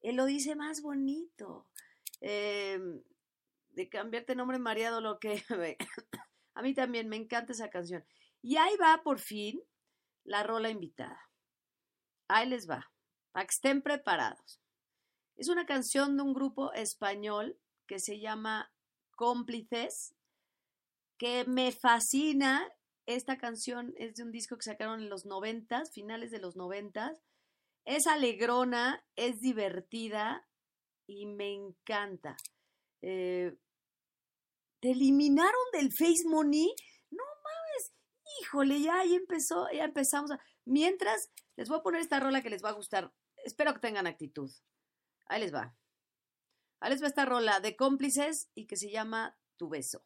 Él 0.00 0.16
lo 0.16 0.26
dice 0.26 0.56
más 0.56 0.82
bonito. 0.82 1.68
Eh, 2.20 2.80
de 3.70 3.88
cambiarte 3.88 4.34
nombre 4.34 4.58
mareado, 4.58 5.00
lo 5.00 5.18
que. 5.18 5.44
a 6.54 6.62
mí 6.62 6.74
también 6.74 7.08
me 7.08 7.16
encanta 7.16 7.52
esa 7.52 7.70
canción. 7.70 8.04
Y 8.42 8.56
ahí 8.56 8.76
va 8.76 9.02
por 9.02 9.18
fin 9.18 9.62
la 10.24 10.42
rola 10.42 10.70
invitada. 10.70 11.20
Ahí 12.28 12.48
les 12.48 12.68
va, 12.68 12.90
para 13.32 13.46
que 13.46 13.54
estén 13.54 13.82
preparados. 13.82 14.60
Es 15.36 15.48
una 15.48 15.66
canción 15.66 16.16
de 16.16 16.22
un 16.22 16.34
grupo 16.34 16.72
español 16.72 17.58
que 17.86 17.98
se 17.98 18.20
llama 18.20 18.72
Cómplices, 19.16 20.14
que 21.22 21.44
me 21.44 21.70
fascina. 21.70 22.68
Esta 23.06 23.38
canción 23.38 23.94
es 23.96 24.16
de 24.16 24.24
un 24.24 24.32
disco 24.32 24.56
que 24.56 24.64
sacaron 24.64 25.00
en 25.00 25.08
los 25.08 25.24
noventas, 25.24 25.92
finales 25.92 26.32
de 26.32 26.40
los 26.40 26.56
noventas. 26.56 27.16
Es 27.84 28.08
alegrona, 28.08 29.06
es 29.14 29.38
divertida 29.38 30.44
y 31.06 31.26
me 31.26 31.54
encanta. 31.54 32.36
Eh, 33.02 33.56
¿Te 34.80 34.90
eliminaron 34.90 35.62
del 35.72 35.92
Face 35.92 36.24
Money? 36.26 36.74
No 37.12 37.22
mames, 37.22 37.92
híjole, 38.40 38.80
ya 38.80 38.98
ahí 38.98 39.14
empezó, 39.14 39.70
ya 39.72 39.84
empezamos. 39.84 40.32
Mientras, 40.64 41.30
les 41.54 41.68
voy 41.68 41.78
a 41.78 41.82
poner 41.84 42.00
esta 42.00 42.18
rola 42.18 42.42
que 42.42 42.50
les 42.50 42.64
va 42.64 42.70
a 42.70 42.74
gustar. 42.74 43.12
Espero 43.44 43.74
que 43.74 43.80
tengan 43.80 44.08
actitud. 44.08 44.50
Ahí 45.26 45.40
les 45.40 45.54
va. 45.54 45.76
Ahí 46.80 46.90
les 46.90 47.00
va 47.00 47.06
esta 47.06 47.26
rola 47.26 47.60
de 47.60 47.76
cómplices 47.76 48.50
y 48.56 48.66
que 48.66 48.76
se 48.76 48.90
llama 48.90 49.38
Tu 49.56 49.68
beso. 49.68 50.04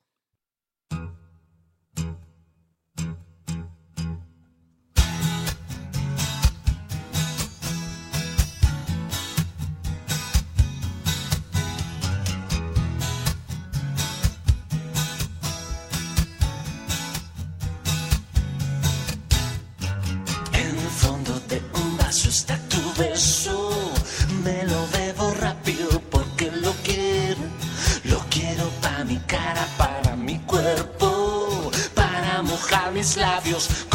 Labios 33.16 33.85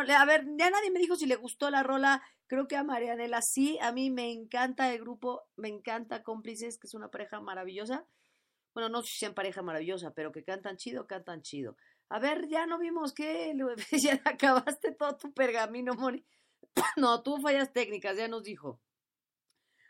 A 0.00 0.24
ver, 0.24 0.44
ya 0.56 0.70
nadie 0.70 0.90
me 0.90 1.00
dijo 1.00 1.16
si 1.16 1.26
le 1.26 1.36
gustó 1.36 1.70
la 1.70 1.82
rola. 1.82 2.22
Creo 2.46 2.68
que 2.68 2.76
a 2.76 2.84
Marianela 2.84 3.42
sí. 3.42 3.78
A 3.80 3.92
mí 3.92 4.10
me 4.10 4.30
encanta 4.30 4.92
el 4.92 5.00
grupo, 5.00 5.42
me 5.56 5.68
encanta 5.68 6.22
Cómplices, 6.22 6.78
que 6.78 6.86
es 6.86 6.94
una 6.94 7.10
pareja 7.10 7.40
maravillosa. 7.40 8.06
Bueno, 8.74 8.88
no 8.88 9.02
sé 9.02 9.08
si 9.12 9.18
sean 9.18 9.34
pareja 9.34 9.62
maravillosa, 9.62 10.12
pero 10.14 10.30
que 10.30 10.44
cantan 10.44 10.76
chido, 10.76 11.06
cantan 11.06 11.42
chido. 11.42 11.76
A 12.10 12.18
ver, 12.20 12.48
ya 12.48 12.66
no 12.66 12.78
vimos 12.78 13.12
que 13.12 13.54
ya 14.00 14.20
acabaste 14.24 14.92
todo 14.92 15.16
tu 15.16 15.32
pergamino, 15.32 15.94
Moni. 15.94 16.24
No, 16.96 17.22
tú 17.22 17.38
fallas 17.38 17.72
técnicas, 17.72 18.16
ya 18.16 18.28
nos 18.28 18.44
dijo. 18.44 18.80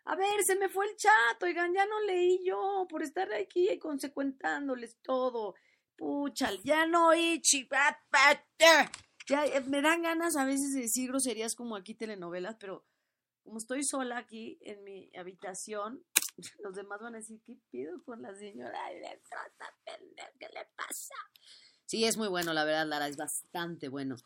A 0.04 0.16
ver, 0.16 0.42
se 0.42 0.56
me 0.56 0.70
fue 0.70 0.86
el 0.86 0.96
chat, 0.96 1.42
oigan, 1.42 1.74
ya 1.74 1.84
no 1.84 2.00
leí 2.00 2.42
yo 2.44 2.86
por 2.88 3.02
estar 3.02 3.30
aquí 3.34 3.78
consecuentándoles 3.78 4.96
todo. 5.02 5.54
Pucha, 5.96 6.50
ya 6.64 6.86
no 6.86 7.08
oí, 7.08 7.42
Ya 9.28 9.44
eh, 9.44 9.62
me 9.66 9.82
dan 9.82 10.02
ganas 10.02 10.36
a 10.36 10.46
veces 10.46 10.72
de 10.72 10.82
decir 10.82 11.08
groserías 11.08 11.54
como 11.54 11.76
aquí 11.76 11.94
telenovelas, 11.94 12.56
pero 12.58 12.86
como 13.44 13.58
estoy 13.58 13.82
sola 13.82 14.16
aquí 14.16 14.58
en 14.62 14.82
mi 14.84 15.10
habitación, 15.16 16.02
los 16.62 16.74
demás 16.74 17.00
van 17.00 17.14
a 17.14 17.18
decir, 17.18 17.40
¿qué 17.44 17.58
pido 17.70 18.02
con 18.04 18.22
la 18.22 18.34
señora? 18.34 18.78
¿Qué 19.84 20.48
le 20.48 20.66
pasa? 20.76 21.14
Sí, 21.84 22.04
es 22.04 22.16
muy 22.16 22.28
bueno, 22.28 22.54
la 22.54 22.64
verdad, 22.64 22.86
Lara, 22.86 23.08
es 23.08 23.16
bastante 23.16 23.88
bueno. 23.88 24.16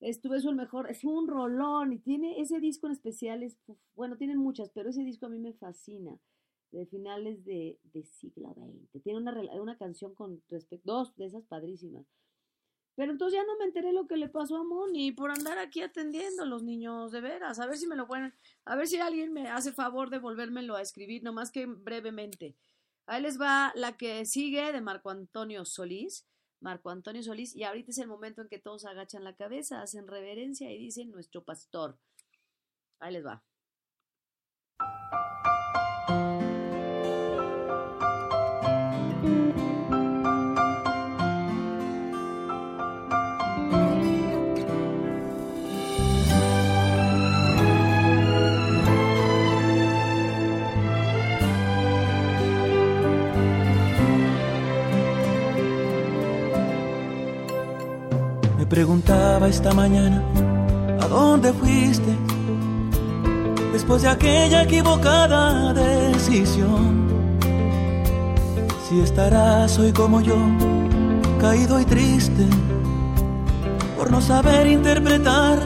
Estuve 0.00 0.38
eso 0.38 0.50
el 0.50 0.56
mejor, 0.56 0.90
es 0.90 1.04
un 1.04 1.28
rolón 1.28 1.92
y 1.92 1.98
tiene 1.98 2.40
ese 2.40 2.58
disco 2.58 2.86
en 2.86 2.92
especial, 2.92 3.42
es, 3.42 3.56
bueno, 3.94 4.16
tienen 4.16 4.38
muchas, 4.38 4.70
pero 4.70 4.90
ese 4.90 5.02
disco 5.02 5.26
a 5.26 5.28
mí 5.28 5.38
me 5.38 5.52
fascina, 5.52 6.18
de 6.72 6.86
finales 6.86 7.44
de, 7.44 7.78
siglo 8.04 8.54
XX. 8.54 9.02
Tiene 9.02 9.20
una, 9.20 9.32
una 9.60 9.78
canción 9.78 10.14
con 10.14 10.42
respecto, 10.48 10.92
dos 10.92 11.16
de 11.16 11.26
esas 11.26 11.44
padrísimas. 11.44 12.04
Pero 12.94 13.12
entonces 13.12 13.38
ya 13.38 13.46
no 13.46 13.56
me 13.58 13.64
enteré 13.64 13.92
lo 13.92 14.06
que 14.06 14.16
le 14.16 14.28
pasó 14.28 14.56
a 14.56 14.64
Moni 14.64 15.12
por 15.12 15.30
andar 15.30 15.58
aquí 15.58 15.80
atendiendo 15.80 16.42
a 16.42 16.46
los 16.46 16.62
niños 16.62 17.10
de 17.10 17.20
veras. 17.20 17.58
A 17.58 17.66
ver 17.66 17.76
si 17.76 17.86
me 17.86 17.96
lo 17.96 18.06
pueden, 18.06 18.34
a 18.64 18.76
ver 18.76 18.86
si 18.86 18.98
alguien 18.98 19.32
me 19.32 19.48
hace 19.48 19.72
favor 19.72 20.10
de 20.10 20.18
volvérmelo 20.18 20.76
a 20.76 20.82
escribir, 20.82 21.22
nomás 21.22 21.50
que 21.50 21.66
brevemente. 21.66 22.54
Ahí 23.06 23.22
les 23.22 23.40
va 23.40 23.72
la 23.74 23.96
que 23.96 24.24
sigue 24.26 24.72
de 24.72 24.80
Marco 24.80 25.10
Antonio 25.10 25.64
Solís. 25.64 26.26
Marco 26.60 26.90
Antonio 26.90 27.22
Solís, 27.22 27.56
y 27.56 27.64
ahorita 27.64 27.90
es 27.90 27.98
el 27.98 28.06
momento 28.06 28.40
en 28.40 28.48
que 28.48 28.58
todos 28.58 28.84
agachan 28.84 29.24
la 29.24 29.34
cabeza, 29.34 29.82
hacen 29.82 30.06
reverencia 30.06 30.70
y 30.70 30.78
dicen 30.78 31.10
nuestro 31.10 31.42
pastor. 31.42 31.98
Ahí 33.00 33.14
les 33.14 33.26
va. 33.26 33.42
Preguntaba 58.72 59.48
esta 59.48 59.74
mañana, 59.74 60.24
¿a 60.98 61.06
dónde 61.06 61.52
fuiste? 61.52 62.16
Después 63.70 64.00
de 64.00 64.08
aquella 64.08 64.62
equivocada 64.62 65.74
decisión. 65.74 67.06
Si 68.88 69.00
estarás 69.00 69.78
hoy 69.78 69.92
como 69.92 70.22
yo, 70.22 70.38
caído 71.38 71.78
y 71.80 71.84
triste, 71.84 72.46
por 73.98 74.10
no 74.10 74.22
saber 74.22 74.66
interpretar 74.66 75.58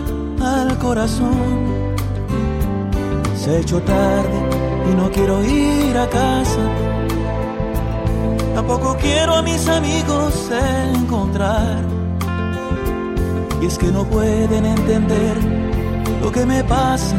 al 0.42 0.76
corazón. 0.78 1.94
Se 3.36 3.56
ha 3.56 3.82
tarde 3.82 4.38
y 4.90 4.94
no 4.96 5.12
quiero 5.12 5.44
ir 5.44 5.96
a 5.96 6.08
casa. 6.08 6.64
Tampoco 8.56 8.96
quiero 9.00 9.36
a 9.36 9.42
mis 9.42 9.68
amigos 9.68 10.50
encontrar 10.92 11.95
y 13.60 13.66
es 13.66 13.78
que 13.78 13.86
no 13.86 14.04
pueden 14.04 14.64
entender 14.64 15.36
lo 16.20 16.30
que 16.30 16.44
me 16.44 16.62
pasa. 16.64 17.16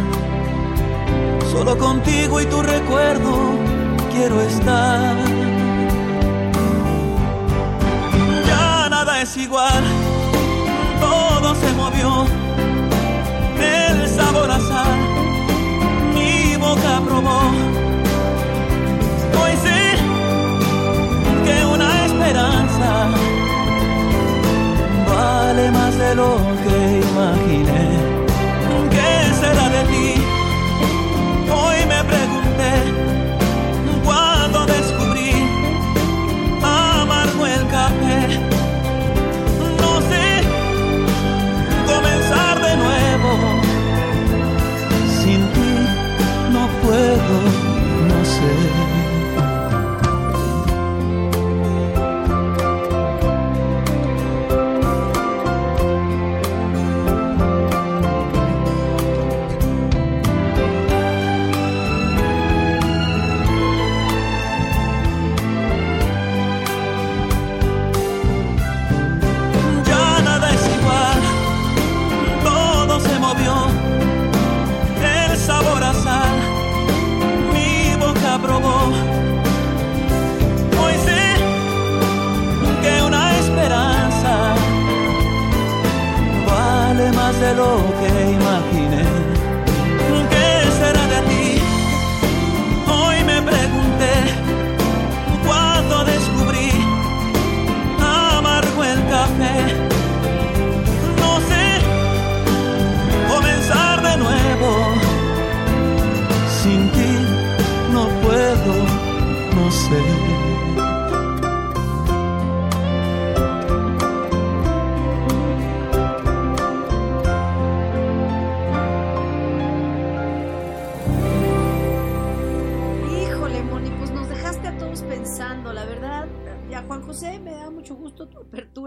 Solo 1.51 1.77
contigo 1.77 2.41
y 2.41 2.45
tu 2.45 2.61
recuerdo 2.61 3.35
quiero 4.11 4.41
estar. 4.41 5.15
Ya 8.47 8.89
nada 8.89 9.21
es 9.21 9.37
igual, 9.37 9.83
todo 10.99 11.55
se 11.55 11.73
movió. 11.73 12.25
El 13.59 14.07
sabor 14.07 14.51
a 14.51 14.59
mi 16.13 16.55
boca 16.57 17.01
probó. 17.05 17.41
Hoy 19.39 19.53
sé 19.63 19.97
que 21.45 21.65
una 21.65 22.05
esperanza 22.05 23.07
vale 25.09 25.71
más 25.71 25.86
de 25.97 26.15
lo 26.15 26.37
que 26.63 26.99
imaginé. 26.99 27.86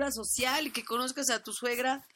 Social 0.08 0.72
que 0.72 0.84
conozcas 0.84 1.30
a 1.30 1.42
tu 1.42 1.52
suegra 1.52 2.06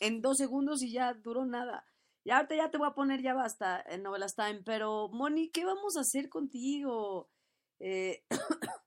en 0.00 0.22
dos 0.22 0.38
segundos 0.38 0.82
y 0.82 0.92
ya 0.92 1.14
duró 1.14 1.44
nada. 1.44 1.84
Y 2.24 2.30
ahorita 2.30 2.56
ya 2.56 2.70
te 2.70 2.78
voy 2.78 2.88
a 2.88 2.94
poner 2.94 3.22
ya 3.22 3.34
basta 3.34 3.82
en 3.86 4.02
Novelas 4.02 4.34
Time, 4.34 4.62
pero 4.64 5.08
Moni, 5.08 5.50
¿qué 5.50 5.64
vamos 5.64 5.96
a 5.96 6.00
hacer 6.00 6.28
contigo? 6.28 7.30
Eh, 7.78 8.24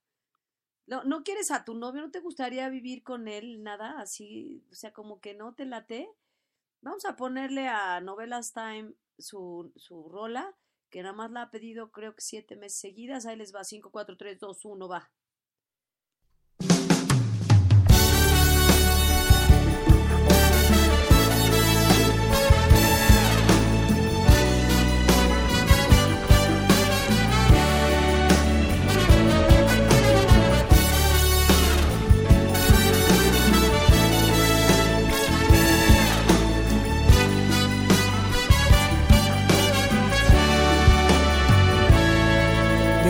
no, 0.88 1.04
¿No 1.04 1.24
quieres 1.24 1.52
a 1.52 1.64
tu 1.64 1.74
novio? 1.74 2.02
¿No 2.02 2.12
te 2.12 2.20
gustaría 2.20 2.70
vivir 2.70 3.04
con 3.04 3.28
él? 3.28 3.64
Nada, 3.64 4.00
así, 4.00 4.64
o 4.72 4.76
sea, 4.76 4.94
como 4.94 5.20
que 5.20 5.34
no 5.34 5.54
te 5.54 5.66
late. 5.66 6.10
Vamos 6.82 7.06
a 7.06 7.16
ponerle 7.16 7.68
a 7.68 8.02
Novelas 8.02 8.54
Time 8.54 8.94
su, 9.18 9.72
su 9.76 10.10
rola, 10.10 10.56
que 10.90 11.02
nada 11.02 11.14
más 11.14 11.32
la 11.32 11.44
ha 11.44 11.52
pedido 11.52 11.92
creo 11.92 12.16
que 12.16 12.22
siete 12.22 12.56
meses 12.56 12.80
seguidas. 12.80 13.26
Ahí 13.26 13.38
les 13.38 13.54
va, 13.56 13.64
5, 13.64 13.92
4, 13.92 14.18
3, 14.18 14.40
2, 14.40 14.66
1, 14.66 14.88
va. 14.88 15.12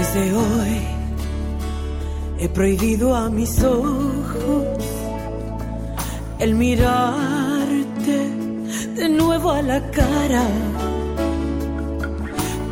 Desde 0.01 0.33
hoy 0.33 0.81
he 2.39 2.49
prohibido 2.49 3.15
a 3.15 3.29
mis 3.29 3.63
ojos 3.63 4.79
el 6.39 6.55
mirarte 6.55 8.17
de 8.95 9.09
nuevo 9.09 9.51
a 9.51 9.61
la 9.61 9.79
cara. 9.91 10.47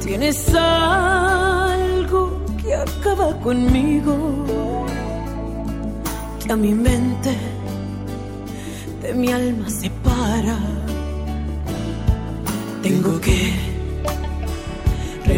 Tienes 0.03 0.55
algo 0.55 2.41
que 2.63 2.73
acaba 2.73 3.39
conmigo, 3.41 4.15
que 6.43 6.51
a 6.51 6.55
mi 6.55 6.73
mente 6.73 7.37
de 9.03 9.13
mi 9.13 9.31
alma 9.31 9.69
separa. 9.69 10.57
Tengo 12.81 13.21
que 13.21 13.68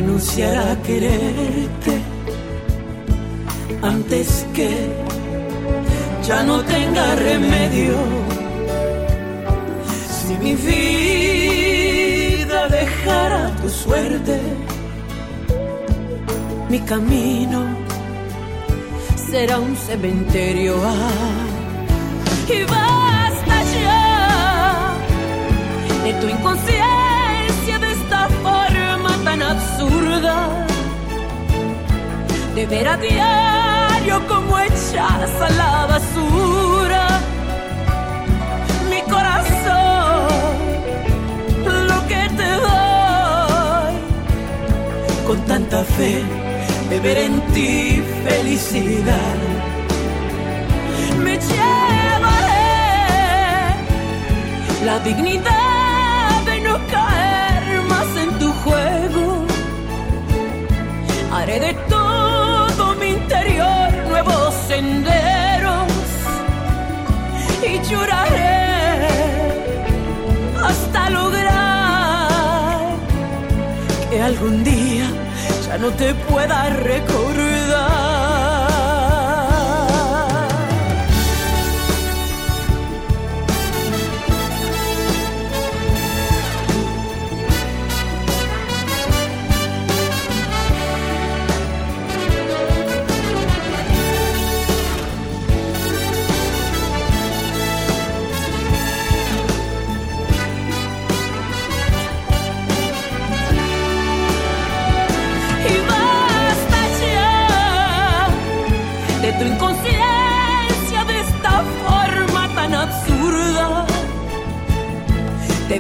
renunciar 0.02 0.58
a 0.58 0.76
quererte 0.82 2.02
antes 3.84 4.46
que 4.56 4.70
ya 6.28 6.44
no 6.44 6.62
tenga 6.64 7.16
remedio. 7.16 7.96
Si 10.26 10.34
mi 10.44 10.54
vida 10.56 11.80
dejara 12.80 13.52
tu 13.62 13.70
suerte, 13.70 14.40
mi 16.70 16.80
camino 16.80 17.60
será 19.30 19.60
un 19.60 19.76
cementerio. 19.76 20.76
Ah, 20.84 21.46
y 22.56 22.64
basta 22.64 23.56
ya 23.76 24.94
de 26.04 26.12
tu 26.20 26.28
inconsciencia, 26.28 26.91
de 32.56 32.66
ver 32.68 32.88
a 32.88 32.98
diario 32.98 34.28
como 34.28 34.60
echas 34.60 35.42
a 35.42 35.50
la 35.58 35.86
basura 35.88 37.08
mi 38.88 39.02
corazón, 39.10 40.28
lo 41.88 42.08
que 42.08 42.30
te 42.38 42.50
doy, 42.68 43.94
con 45.26 45.40
tanta 45.48 45.84
fe, 45.84 46.24
de 46.90 47.00
ver 47.00 47.18
en 47.18 47.42
ti 47.54 48.04
felicidad. 48.24 49.38
Me 51.24 51.34
llevaré 51.50 52.62
la 54.86 55.00
dignidad 55.00 56.42
de 56.46 56.62
no 56.62 56.78
caer 56.92 57.82
más 57.90 58.10
en 58.24 58.30
tu 58.40 58.52
juego. 58.64 58.91
De 61.60 61.74
todo 61.90 62.96
mi 62.96 63.08
interior 63.10 63.92
nuevos 64.08 64.56
senderos 64.70 65.92
y 67.62 67.90
lloraré 67.90 68.70
hasta 70.64 71.10
lograr 71.10 72.80
que 74.10 74.22
algún 74.22 74.64
día 74.64 75.06
ya 75.68 75.78
no 75.78 75.90
te 75.92 76.14
pueda 76.16 76.70
recordar. 76.70 77.51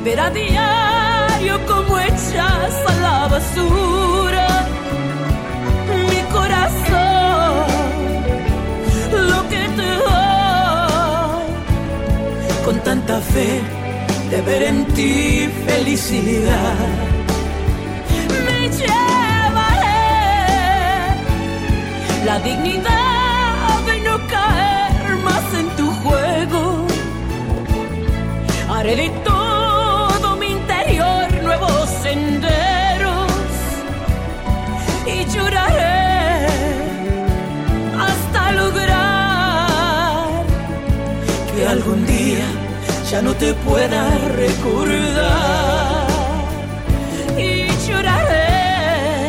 Ver 0.03 0.19
a 0.19 0.29
diario 0.31 1.65
como 1.67 1.99
echas 1.99 2.73
a 2.87 2.93
la 3.01 3.27
basura 3.27 4.47
mi 6.09 6.21
corazón, 6.35 7.67
lo 9.29 9.39
que 9.49 9.63
te 9.77 9.89
doy, 10.07 11.51
con 12.65 12.79
tanta 12.79 13.19
fe 13.19 13.61
de 14.31 14.41
ver 14.41 14.63
en 14.63 14.85
ti 14.95 15.49
felicidad 15.67 16.87
me 18.45 18.59
llevaré 18.79 20.01
la 22.25 22.39
dignidad 22.39 23.79
de 23.85 23.99
no 24.07 24.15
caer 24.27 25.15
más 25.23 25.53
en 25.59 25.67
tu 25.77 25.87
juego. 26.01 26.87
Haré 28.73 28.95
de 28.95 29.09
todo 29.25 29.30
ya 43.11 43.21
no 43.21 43.33
te 43.35 43.53
pueda 43.53 44.17
recordar 44.39 46.07
y 47.37 47.67
lloraré 47.85 49.27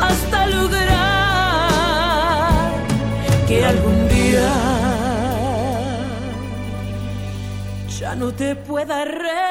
hasta 0.00 0.46
lograr 0.46 1.52
que 3.46 3.64
algún 3.66 4.08
día 4.08 4.50
ya 8.00 8.14
no 8.14 8.32
te 8.32 8.56
pueda 8.56 9.04
recordar. 9.04 9.41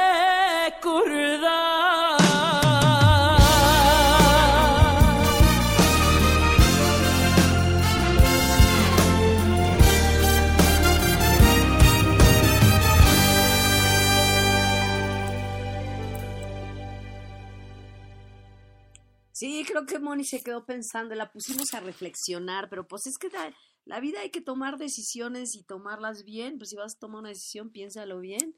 Sí, 19.41 19.63
creo 19.65 19.87
que 19.87 19.97
Moni 19.97 20.23
se 20.23 20.43
quedó 20.43 20.67
pensando, 20.67 21.15
la 21.15 21.31
pusimos 21.31 21.73
a 21.73 21.79
reflexionar, 21.79 22.69
pero 22.69 22.87
pues 22.87 23.07
es 23.07 23.17
que 23.17 23.27
la, 23.29 23.51
la 23.85 23.99
vida 23.99 24.19
hay 24.21 24.29
que 24.29 24.39
tomar 24.39 24.77
decisiones 24.77 25.55
y 25.55 25.63
tomarlas 25.63 26.23
bien, 26.23 26.59
pues 26.59 26.69
si 26.69 26.75
vas 26.75 26.93
a 26.93 26.99
tomar 26.99 27.21
una 27.21 27.29
decisión, 27.29 27.71
piénsalo 27.71 28.19
bien. 28.19 28.55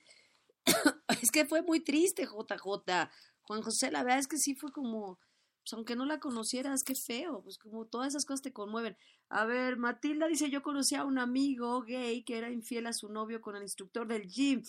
es 1.22 1.32
que 1.32 1.46
fue 1.46 1.62
muy 1.62 1.80
triste, 1.80 2.26
JJ. 2.26 3.10
Juan 3.44 3.62
José, 3.62 3.92
la 3.92 4.04
verdad 4.04 4.20
es 4.20 4.28
que 4.28 4.38
sí 4.38 4.56
fue 4.56 4.74
como, 4.74 5.20
pues 5.62 5.72
aunque 5.72 5.96
no 5.96 6.04
la 6.04 6.20
conocieras, 6.20 6.84
qué 6.84 6.96
feo, 6.96 7.42
pues 7.44 7.58
como 7.58 7.86
todas 7.86 8.10
esas 8.10 8.26
cosas 8.26 8.42
te 8.42 8.52
conmueven. 8.52 8.98
A 9.30 9.46
ver, 9.46 9.78
Matilda 9.78 10.28
dice, 10.28 10.50
yo 10.50 10.64
conocí 10.64 10.96
a 10.96 11.06
un 11.06 11.18
amigo 11.18 11.82
gay 11.84 12.26
que 12.26 12.38
era 12.38 12.52
infiel 12.52 12.88
a 12.88 12.94
su 12.94 13.08
novio 13.08 13.40
con 13.40 13.56
el 13.56 13.62
instructor 13.62 14.06
del 14.06 14.28
gym. 14.28 14.62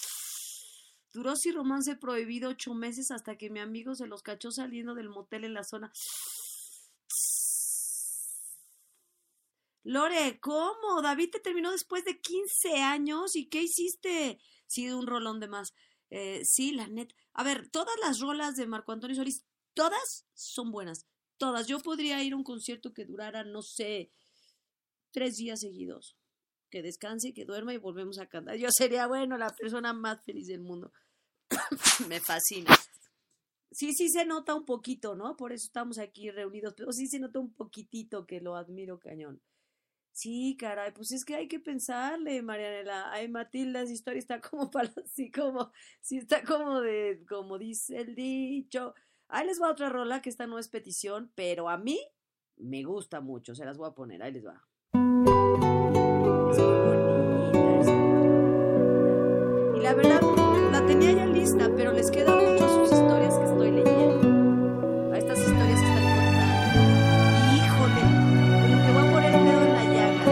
Duró 1.14 1.36
sin 1.36 1.54
romance 1.54 1.94
prohibido 1.94 2.50
ocho 2.50 2.74
meses 2.74 3.12
hasta 3.12 3.38
que 3.38 3.48
mi 3.48 3.60
amigo 3.60 3.94
se 3.94 4.08
los 4.08 4.22
cachó 4.22 4.50
saliendo 4.50 4.94
del 4.94 5.08
motel 5.08 5.44
en 5.44 5.54
la 5.54 5.62
zona. 5.62 5.92
Lore, 9.84 10.40
¿cómo? 10.40 11.02
David 11.02 11.30
te 11.30 11.38
terminó 11.38 11.70
después 11.70 12.04
de 12.04 12.20
15 12.20 12.82
años 12.82 13.36
y 13.36 13.48
¿qué 13.48 13.62
hiciste? 13.62 14.40
Sí, 14.66 14.90
un 14.90 15.06
rolón 15.06 15.38
de 15.38 15.46
más. 15.46 15.72
Eh, 16.10 16.42
sí, 16.44 16.72
la 16.72 16.88
net. 16.88 17.14
A 17.32 17.44
ver, 17.44 17.68
todas 17.68 17.94
las 18.02 18.18
rolas 18.18 18.56
de 18.56 18.66
Marco 18.66 18.90
Antonio 18.90 19.14
Solís, 19.14 19.44
todas 19.72 20.26
son 20.34 20.72
buenas. 20.72 21.06
Todas. 21.36 21.68
Yo 21.68 21.78
podría 21.78 22.24
ir 22.24 22.32
a 22.32 22.36
un 22.36 22.44
concierto 22.44 22.92
que 22.92 23.04
durara, 23.04 23.44
no 23.44 23.62
sé, 23.62 24.10
tres 25.12 25.36
días 25.36 25.60
seguidos. 25.60 26.16
Que 26.70 26.82
descanse, 26.82 27.34
que 27.34 27.44
duerma 27.44 27.72
y 27.72 27.78
volvemos 27.78 28.18
a 28.18 28.26
cantar. 28.26 28.56
Yo 28.56 28.68
sería, 28.72 29.06
bueno, 29.06 29.38
la 29.38 29.54
persona 29.54 29.92
más 29.92 30.24
feliz 30.24 30.48
del 30.48 30.60
mundo. 30.60 30.92
Me 32.08 32.20
fascina. 32.20 32.74
Sí, 33.70 33.92
sí 33.92 34.08
se 34.08 34.24
nota 34.24 34.54
un 34.54 34.64
poquito, 34.64 35.16
¿no? 35.16 35.36
Por 35.36 35.52
eso 35.52 35.66
estamos 35.66 35.98
aquí 35.98 36.30
reunidos, 36.30 36.74
pero 36.76 36.92
sí 36.92 37.08
se 37.08 37.18
nota 37.18 37.40
un 37.40 37.52
poquitito 37.52 38.24
que 38.24 38.40
lo 38.40 38.54
admiro 38.54 39.00
cañón. 39.00 39.42
Sí, 40.12 40.56
caray, 40.56 40.92
pues 40.92 41.10
es 41.10 41.24
que 41.24 41.34
hay 41.34 41.48
que 41.48 41.58
pensarle, 41.58 42.40
Marianela. 42.40 43.10
Ay, 43.10 43.26
Matilda, 43.26 43.82
esa 43.82 43.92
historia 43.92 44.20
está 44.20 44.40
como 44.40 44.70
para 44.70 44.88
así 45.04 45.28
como, 45.28 45.72
sí 46.00 46.18
está 46.18 46.44
como 46.44 46.80
de, 46.80 47.24
como 47.28 47.58
dice 47.58 47.98
el 47.98 48.14
dicho. 48.14 48.94
Ahí 49.26 49.44
les 49.44 49.60
va 49.60 49.72
otra 49.72 49.88
rola 49.88 50.22
que 50.22 50.30
esta 50.30 50.46
no 50.46 50.60
es 50.60 50.68
petición, 50.68 51.32
pero 51.34 51.68
a 51.68 51.76
mí 51.78 51.98
Me 52.56 52.84
gusta 52.84 53.20
mucho, 53.20 53.56
se 53.56 53.64
las 53.64 53.76
voy 53.76 53.88
a 53.88 53.94
poner, 53.94 54.22
ahí 54.22 54.30
les 54.30 54.46
va. 54.46 54.64
Y 59.74 59.80
la 59.82 59.94
verdad, 59.94 60.20
pero 61.76 61.92
les 61.92 62.10
quedan 62.10 62.38
mucho 62.38 62.66
sus 62.68 62.90
historias 62.98 63.36
que 63.36 63.44
estoy 63.44 63.70
leyendo. 63.70 65.12
A 65.12 65.18
estas 65.18 65.38
historias 65.38 65.80
que 65.80 65.86
están 65.86 66.04
contando. 66.16 66.80
Híjole, 67.54 68.00
como 68.62 68.76
que 68.82 68.90
voy 68.92 69.02
a 69.02 69.12
poner 69.12 69.34
el 69.34 69.44
dedo 69.44 69.62
en 69.62 69.72
la 69.74 69.84
llaga. 69.94 70.24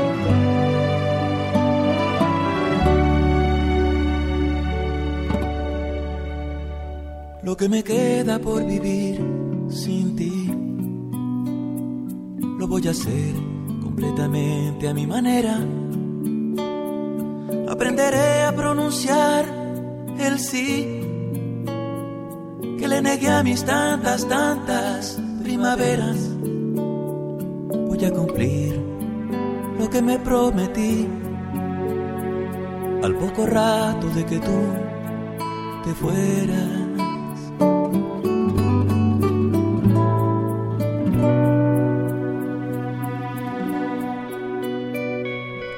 Lo 7.42 7.56
que 7.58 7.68
me 7.68 7.84
queda 7.84 8.38
por 8.38 8.64
vivir 8.64 9.20
sin 9.68 10.16
ti, 10.16 10.50
lo 12.58 12.66
voy 12.66 12.88
a 12.88 12.92
hacer 12.92 13.34
completamente 13.82 14.88
a 14.88 14.94
mi 14.94 15.06
manera. 15.06 15.60
Aprenderé 17.68 18.42
a 18.44 18.52
pronunciar 18.56 19.44
el 20.18 20.38
sí 20.38 21.01
que 22.82 22.88
le 22.88 23.00
negué 23.00 23.28
a 23.28 23.44
mis 23.44 23.64
tantas, 23.64 24.26
tantas 24.26 25.16
primaveras. 25.40 26.16
Voy 27.88 28.04
a 28.04 28.10
cumplir 28.10 28.74
lo 29.78 29.88
que 29.88 30.02
me 30.02 30.18
prometí 30.18 31.08
al 33.04 33.14
poco 33.14 33.46
rato 33.46 34.08
de 34.08 34.26
que 34.26 34.38
tú 34.40 34.60
te 35.84 35.94
fueras. 35.94 36.80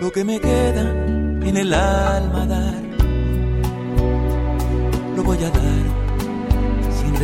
lo 0.01 0.13
que 0.13 0.25
me 0.25 0.39
queda 0.39 0.83
en 1.49 1.57
el 1.57 1.73
alma 1.75 2.47
dar. 2.47 2.83
Lo 5.17 5.23
voy 5.23 5.39
a 5.39 5.51
dar 5.51 5.84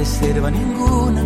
reserva 0.01 0.51
ninguna. 0.51 1.23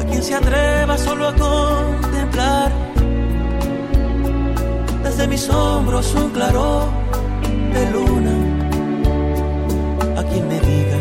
A 0.00 0.02
quien 0.04 0.22
se 0.22 0.34
atreva 0.34 0.98
solo 0.98 1.28
a 1.28 1.34
contemplar 1.34 2.70
desde 5.04 5.26
mis 5.26 5.48
hombros 5.48 6.14
un 6.14 6.30
claro 6.30 6.88
de 7.74 7.82
luna. 7.94 8.36
A 10.20 10.22
quien 10.28 10.44
me 10.46 10.58
diga 10.68 11.00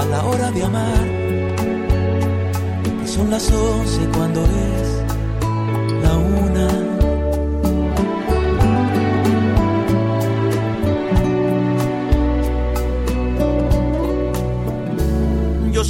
a 0.00 0.04
la 0.12 0.20
hora 0.26 0.50
de 0.50 0.62
amar 0.62 1.04
que 3.00 3.08
son 3.14 3.30
las 3.30 3.50
once 3.50 4.00
cuando 4.14 4.40
es 4.44 4.95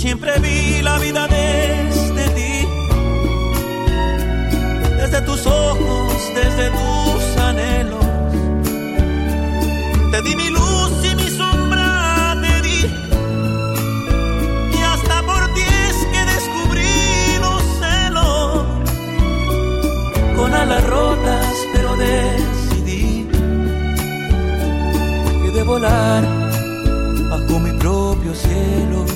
siempre 0.06 0.38
vi 0.38 0.82
la 0.82 0.98
vida 1.00 1.26
desde 1.26 2.24
ti, 2.36 2.54
desde 5.00 5.20
tus 5.22 5.44
ojos, 5.44 6.12
desde 6.32 6.70
tus 6.70 7.22
anhelos. 7.48 8.06
Te 10.12 10.22
di 10.22 10.36
mi 10.36 10.48
luz 10.50 10.92
y 11.10 11.12
mi 11.16 11.28
sombra 11.28 12.38
te 12.40 12.62
di, 12.66 12.80
y 14.78 14.80
hasta 14.92 15.16
por 15.22 15.42
ti 15.54 15.64
es 15.86 15.96
que 16.12 16.22
descubrí 16.34 17.38
los 17.46 17.62
celos. 17.80 18.64
Con 20.36 20.54
alas 20.54 20.84
rotas, 20.84 21.54
pero 21.72 21.96
decidí 21.96 23.26
que 25.42 25.50
de 25.50 25.62
volar 25.64 26.22
bajo 27.28 27.58
mi 27.58 27.72
propio 27.72 28.32
cielo. 28.36 29.15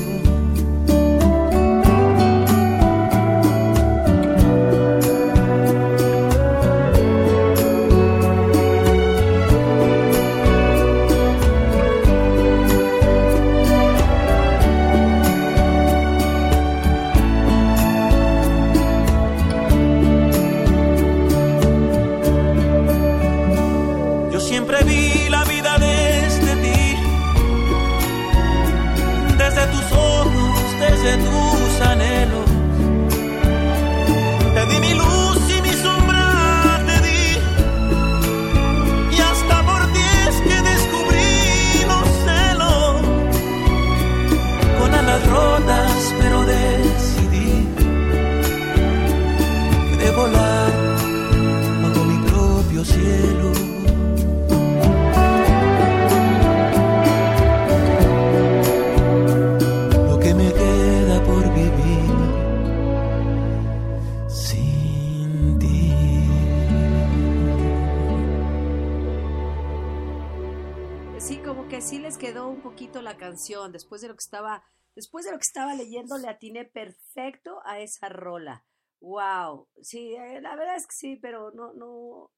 Después 73.73 74.01
de 74.01 74.09
lo 74.09 74.15
que 74.15 74.23
estaba, 74.23 74.65
después 74.95 75.25
de 75.25 75.33
lo 75.33 75.39
que 75.39 75.45
estaba 75.45 75.75
leyendo, 75.75 76.19
le 76.19 76.29
atiné 76.29 76.65
perfecto 76.65 77.61
a 77.65 77.81
esa 77.81 78.09
rola. 78.09 78.65
Wow, 79.01 79.69
sí, 79.83 80.15
eh, 80.15 80.41
la 80.43 80.57
verdad 80.57 80.77
es 80.77 80.87
que 80.87 80.95
sí, 80.95 81.17
pero 81.17 81.51
no, 81.53 81.73
no. 81.73 82.31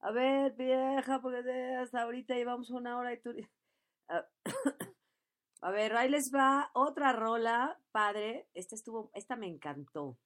A 0.00 0.12
ver, 0.12 0.52
vieja, 0.52 1.20
porque 1.20 1.40
hasta 1.80 2.02
ahorita 2.02 2.34
llevamos 2.34 2.70
una 2.70 2.96
hora 2.98 3.12
y 3.12 3.20
tú. 3.20 3.34
A 5.62 5.70
ver, 5.70 5.96
ahí 5.96 6.08
les 6.08 6.32
va 6.32 6.70
otra 6.74 7.12
rola, 7.12 7.80
padre. 7.90 8.48
Esta 8.54 8.74
estuvo, 8.76 9.10
esta 9.14 9.36
me 9.36 9.48
encantó. 9.48 10.16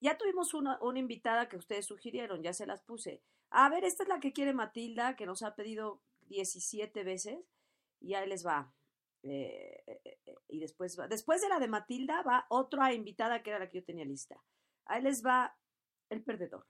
Ya 0.00 0.18
tuvimos 0.18 0.54
una, 0.54 0.78
una 0.80 0.98
invitada 0.98 1.48
que 1.48 1.56
ustedes 1.56 1.86
sugirieron, 1.86 2.42
ya 2.42 2.52
se 2.52 2.66
las 2.66 2.82
puse. 2.82 3.22
A 3.50 3.68
ver, 3.68 3.84
esta 3.84 4.02
es 4.02 4.08
la 4.08 4.18
que 4.18 4.32
quiere 4.32 4.54
Matilda, 4.54 5.14
que 5.14 5.26
nos 5.26 5.42
ha 5.42 5.54
pedido 5.54 6.02
17 6.22 7.04
veces. 7.04 7.38
Y 8.00 8.14
ahí 8.14 8.28
les 8.28 8.44
va. 8.44 8.72
Eh, 9.22 9.82
eh, 9.86 10.00
eh, 10.04 10.34
y 10.48 10.60
después 10.60 10.98
va. 10.98 11.08
Después 11.08 11.40
de 11.40 11.48
la 11.48 11.58
de 11.58 11.68
Matilda 11.68 12.22
va 12.22 12.46
otra 12.48 12.92
invitada 12.94 13.42
que 13.42 13.50
era 13.50 13.58
la 13.58 13.68
que 13.68 13.80
yo 13.80 13.84
tenía 13.84 14.04
lista. 14.04 14.36
Ahí 14.86 15.02
les 15.02 15.24
va 15.24 15.56
el 16.10 16.22
perdedor. 16.22 16.66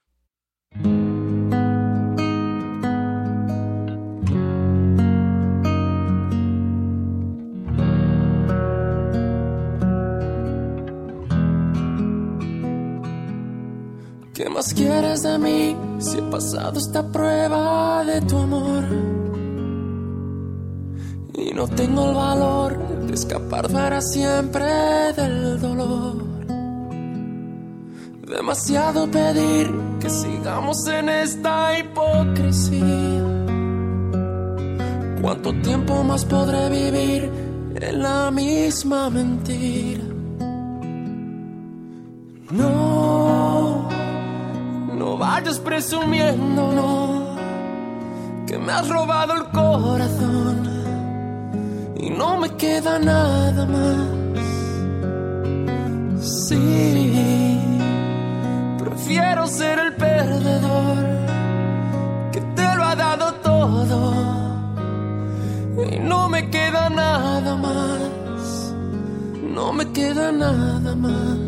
¿Qué 14.36 14.50
más 14.50 14.74
quieres 14.74 15.22
de 15.22 15.38
mí 15.38 15.76
si 15.98 16.18
he 16.18 16.22
pasado 16.30 16.78
esta 16.78 17.10
prueba 17.10 18.04
de 18.04 18.20
tu 18.20 18.36
amor? 18.36 19.15
Y 21.36 21.52
no 21.52 21.68
tengo 21.68 22.08
el 22.08 22.14
valor 22.14 22.78
de 23.06 23.12
escapar 23.12 23.68
para 23.70 24.00
siempre 24.00 24.64
del 25.14 25.60
dolor. 25.60 26.24
Demasiado 28.26 29.06
pedir 29.10 29.70
que 30.00 30.08
sigamos 30.08 30.86
en 30.88 31.10
esta 31.10 31.78
hipocresía. 31.78 33.22
¿Cuánto 35.20 35.52
tiempo 35.60 36.02
más 36.04 36.24
podré 36.24 36.70
vivir 36.70 37.30
en 37.80 38.02
la 38.02 38.30
misma 38.30 39.10
mentira? 39.10 40.04
No, 42.50 43.88
no 44.94 45.18
vayas 45.18 45.58
presumiendo, 45.58 46.72
no, 46.72 47.36
que 48.46 48.56
me 48.56 48.72
has 48.72 48.88
robado 48.88 49.34
el 49.34 49.44
corazón 49.50 50.75
y 52.06 52.10
no 52.10 52.38
me 52.38 52.48
queda 52.56 52.98
nada 52.98 53.66
más. 53.66 53.96
Sí, 56.20 57.56
perdedor 59.98 61.04
que 62.32 62.40
te 62.56 62.66
lo 62.76 62.84
ha 62.84 62.94
dado 62.94 63.32
todo 63.50 63.98
y 65.90 65.98
no 65.98 66.28
me 66.28 66.48
queda 66.50 66.88
nada 66.90 67.56
más, 67.56 68.74
no 69.54 69.72
me 69.72 69.84
queda 69.92 70.30
nada 70.32 70.94
más. 70.94 71.38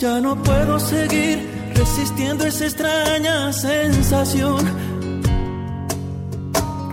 Ya 0.00 0.20
no 0.20 0.42
puedo 0.42 0.78
seguir 0.80 1.36
resistiendo 1.74 2.44
esa 2.46 2.64
extraña 2.64 3.52
sensación 3.52 4.58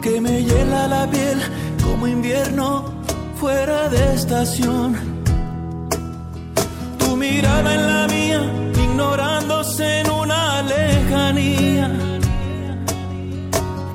que 0.02 0.20
me 0.20 0.43
hiela 0.43 0.88
la 0.88 1.10
piel 1.10 1.39
como 1.84 2.08
invierno 2.08 2.86
fuera 3.36 3.88
de 3.89 4.16
estación. 4.16 4.95
Tu 6.97 7.16
mirada 7.16 7.74
en 7.76 7.88
la 7.88 8.08
mía, 8.08 8.41
ignorándose 8.86 9.99
en 9.99 10.10
una 10.10 10.64
lejanía. 10.64 11.91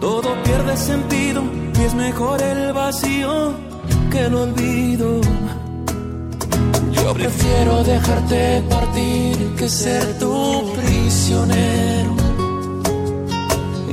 Todo 0.00 0.28
pierde 0.44 0.76
sentido 0.76 1.42
y 1.76 1.82
es 1.82 1.94
mejor 1.94 2.40
el 2.40 2.72
vacío 2.72 3.54
que 4.10 4.20
el 4.26 4.34
olvido. 4.34 5.20
Yo 6.92 7.14
prefiero 7.14 7.82
dejarte 7.82 8.62
partir 8.68 9.54
que 9.56 9.68
ser 9.68 10.18
tu 10.18 10.72
prisionero. 10.76 12.05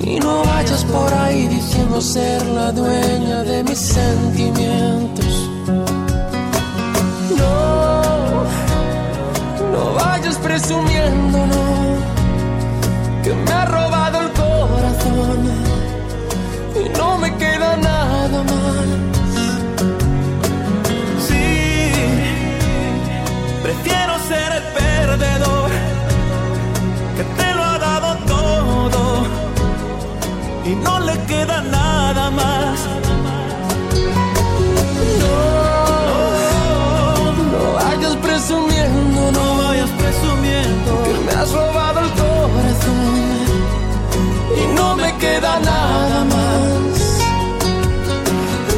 Y 0.05 0.19
no 0.19 0.43
vayas 0.43 0.83
por 0.85 1.13
ahí 1.13 1.47
diciendo 1.47 2.01
ser 2.01 2.45
la 2.47 2.71
dueña 2.73 3.43
de 3.43 3.63
mis 3.63 3.79
sentimientos. 3.79 5.49
No, 7.37 8.43
no 9.71 9.93
vayas 9.93 10.37
presumiendo, 10.37 11.37
no, 11.47 11.63
que 13.23 13.33
me 13.33 13.51
ha 13.51 13.65
robado 13.65 14.21
el 14.23 14.29
corazón 14.33 15.39
y 16.83 16.97
no 16.97 17.17
me 17.19 17.33
queda 17.37 17.77
nada 17.77 18.43
más. 18.43 18.85
Sí, 21.27 21.91
prefiero 23.63 24.19
ser 24.27 24.51
el 24.51 24.63
perdedor 24.73 25.62
y 30.66 30.76
no 30.76 30.99
le 30.99 31.18
queda 31.26 31.61
nada 31.61 32.30
más. 32.32 32.80
No, 35.20 35.34
No 37.51 37.74
vayas 37.74 38.16
presumiendo, 38.18 39.32
no 39.32 39.57
vayas 39.64 39.89
presumiendo 39.89 41.03
que 41.03 41.14
me 41.26 41.32
has 41.32 41.51
robado 41.51 41.99
el 41.99 42.09
corazón 42.11 43.47
y 44.61 44.76
no 44.76 44.95
me 44.95 45.16
queda 45.18 45.59
nada 45.59 46.24
más. 46.26 46.97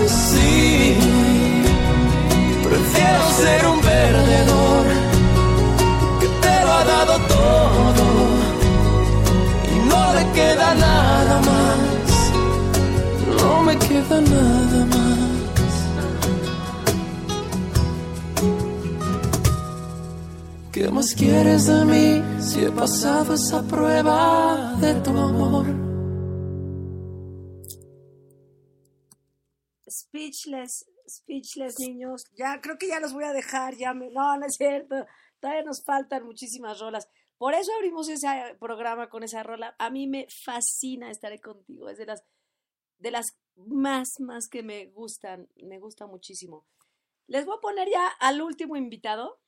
Sí, 0.07 0.97
prefiero 2.63 3.29
ser 3.37 3.67
un 3.67 3.84
No 13.37 13.63
me 13.63 13.77
queda 13.77 14.21
nada 14.21 14.85
más. 14.85 15.35
¿Qué 20.71 20.91
más 20.91 21.15
quieres 21.15 21.67
de 21.67 21.85
mí 21.85 22.41
si 22.41 22.65
he 22.65 22.71
pasado 22.71 23.35
esa 23.35 23.63
prueba 23.63 24.75
de 24.81 24.93
tu 24.95 25.11
amor? 25.11 25.65
Speechless, 29.89 30.85
speechless, 31.07 31.79
niños. 31.79 32.25
Ya 32.37 32.59
creo 32.61 32.77
que 32.77 32.89
ya 32.89 32.99
los 32.99 33.13
voy 33.13 33.23
a 33.23 33.31
dejar. 33.31 33.75
Ya 33.77 33.93
me... 33.93 34.09
No, 34.11 34.37
no 34.37 34.45
es 34.45 34.55
cierto. 34.57 35.05
Todavía 35.39 35.63
nos 35.63 35.83
faltan 35.83 36.25
muchísimas 36.25 36.79
rolas. 36.79 37.07
Por 37.37 37.53
eso 37.53 37.73
abrimos 37.73 38.07
ese 38.09 38.27
programa 38.59 39.09
con 39.09 39.23
esa 39.23 39.43
rola. 39.43 39.75
A 39.77 39.89
mí 39.89 40.07
me 40.07 40.27
fascina 40.43 41.11
estar 41.11 41.39
contigo. 41.41 41.89
Es 41.89 41.97
de 41.97 42.05
las, 42.05 42.23
de 42.99 43.11
las 43.11 43.25
más, 43.55 44.07
más 44.19 44.47
que 44.47 44.63
me 44.63 44.87
gustan. 44.87 45.49
Me 45.57 45.79
gusta 45.79 46.07
muchísimo. 46.07 46.65
Les 47.27 47.45
voy 47.45 47.57
a 47.57 47.61
poner 47.61 47.89
ya 47.89 48.07
al 48.07 48.41
último 48.41 48.75
invitado. 48.75 49.39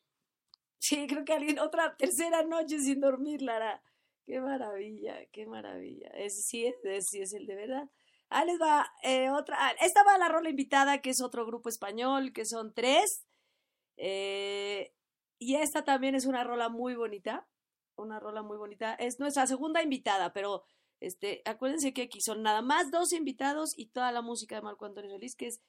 Sí, 0.79 1.07
creo 1.07 1.25
que 1.25 1.33
alguien, 1.33 1.59
otra 1.59 1.95
tercera 1.97 2.43
noche 2.43 2.79
sin 2.79 2.99
dormir, 2.99 3.41
Lara. 3.41 3.81
Qué 4.25 4.41
maravilla, 4.41 5.25
qué 5.31 5.45
maravilla. 5.45 6.09
Es, 6.09 6.45
sí, 6.45 6.65
es, 6.65 6.75
sí 7.09 7.21
es 7.21 7.33
el 7.33 7.45
de 7.45 7.55
verdad. 7.55 7.89
Ah, 8.29 8.43
les 8.43 8.59
va 8.59 8.91
eh, 9.03 9.29
otra. 9.29 9.55
ah, 9.59 9.73
esta 9.79 10.03
va 10.03 10.17
la 10.17 10.27
rola 10.27 10.49
invitada, 10.49 11.01
que 11.01 11.11
es 11.11 11.21
otro 11.21 11.45
grupo 11.45 11.69
español, 11.69 12.33
que 12.33 12.45
son 12.45 12.73
tres. 12.73 13.25
Eh, 13.95 14.93
y 15.39 15.55
esta 15.55 15.85
también 15.85 16.15
es 16.15 16.25
una 16.25 16.43
rola 16.43 16.67
muy 16.69 16.95
bonita. 16.95 17.47
Una 17.97 18.19
rola 18.19 18.43
muy 18.43 18.57
bonita. 18.57 18.93
Es 18.93 19.19
nuestra 19.19 19.47
segunda 19.47 19.81
invitada, 19.81 20.31
pero 20.31 20.63
este, 20.99 21.41
acuérdense 21.45 21.93
que 21.93 22.03
aquí 22.03 22.21
son 22.21 22.43
nada 22.43 22.61
más 22.61 22.91
dos 22.91 23.11
invitados 23.11 23.77
y 23.77 23.87
toda 23.87 24.11
la 24.11 24.21
música 24.21 24.55
de 24.55 24.61
Marco 24.61 24.85
Antonio 24.85 25.11
Solís, 25.11 25.35
que 25.35 25.47
es 25.47 25.61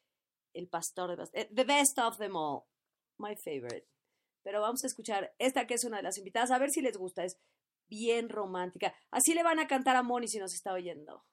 el 0.55 0.69
pastor 0.69 1.17
de 1.17 1.41
eh, 1.41 1.51
The 1.55 1.65
best 1.65 1.99
of 1.99 2.19
them 2.19 2.37
all. 2.37 2.63
My 3.19 3.35
favorite. 3.35 3.89
Pero 4.43 4.61
vamos 4.61 4.85
a 4.85 4.87
escuchar 4.87 5.35
esta 5.39 5.67
que 5.67 5.75
es 5.75 5.85
una 5.85 5.99
de 5.99 6.05
las 6.05 6.19
invitadas, 6.19 6.51
a 6.51 6.59
ver 6.59 6.71
si 6.71 6.81
les 6.81 6.97
gusta. 6.97 7.25
Es 7.25 7.39
bien 7.89 8.29
romántica. 8.29 8.95
Así 9.11 9.35
le 9.35 9.43
van 9.43 9.59
a 9.59 9.67
cantar 9.67 9.97
a 9.97 10.03
Moni 10.03 10.29
si 10.29 10.39
nos 10.39 10.55
está 10.55 10.73
oyendo. 10.73 11.25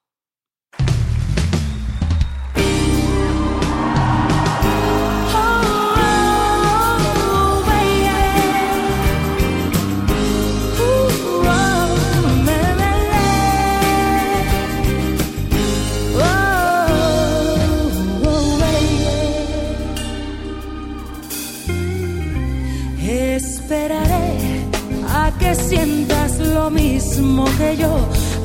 Sientas 25.67 26.37
lo 26.39 26.69
mismo 26.69 27.45
que 27.57 27.77
yo, 27.77 27.93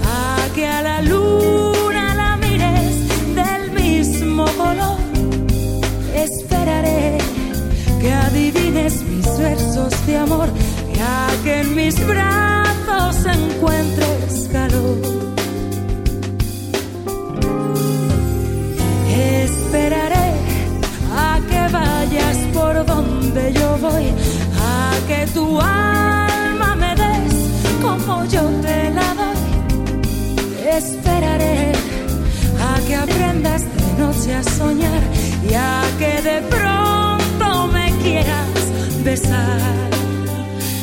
a 0.05 0.55
que 0.55 0.67
a 0.67 0.83
la 0.83 1.03
luna 1.03 2.15
la 2.15 2.37
mires 2.37 3.35
del 3.35 3.73
mismo 3.73 4.45
color. 4.57 4.99
Esperaré 6.15 7.19
que 8.01 8.13
adivines 8.13 9.03
mis 9.03 9.39
versos 9.39 10.07
de 10.07 10.17
amor 10.17 10.49
y 10.95 10.99
a 10.99 11.29
que 11.45 11.61
en 11.61 11.75
mis 11.75 12.07
brazos 12.07 13.17
encuentres 13.27 14.49
calor. 14.53 14.99
Esperaré 19.45 20.29
a 21.15 21.41
que 21.51 21.73
vayas 21.73 22.37
por 22.55 22.87
donde 22.87 23.53
yo 23.53 23.79
voy, 23.79 24.07
a 24.59 24.93
que 25.07 25.21
des 25.27 25.35
como 25.35 26.30
yo 28.31 28.43
te 28.63 28.91
la 28.91 29.15
doy. 29.21 29.39
Esperaré 30.79 31.73
a 32.69 32.81
que 32.87 32.95
aprendas 32.95 33.63
de 33.63 34.03
noche 34.03 34.35
a 34.35 34.43
soñar 34.43 35.03
y 35.51 35.55
a 35.55 35.83
que 35.99 36.23
de 36.23 36.43
pronto 36.43 37.67
me 37.69 37.91
quieras 38.03 38.61
besar. 39.05 39.91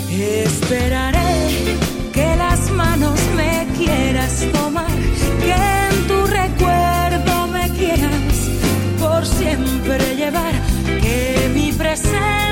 Esperaré 0.10 1.78
que 2.12 2.36
las 2.36 2.72
manos 2.72 3.20
me 3.36 3.68
quieras 3.78 4.46
tomar, 4.52 4.92
que 5.44 5.56
en 5.88 6.08
tu 6.08 6.26
recuerdo 6.26 7.48
me 7.48 7.70
quieras 7.80 8.38
por 9.00 9.26
siempre 9.26 10.16
llevar, 10.16 10.54
que 11.02 11.52
mi 11.54 11.72
presencia 11.72 12.47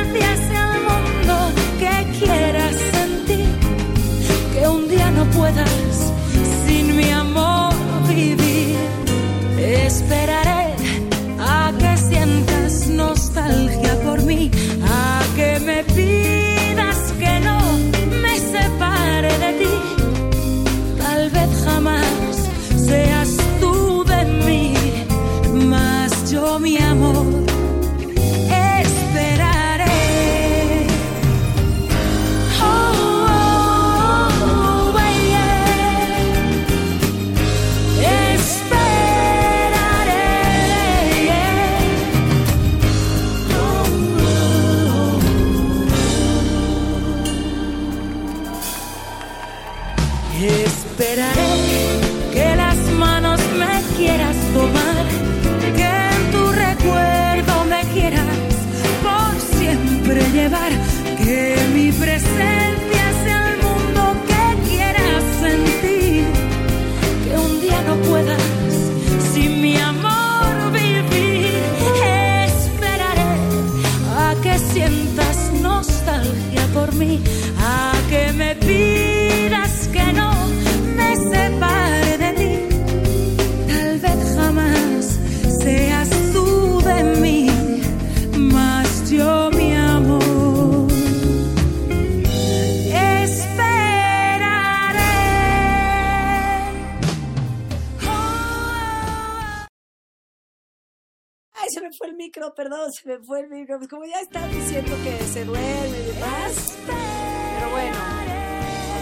perdón, 102.54 102.92
se 102.92 103.08
me 103.08 103.18
fue 103.20 103.42
el 103.42 103.50
micro. 103.50 103.78
Pues 103.78 103.90
como 103.90 104.06
ya 104.06 104.20
están 104.20 104.52
diciendo 104.52 104.96
que 105.04 105.18
se 105.26 105.46
duerme 105.46 105.98
y 105.98 106.06
demás. 106.14 106.78
Pero 106.86 107.70
bueno. 107.72 107.98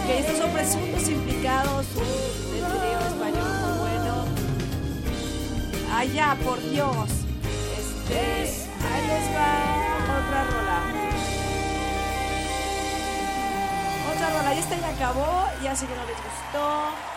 Ok, 0.04 0.10
estos 0.20 0.38
son 0.38 0.52
presuntos 0.52 1.10
implicados. 1.10 1.86
Un 1.96 2.02
trío 2.02 3.00
español 3.00 3.50
muy 3.62 3.80
bueno. 3.80 4.26
Ay, 5.92 6.14
ya, 6.14 6.38
por 6.44 6.62
Dios. 6.62 7.10
Este, 8.10 8.70
ahí 8.86 9.08
les 9.08 9.36
va 9.36 9.74
otra 10.20 10.44
rola. 10.44 10.80
Otra 14.14 14.30
rola, 14.38 14.54
y 14.54 14.60
esta 14.60 14.76
ya 14.76 14.90
acabó, 14.90 15.48
ya 15.64 15.76
sé 15.76 15.88
que 15.88 15.96
no 15.96 16.06
les 16.06 16.18
gustó. 16.18 17.14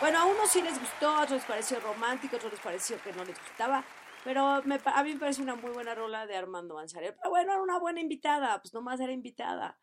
Bueno, 0.00 0.18
a 0.18 0.24
unos 0.24 0.50
sí 0.50 0.60
les 0.60 0.78
gustó, 0.78 1.08
a 1.08 1.22
otros 1.22 1.38
les 1.38 1.44
pareció 1.44 1.80
romántico, 1.80 2.36
a 2.36 2.38
otros 2.38 2.52
les 2.52 2.60
pareció 2.60 3.00
que 3.02 3.12
no 3.12 3.24
les 3.24 3.38
gustaba. 3.38 3.82
Pero 4.26 4.44
a 4.44 4.60
mí 5.04 5.12
me 5.12 5.20
parece 5.20 5.40
una 5.40 5.54
muy 5.54 5.70
buena 5.70 5.94
rola 5.94 6.26
de 6.26 6.34
Armando 6.34 6.74
Manzanero. 6.74 7.14
Pero 7.16 7.30
bueno, 7.30 7.52
era 7.52 7.62
una 7.62 7.78
buena 7.78 8.00
invitada, 8.00 8.60
pues 8.60 8.74
nomás 8.74 8.98
era 8.98 9.12
invitada. 9.12 9.80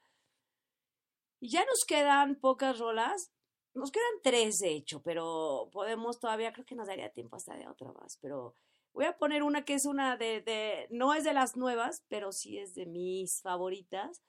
Y 1.40 1.50
ya 1.50 1.64
nos 1.64 1.86
quedan 1.88 2.36
pocas 2.36 2.78
rolas. 2.78 3.32
Nos 3.74 3.90
quedan 3.90 4.22
tres, 4.22 4.60
de 4.60 4.72
hecho, 4.72 5.02
pero 5.02 5.70
podemos 5.72 6.20
todavía, 6.20 6.52
creo 6.52 6.66
que 6.66 6.76
nos 6.76 6.88
daría 6.88 7.14
tiempo 7.14 7.38
hasta 7.38 7.56
de 7.56 7.70
otra 7.70 7.94
más. 7.94 8.18
Pero 8.22 8.58
voy 8.92 9.06
a 9.06 9.18
poner 9.18 9.44
una 9.44 9.64
que 9.64 9.76
es 9.76 9.86
una 9.86 10.18
de, 10.18 10.42
de 10.42 10.88
no 10.92 11.14
es 11.14 11.24
de 11.24 11.32
las 11.32 11.56
nuevas, 11.56 12.04
pero 12.10 12.34
sí 12.34 12.58
es 12.58 12.76
de 12.76 12.86
mis 12.86 13.40
favoritas. 13.42 14.26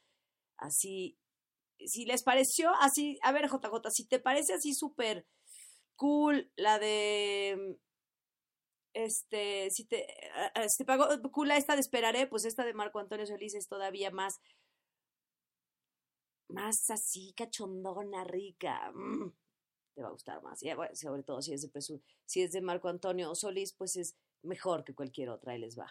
Así, 0.56 1.18
si 1.76 2.06
les 2.06 2.22
pareció 2.22 2.70
así, 2.76 3.18
a 3.24 3.32
ver, 3.32 3.48
JJ, 3.48 3.90
si 3.90 4.06
te 4.06 4.20
parece 4.20 4.54
así 4.54 4.74
súper 4.74 5.26
cool 5.96 6.52
la 6.54 6.78
de 6.78 7.80
este, 8.94 9.70
si 9.70 9.84
te, 9.84 10.06
si 10.68 10.78
te 10.78 10.84
pagó 10.84 11.44
la 11.44 11.56
esta 11.56 11.74
de 11.74 11.80
Esperaré, 11.80 12.26
pues 12.26 12.44
esta 12.44 12.64
de 12.64 12.72
Marco 12.74 12.98
Antonio 12.98 13.26
Solís 13.26 13.54
es 13.54 13.68
todavía 13.68 14.10
más, 14.10 14.40
más 16.48 16.88
así, 16.90 17.34
cachondona, 17.36 18.24
rica. 18.24 18.90
mm, 18.94 19.30
te 19.94 20.02
va 20.02 20.08
a 20.08 20.12
gustar 20.12 20.42
más. 20.42 20.62
Y, 20.62 20.72
bueno, 20.74 20.94
sobre 20.94 21.22
todo 21.22 21.42
si 21.42 21.52
es 21.52 21.62
de 21.62 21.70
Presu- 21.70 22.02
si 22.24 22.42
es 22.42 22.52
de 22.52 22.60
Marco 22.60 22.88
Antonio 22.88 23.34
Solís, 23.34 23.72
pues 23.74 23.96
es 23.96 24.16
mejor 24.42 24.84
que 24.84 24.94
cualquier 24.94 25.30
otra. 25.30 25.52
Ahí 25.52 25.58
les 25.60 25.78
va. 25.78 25.90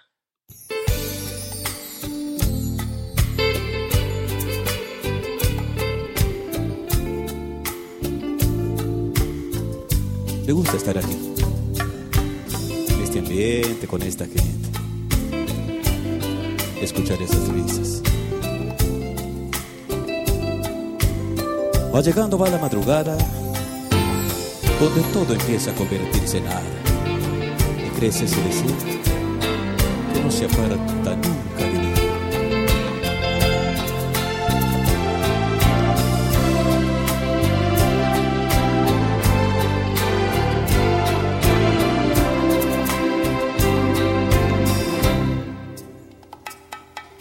Le 10.46 10.52
gusta 10.52 10.76
estar 10.78 10.98
aquí, 10.98 11.18
este 13.14 13.20
ambiente, 13.20 13.86
con 13.86 14.02
esta 14.02 14.26
gente. 14.26 14.42
Escuchar 16.82 17.22
esas 17.22 17.48
risas. 17.50 18.02
Va 21.94 22.02
llegando, 22.02 22.40
va 22.40 22.50
la 22.50 22.58
madrugada, 22.58 23.16
donde 24.80 25.02
todo 25.14 25.32
empieza 25.32 25.70
a 25.70 25.76
convertirse 25.76 26.40
en 26.40 26.46
nada. 26.46 26.64
Y 27.86 28.00
crece 28.00 28.26
ese 28.26 28.42
deseo 28.42 28.76
que 30.14 30.24
no 30.24 30.32
se 30.32 30.46
aparta 30.46 31.16
nunca 31.16 31.73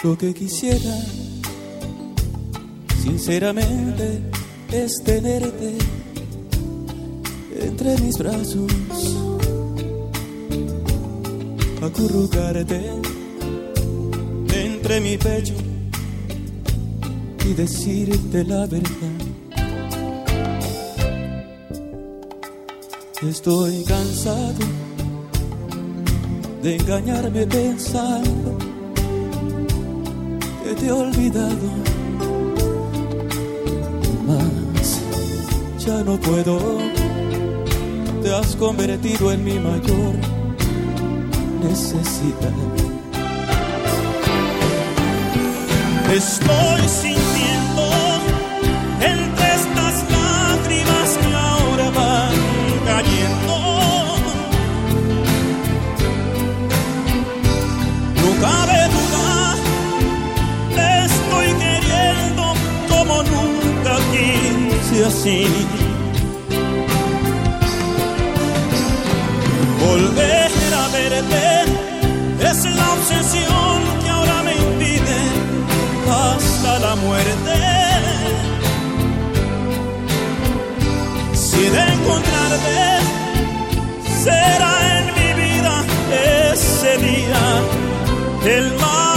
Lo 0.03 0.19
que 0.19 0.35
quisiera, 0.35 0.97
sinceramente, 3.05 4.20
es 4.73 5.01
tenerte 5.05 5.79
entre 7.61 7.97
mis 7.99 8.19
brazos, 8.19 8.73
acurrucarte 11.81 12.81
entre 14.53 15.01
mi 15.01 15.16
pecho 15.16 15.55
y 17.49 17.55
decirte 17.55 18.43
la 18.43 18.66
verdad. 18.66 19.19
Estoy 23.23 23.85
cansado 23.85 24.66
de 26.61 26.74
engañarme 26.74 27.47
pensando 27.47 28.72
te 30.74 30.86
he 30.86 30.93
olvidado. 30.93 31.69
Mas 34.27 35.01
ya 35.85 36.03
no 36.05 36.19
puedo, 36.19 36.59
te 38.23 38.35
has 38.35 38.57
convertido 38.57 39.32
en 39.32 39.44
mi 39.44 39.59
mayor 39.59 40.15
necesidad. 41.62 42.53
Estoy 46.15 46.89
sintiendo 46.89 47.11
así. 65.05 65.45
Volver 69.81 70.51
a 70.83 70.89
verte 70.89 71.47
es 72.51 72.65
la 72.77 72.93
obsesión 72.93 73.77
que 74.03 74.09
ahora 74.11 74.43
me 74.43 74.55
impide 74.55 75.20
hasta 76.11 76.79
la 76.79 76.95
muerte. 76.97 77.55
Si 81.35 81.62
de 81.74 81.83
encontrarte 81.95 82.81
será 84.24 84.73
en 84.99 85.07
mi 85.19 85.31
vida 85.43 85.85
ese 86.53 86.97
día 86.99 87.43
el 88.45 88.74
más 88.74 89.11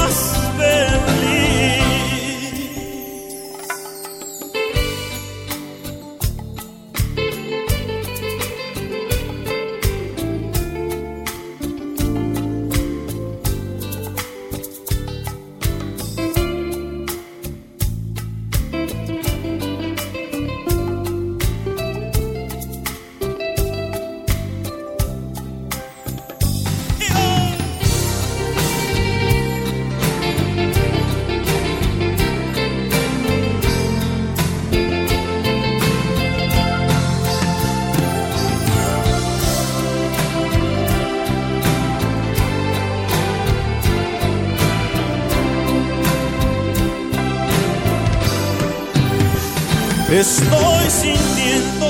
Estoy 50.16 50.90
sintiendo 50.90 51.90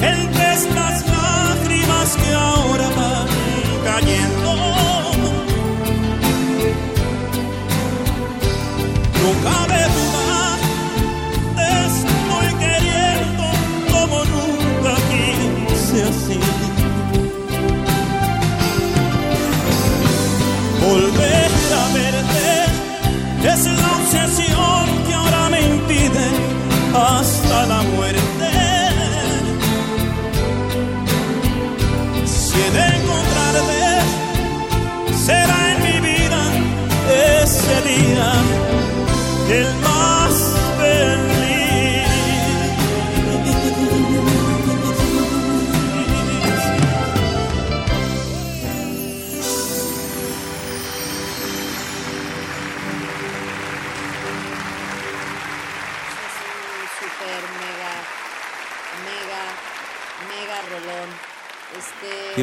entre 0.00 0.52
estas 0.52 1.04
lágrimas 1.08 2.16
que 2.16 2.32
ahora 2.32 2.88
van 2.90 3.26
cayendo. 3.84 4.29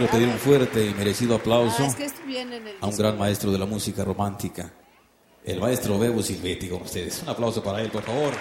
Quiero 0.07 0.09
a 0.09 0.11
pedir 0.11 0.27
un 0.27 0.39
fuerte 0.39 0.85
y 0.85 0.93
merecido 0.93 1.35
aplauso 1.35 1.83
Ah, 1.83 1.87
es 1.87 1.95
que 1.95 2.05
esto 2.05 2.21
viene 2.25 2.57
en 2.57 2.67
el 2.67 2.77
a 2.79 2.87
un 2.87 2.95
gran 2.95 3.17
maestro 3.17 3.51
de 3.51 3.57
la 3.57 3.65
música 3.65 4.05
romántica, 4.05 4.71
el 5.43 5.59
maestro 5.59 5.99
Bebo 5.99 6.21
Silvetti 6.21 6.69
con 6.69 6.83
ustedes. 6.83 7.23
Un 7.23 7.29
aplauso 7.29 7.61
para 7.61 7.81
él, 7.81 7.91
por 7.91 8.03
favor. 8.03 8.33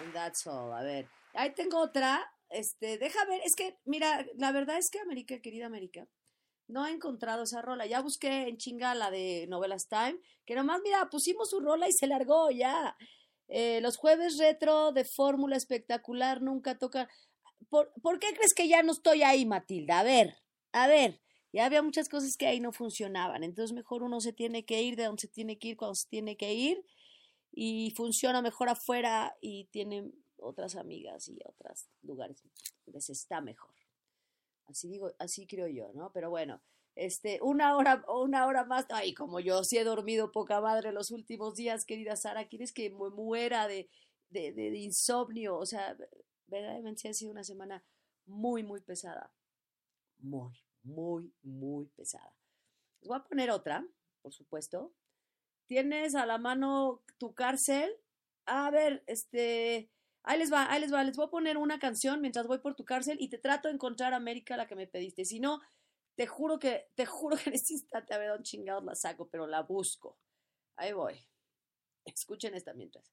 And 0.00 0.12
That's 0.12 0.46
all. 0.46 0.72
A 0.72 0.82
ver, 0.82 1.08
ahí 1.34 1.52
tengo 1.54 1.80
otra. 1.80 2.24
Este, 2.50 2.98
deja 2.98 3.24
ver, 3.24 3.40
es 3.44 3.56
que, 3.56 3.78
mira, 3.84 4.24
la 4.36 4.52
verdad 4.52 4.78
es 4.78 4.90
que 4.90 5.00
América, 5.00 5.40
querida 5.40 5.66
América, 5.66 6.06
no 6.68 6.86
he 6.86 6.92
encontrado 6.92 7.42
esa 7.42 7.60
rola. 7.60 7.86
Ya 7.86 8.00
busqué 8.00 8.48
en 8.48 8.58
chinga 8.58 8.94
la 8.94 9.10
de 9.10 9.46
Novelas 9.48 9.88
Time, 9.88 10.18
que 10.44 10.54
nomás, 10.54 10.80
mira, 10.84 11.08
pusimos 11.10 11.50
su 11.50 11.58
rola 11.58 11.88
y 11.88 11.92
se 11.92 12.06
largó 12.06 12.50
ya. 12.50 12.96
Eh, 13.48 13.80
los 13.80 13.96
jueves 13.96 14.38
retro 14.38 14.92
de 14.92 15.04
fórmula 15.04 15.56
espectacular 15.56 16.42
nunca 16.42 16.78
toca. 16.78 17.08
¿Por, 17.68 17.92
por 18.02 18.18
qué 18.18 18.28
crees 18.34 18.54
que 18.54 18.68
ya 18.68 18.82
no 18.82 18.92
estoy 18.92 19.22
ahí, 19.22 19.44
Matilda? 19.46 20.00
A 20.00 20.02
ver, 20.04 20.36
a 20.72 20.86
ver. 20.86 21.20
Ya 21.52 21.64
había 21.64 21.82
muchas 21.82 22.08
cosas 22.08 22.36
que 22.36 22.46
ahí 22.46 22.60
no 22.60 22.72
funcionaban. 22.72 23.42
Entonces, 23.42 23.74
mejor 23.74 24.02
uno 24.02 24.20
se 24.20 24.32
tiene 24.32 24.64
que 24.64 24.82
ir 24.82 24.96
de 24.96 25.04
donde 25.04 25.22
se 25.22 25.28
tiene 25.28 25.58
que 25.58 25.68
ir 25.68 25.76
cuando 25.76 25.94
se 25.94 26.08
tiene 26.08 26.36
que 26.36 26.52
ir 26.52 26.84
y 27.52 27.92
funciona 27.96 28.42
mejor 28.42 28.68
afuera 28.68 29.36
y 29.40 29.66
tiene 29.66 30.10
otras 30.38 30.76
amigas 30.76 31.28
y 31.28 31.38
otros 31.44 31.88
lugares 32.02 32.42
se 33.00 33.12
está 33.12 33.40
mejor. 33.40 33.74
Así 34.66 34.88
digo, 34.88 35.12
así 35.18 35.46
creo 35.46 35.68
yo, 35.68 35.92
¿no? 35.94 36.10
Pero 36.12 36.30
bueno, 36.30 36.60
este, 36.96 37.38
una 37.42 37.76
hora, 37.76 38.04
una 38.08 38.46
hora 38.46 38.64
más. 38.64 38.86
Ay, 38.90 39.14
como 39.14 39.40
yo 39.40 39.62
sí 39.64 39.78
he 39.78 39.84
dormido 39.84 40.32
poca 40.32 40.60
madre 40.60 40.92
los 40.92 41.10
últimos 41.10 41.54
días, 41.54 41.84
querida 41.84 42.16
Sara, 42.16 42.48
¿quieres 42.48 42.72
que 42.72 42.90
mu- 42.90 43.10
muera 43.10 43.68
de, 43.68 43.88
de, 44.30 44.52
de- 44.52 44.70
de 44.70 44.78
insomnio? 44.78 45.56
O 45.56 45.66
sea, 45.66 45.96
verdaderamente 46.46 47.08
ha 47.08 47.14
sido 47.14 47.32
una 47.32 47.44
semana 47.44 47.84
muy, 48.24 48.62
muy 48.62 48.80
pesada. 48.80 49.32
Muy, 50.18 50.52
muy, 50.82 51.32
muy 51.42 51.86
pesada. 51.88 52.34
Les 53.00 53.08
voy 53.08 53.18
a 53.18 53.24
poner 53.24 53.50
otra, 53.50 53.86
por 54.22 54.32
supuesto. 54.32 54.94
¿Tienes 55.66 56.14
a 56.14 56.26
la 56.26 56.38
mano 56.38 57.02
tu 57.18 57.34
cárcel? 57.34 57.92
A 58.46 58.70
ver, 58.70 59.02
este, 59.06 59.90
ahí 60.22 60.38
les 60.38 60.52
va, 60.52 60.70
ahí 60.70 60.80
les 60.80 60.92
va, 60.92 61.02
les 61.02 61.16
voy 61.16 61.26
a 61.26 61.30
poner 61.30 61.56
una 61.56 61.78
canción 61.78 62.20
mientras 62.20 62.46
voy 62.46 62.58
por 62.58 62.74
tu 62.74 62.84
cárcel 62.84 63.16
y 63.20 63.28
te 63.28 63.38
trato 63.38 63.68
de 63.68 63.74
encontrar 63.74 64.14
América 64.14 64.56
la 64.56 64.66
que 64.66 64.76
me 64.76 64.86
pediste. 64.86 65.24
Si 65.24 65.40
no, 65.40 65.60
te 66.14 66.26
juro 66.26 66.58
que, 66.58 66.88
te 66.94 67.06
juro 67.06 67.36
que 67.36 67.50
en 67.50 67.56
este 67.56 67.74
instante 67.74 68.14
a 68.14 68.18
ver 68.18 68.30
dónde 68.30 68.44
chingados 68.44 68.84
la 68.84 68.94
saco, 68.94 69.28
pero 69.28 69.46
la 69.46 69.62
busco. 69.62 70.18
Ahí 70.76 70.92
voy. 70.92 71.28
Escuchen 72.04 72.54
esta 72.54 72.72
mientras. 72.72 73.12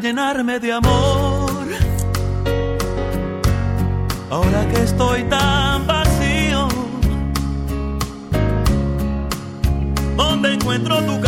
Llenarme 0.00 0.58
de 0.58 0.72
amor. 0.72 1.66
Ahora 4.28 4.68
que 4.68 4.82
estoy 4.82 5.22
tan 5.24 5.86
vacío, 5.86 6.68
¿dónde 10.16 10.54
encuentro 10.54 11.00
tu 11.04 11.20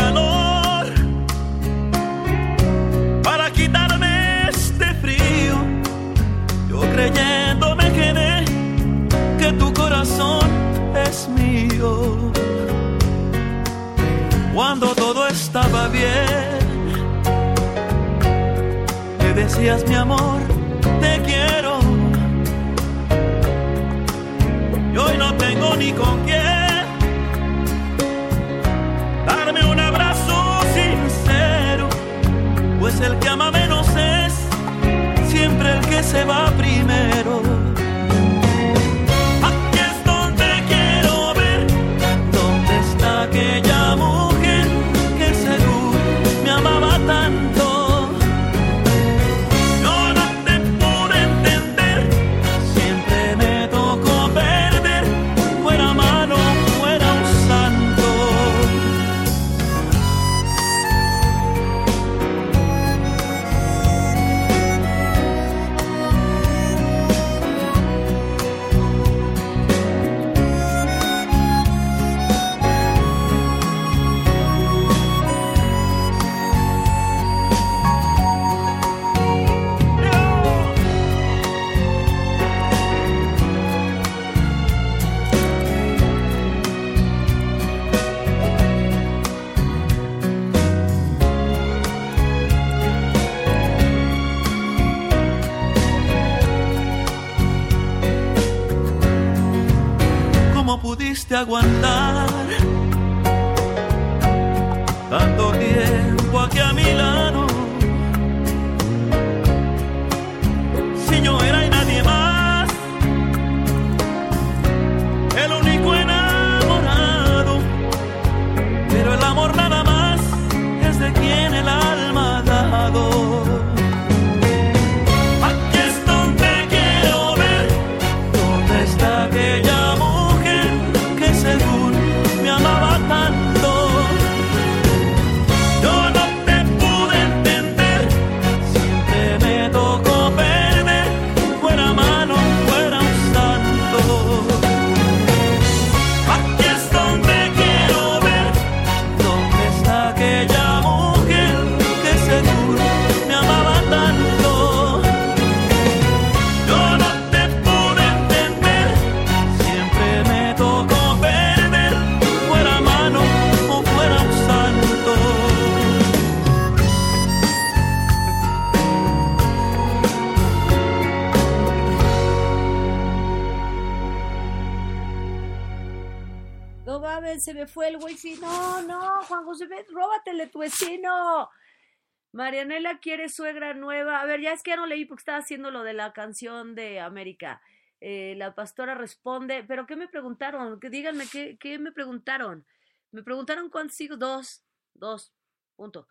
Suegra 183.29 183.75
nueva. 183.75 184.21
A 184.21 184.27
ver, 184.27 184.41
ya 184.41 184.53
es 184.53 184.63
que 184.63 184.71
ya 184.71 184.77
no 184.77 184.87
leí 184.87 185.05
porque 185.05 185.21
estaba 185.21 185.39
haciendo 185.39 185.71
lo 185.71 185.83
de 185.83 185.95
la 185.95 186.13
canción 186.13 186.75
de 186.75 187.01
América. 187.01 187.61
Eh, 188.01 188.35
la 188.37 188.55
pastora 188.55 188.95
responde, 188.95 189.65
pero 189.67 189.87
¿qué 189.87 189.97
me 189.97 190.09
preguntaron? 190.09 190.79
Díganme, 190.81 191.27
¿qué, 191.31 191.57
¿qué 191.59 191.79
me 191.79 191.93
preguntaron? 191.93 192.67
Me 193.11 193.23
preguntaron 193.23 193.71
cuántos 193.71 194.01
hijos. 194.01 194.19
Dos, 194.19 194.65
dos, 194.95 195.33
punto. 195.77 196.09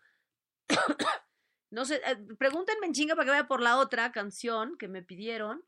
no 1.70 1.84
sé, 1.84 2.00
eh, 2.06 2.16
pregúntenme 2.38 2.86
en 2.86 2.92
chinga 2.92 3.14
para 3.14 3.24
que 3.24 3.30
vaya 3.30 3.48
por 3.48 3.62
la 3.62 3.78
otra 3.78 4.10
canción 4.12 4.76
que 4.78 4.88
me 4.88 5.02
pidieron. 5.02 5.64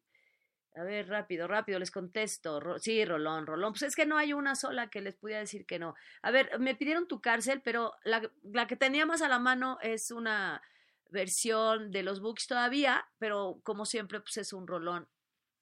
A 0.74 0.82
ver, 0.82 1.08
rápido, 1.08 1.48
rápido, 1.48 1.78
les 1.78 1.90
contesto. 1.90 2.78
Sí, 2.78 3.04
Rolón, 3.04 3.46
Rolón. 3.46 3.72
Pues 3.72 3.82
es 3.82 3.96
que 3.96 4.06
no 4.06 4.16
hay 4.16 4.32
una 4.32 4.54
sola 4.54 4.90
que 4.90 5.00
les 5.00 5.16
pudiera 5.16 5.40
decir 5.40 5.66
que 5.66 5.78
no. 5.78 5.94
A 6.22 6.30
ver, 6.30 6.58
me 6.60 6.74
pidieron 6.76 7.08
tu 7.08 7.20
cárcel, 7.20 7.62
pero 7.62 7.94
la, 8.04 8.30
la 8.44 8.66
que 8.66 8.76
tenía 8.76 9.04
más 9.04 9.22
a 9.22 9.28
la 9.28 9.38
mano 9.38 9.78
es 9.82 10.10
una 10.10 10.62
versión 11.08 11.90
de 11.90 12.02
los 12.02 12.20
books 12.20 12.46
todavía, 12.46 13.06
pero 13.18 13.60
como 13.64 13.84
siempre, 13.84 14.20
pues 14.20 14.36
es 14.38 14.52
un 14.52 14.66
rolón. 14.66 15.08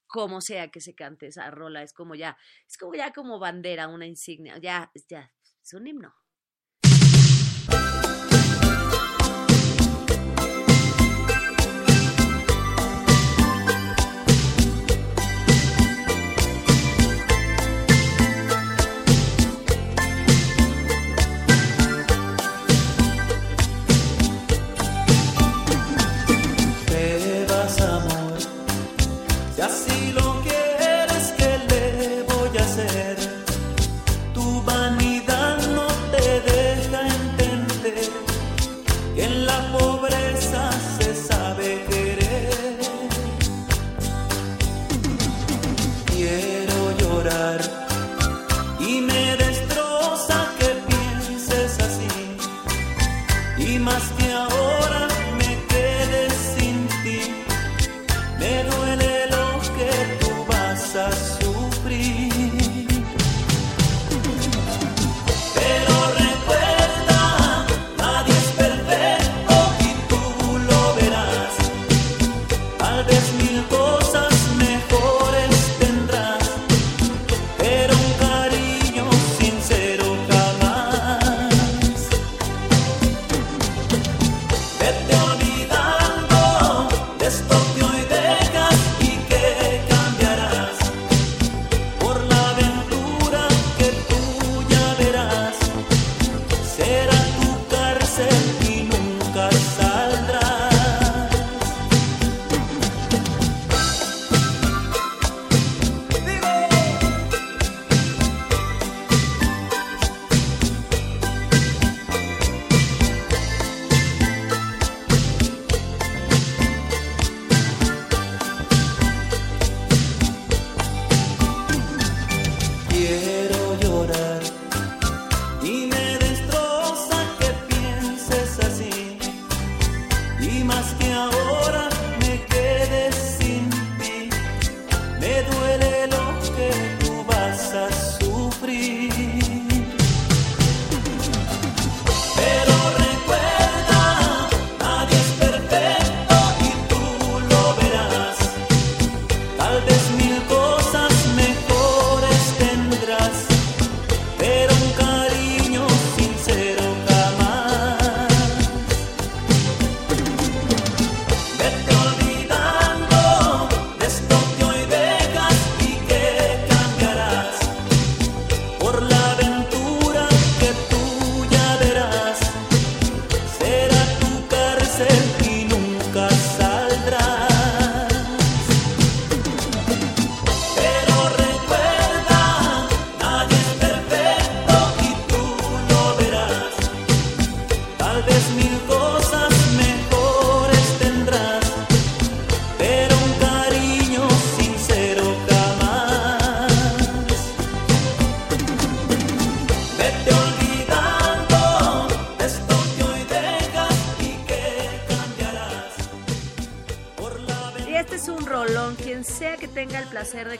Como 0.09 0.41
sea 0.41 0.69
que 0.71 0.81
se 0.81 0.95
cante 0.95 1.27
esa 1.27 1.51
rola, 1.51 1.83
es 1.83 1.93
como 1.93 2.15
ya, 2.15 2.37
es 2.69 2.79
como 2.79 2.95
ya 2.95 3.13
como 3.13 3.41
bandera, 3.41 3.89
una 3.89 4.07
insignia, 4.07 4.59
ya, 4.59 4.93
ya, 5.09 5.33
es 5.63 5.75
un 5.75 5.87
himno. 5.87 6.15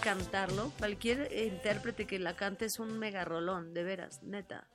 Cantarlo, 0.07 0.73
cualquier 0.79 1.33
intérprete 1.37 2.07
que 2.07 2.21
la 2.21 2.37
cante 2.37 2.67
es 2.67 2.79
un 2.79 2.97
mega 2.97 3.25
rolón, 3.25 3.75
de 3.75 3.83
veras, 3.83 4.23
neta. 4.23 4.69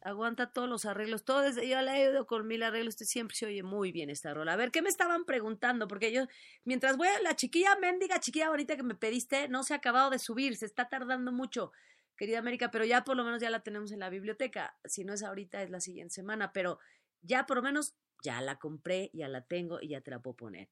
Aguanta 0.00 0.52
todos 0.52 0.68
los 0.68 0.84
arreglos. 0.84 1.24
Todo 1.24 1.40
desde, 1.40 1.68
yo 1.68 1.82
la 1.82 1.98
he 1.98 2.06
oído 2.06 2.24
con 2.24 2.46
mil 2.46 2.62
arreglos. 2.62 2.94
Siempre 2.94 3.36
se 3.36 3.46
oye 3.46 3.64
muy 3.64 3.90
bien 3.90 4.10
esta 4.10 4.32
rola. 4.32 4.52
A 4.52 4.56
ver, 4.56 4.70
¿qué 4.70 4.80
me 4.80 4.88
estaban 4.88 5.24
preguntando? 5.24 5.88
Porque 5.88 6.12
yo, 6.12 6.28
mientras 6.62 6.96
voy 6.96 7.08
a 7.08 7.20
la 7.20 7.34
chiquilla 7.34 7.74
mendiga, 7.80 8.20
chiquilla 8.20 8.48
bonita 8.48 8.76
que 8.76 8.84
me 8.84 8.94
pediste, 8.94 9.48
no 9.48 9.64
se 9.64 9.74
ha 9.74 9.78
acabado 9.78 10.08
de 10.08 10.20
subir. 10.20 10.54
Se 10.54 10.66
está 10.66 10.88
tardando 10.88 11.32
mucho, 11.32 11.72
querida 12.16 12.38
América, 12.38 12.70
pero 12.70 12.84
ya 12.84 13.02
por 13.02 13.16
lo 13.16 13.24
menos 13.24 13.42
ya 13.42 13.50
la 13.50 13.64
tenemos 13.64 13.90
en 13.90 13.98
la 13.98 14.08
biblioteca. 14.08 14.78
Si 14.84 15.04
no 15.04 15.14
es 15.14 15.24
ahorita, 15.24 15.64
es 15.64 15.70
la 15.70 15.80
siguiente 15.80 16.14
semana. 16.14 16.52
Pero 16.52 16.78
ya 17.22 17.44
por 17.44 17.56
lo 17.56 17.64
menos 17.64 17.96
ya 18.22 18.40
la 18.40 18.60
compré, 18.60 19.10
ya 19.14 19.26
la 19.26 19.40
tengo 19.40 19.80
y 19.82 19.88
ya 19.88 20.00
te 20.00 20.12
la 20.12 20.20
puedo 20.20 20.36
poner. 20.36 20.68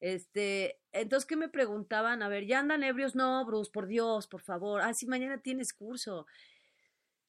Este, 0.00 0.80
entonces, 0.92 1.26
¿qué 1.26 1.36
me 1.36 1.48
preguntaban? 1.48 2.22
A 2.22 2.28
ver, 2.28 2.46
¿ya 2.46 2.58
andan 2.58 2.82
ebrios? 2.82 3.14
No, 3.14 3.44
Bruce, 3.44 3.70
por 3.70 3.86
Dios, 3.86 4.26
por 4.26 4.40
favor. 4.40 4.80
Ah, 4.82 4.94
sí, 4.94 5.06
mañana 5.06 5.42
tienes 5.42 5.72
curso. 5.72 6.26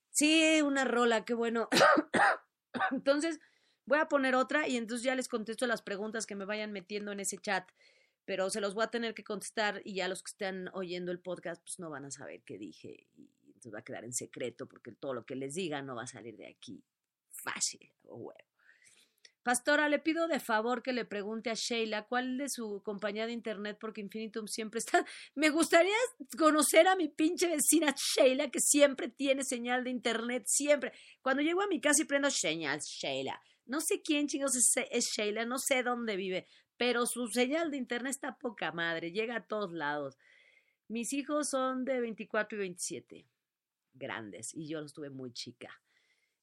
Sí, 0.09 0.61
una 0.61 0.85
rola, 0.85 1.25
qué 1.25 1.33
bueno. 1.33 1.69
entonces, 2.91 3.39
voy 3.85 3.99
a 3.99 4.07
poner 4.07 4.35
otra 4.35 4.67
y 4.67 4.77
entonces 4.77 5.03
ya 5.03 5.15
les 5.15 5.27
contesto 5.27 5.67
las 5.67 5.81
preguntas 5.81 6.25
que 6.25 6.35
me 6.35 6.45
vayan 6.45 6.71
metiendo 6.71 7.11
en 7.11 7.19
ese 7.19 7.37
chat. 7.37 7.69
Pero 8.23 8.49
se 8.49 8.61
los 8.61 8.73
voy 8.73 8.83
a 8.83 8.91
tener 8.91 9.13
que 9.13 9.23
contestar 9.23 9.81
y 9.83 9.95
ya 9.95 10.07
los 10.07 10.23
que 10.23 10.29
están 10.29 10.69
oyendo 10.73 11.11
el 11.11 11.19
podcast, 11.19 11.61
pues 11.63 11.79
no 11.79 11.89
van 11.89 12.05
a 12.05 12.11
saber 12.11 12.43
qué 12.43 12.57
dije. 12.57 13.07
Y 13.15 13.29
Entonces 13.47 13.73
va 13.73 13.79
a 13.79 13.83
quedar 13.83 14.05
en 14.05 14.13
secreto 14.13 14.67
porque 14.67 14.91
todo 14.91 15.13
lo 15.13 15.25
que 15.25 15.35
les 15.35 15.55
diga 15.55 15.81
no 15.81 15.95
va 15.95 16.03
a 16.03 16.07
salir 16.07 16.37
de 16.37 16.47
aquí 16.47 16.83
fácil 17.31 17.91
o 18.03 18.15
huevo. 18.15 18.50
Pastora, 19.43 19.89
le 19.89 19.97
pido 19.97 20.27
de 20.27 20.39
favor 20.39 20.83
que 20.83 20.93
le 20.93 21.03
pregunte 21.03 21.49
a 21.49 21.55
Sheila 21.55 22.03
cuál 22.05 22.37
de 22.37 22.47
su 22.47 22.81
compañía 22.83 23.25
de 23.25 23.31
internet, 23.33 23.77
porque 23.81 24.01
Infinitum 24.01 24.45
siempre 24.47 24.77
está. 24.79 25.03
Me 25.35 25.49
gustaría 25.49 25.95
conocer 26.37 26.87
a 26.87 26.95
mi 26.95 27.07
pinche 27.07 27.47
vecina 27.47 27.95
Sheila, 27.97 28.51
que 28.51 28.59
siempre 28.59 29.07
tiene 29.09 29.43
señal 29.43 29.83
de 29.83 29.89
internet, 29.89 30.43
siempre. 30.45 30.91
Cuando 31.23 31.41
llego 31.41 31.61
a 31.61 31.67
mi 31.67 31.81
casa 31.81 32.03
y 32.03 32.05
prendo 32.05 32.29
señal, 32.29 32.79
Sheila. 32.81 33.41
No 33.65 33.81
sé 33.81 34.01
quién 34.03 34.27
chingos 34.27 34.55
es, 34.55 34.73
es 34.91 35.05
Sheila, 35.15 35.45
no 35.45 35.57
sé 35.57 35.81
dónde 35.81 36.15
vive, 36.17 36.45
pero 36.77 37.05
su 37.07 37.27
señal 37.27 37.71
de 37.71 37.77
internet 37.77 38.11
está 38.11 38.37
poca 38.37 38.71
madre, 38.71 39.11
llega 39.11 39.37
a 39.37 39.45
todos 39.47 39.71
lados. 39.71 40.17
Mis 40.87 41.13
hijos 41.13 41.49
son 41.49 41.85
de 41.85 41.99
24 42.01 42.57
y 42.57 42.59
27, 42.59 43.25
grandes, 43.93 44.53
y 44.53 44.67
yo 44.67 44.81
los 44.81 44.93
tuve 44.93 45.09
muy 45.09 45.31
chica. 45.31 45.81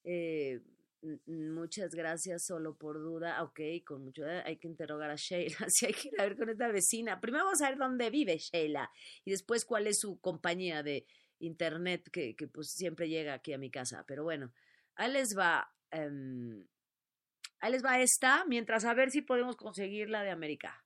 Eh, 0.04 0.60
"M- 0.64 0.77
muchas 1.26 1.94
gracias, 1.94 2.44
solo 2.44 2.76
por 2.76 2.98
duda. 2.98 3.42
Ok, 3.42 3.60
con 3.84 4.04
mucho 4.04 4.24
hay 4.26 4.56
que 4.56 4.68
interrogar 4.68 5.10
a 5.10 5.16
Sheila. 5.16 5.56
Si 5.68 5.86
hay 5.86 5.92
que 5.92 6.08
ir 6.08 6.20
a 6.20 6.24
ver 6.24 6.36
con 6.36 6.48
esta 6.48 6.68
vecina. 6.68 7.20
Primero 7.20 7.44
vamos 7.44 7.62
a 7.62 7.68
ver 7.68 7.78
dónde 7.78 8.10
vive 8.10 8.38
Sheila 8.38 8.90
y 9.24 9.30
después 9.30 9.64
cuál 9.64 9.86
es 9.86 10.00
su 10.00 10.18
compañía 10.20 10.82
de 10.82 11.06
internet 11.40 12.08
que, 12.10 12.34
que 12.34 12.48
pues 12.48 12.70
siempre 12.72 13.08
llega 13.08 13.34
aquí 13.34 13.52
a 13.52 13.58
mi 13.58 13.70
casa. 13.70 14.04
Pero 14.06 14.24
bueno, 14.24 14.52
ahí 14.96 15.12
les 15.12 15.36
va. 15.36 15.72
em, 15.90 16.66
ahí 17.60 17.72
les 17.72 17.84
va 17.84 18.00
esta, 18.00 18.44
mientras 18.46 18.84
a 18.84 18.94
ver 18.94 19.10
si 19.10 19.22
podemos 19.22 19.56
conseguir 19.56 20.10
la 20.10 20.22
de 20.22 20.30
América. 20.30 20.84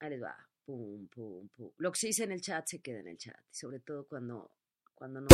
Ahí 0.00 0.10
les 0.10 0.22
va. 0.22 0.36
Pum, 0.64 1.08
pum, 1.08 1.48
pum. 1.48 1.72
Lo 1.78 1.92
que 1.92 1.98
se 1.98 2.06
dice 2.08 2.24
en 2.24 2.32
el 2.32 2.40
chat 2.40 2.66
se 2.66 2.80
queda 2.80 3.00
en 3.00 3.08
el 3.08 3.18
chat. 3.18 3.40
Sobre 3.50 3.80
todo 3.80 4.06
cuando, 4.06 4.52
cuando 4.98 5.20
no. 5.20 5.28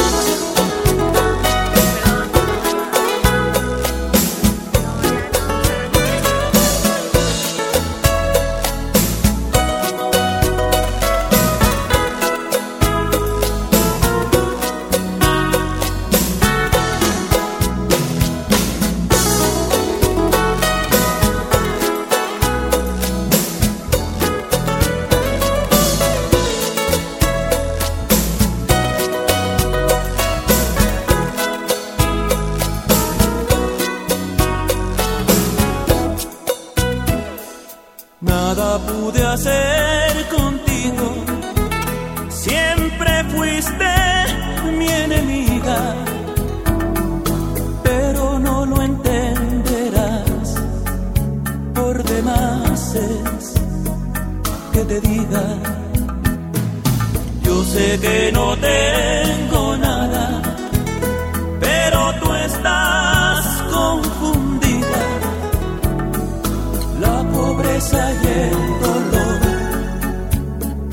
Pobreza 67.74 68.12
y 68.22 68.26
el 68.26 68.50
dolor 68.80 69.40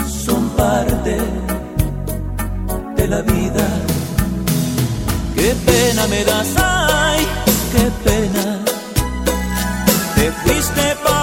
son 0.08 0.49
parte 0.49 1.18
de 2.95 3.08
la 3.08 3.22
vida. 3.22 3.68
Qué 5.36 5.56
pena 5.66 6.08
me 6.08 6.24
das, 6.24 6.48
ay, 6.58 7.28
qué 7.72 7.91
pena. 8.03 8.60
Te 10.16 10.32
fuiste 10.44 10.95
para 11.03 11.20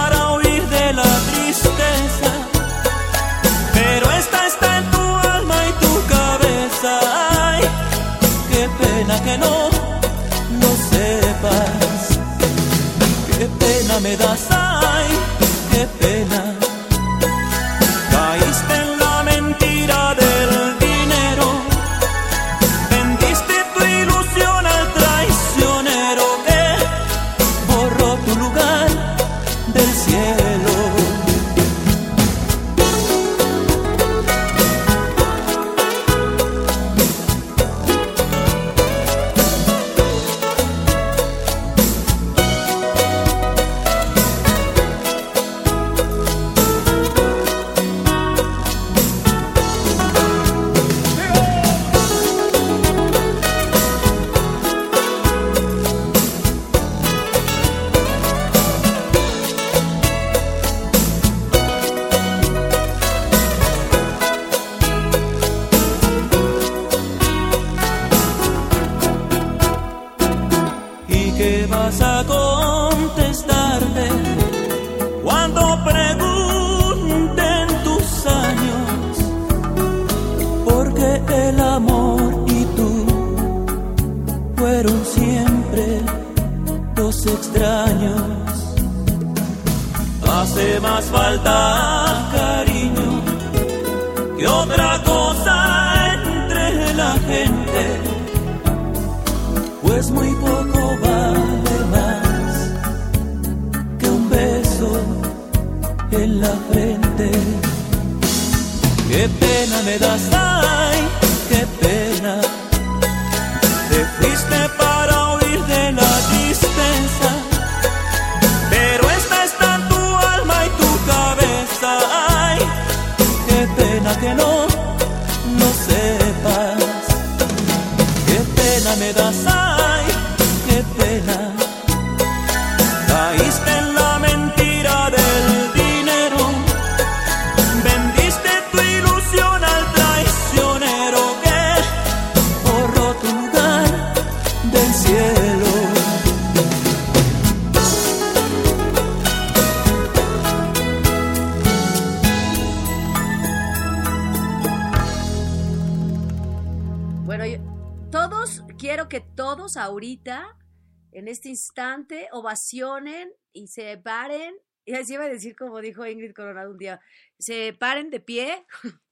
instante, 162.59 162.89
ovacionen 162.89 163.33
y 163.53 163.67
se 163.69 163.97
paren. 163.99 164.55
Y 164.85 164.95
así 164.95 165.15
iba 165.15 165.25
a 165.25 165.29
decir, 165.29 165.55
como 165.55 165.81
dijo 165.81 166.07
Ingrid 166.07 166.33
Coronado 166.35 166.71
un 166.71 166.79
día, 166.79 167.01
se 167.39 167.75
paren 167.75 168.11
de 168.11 168.21
pie. 168.21 168.67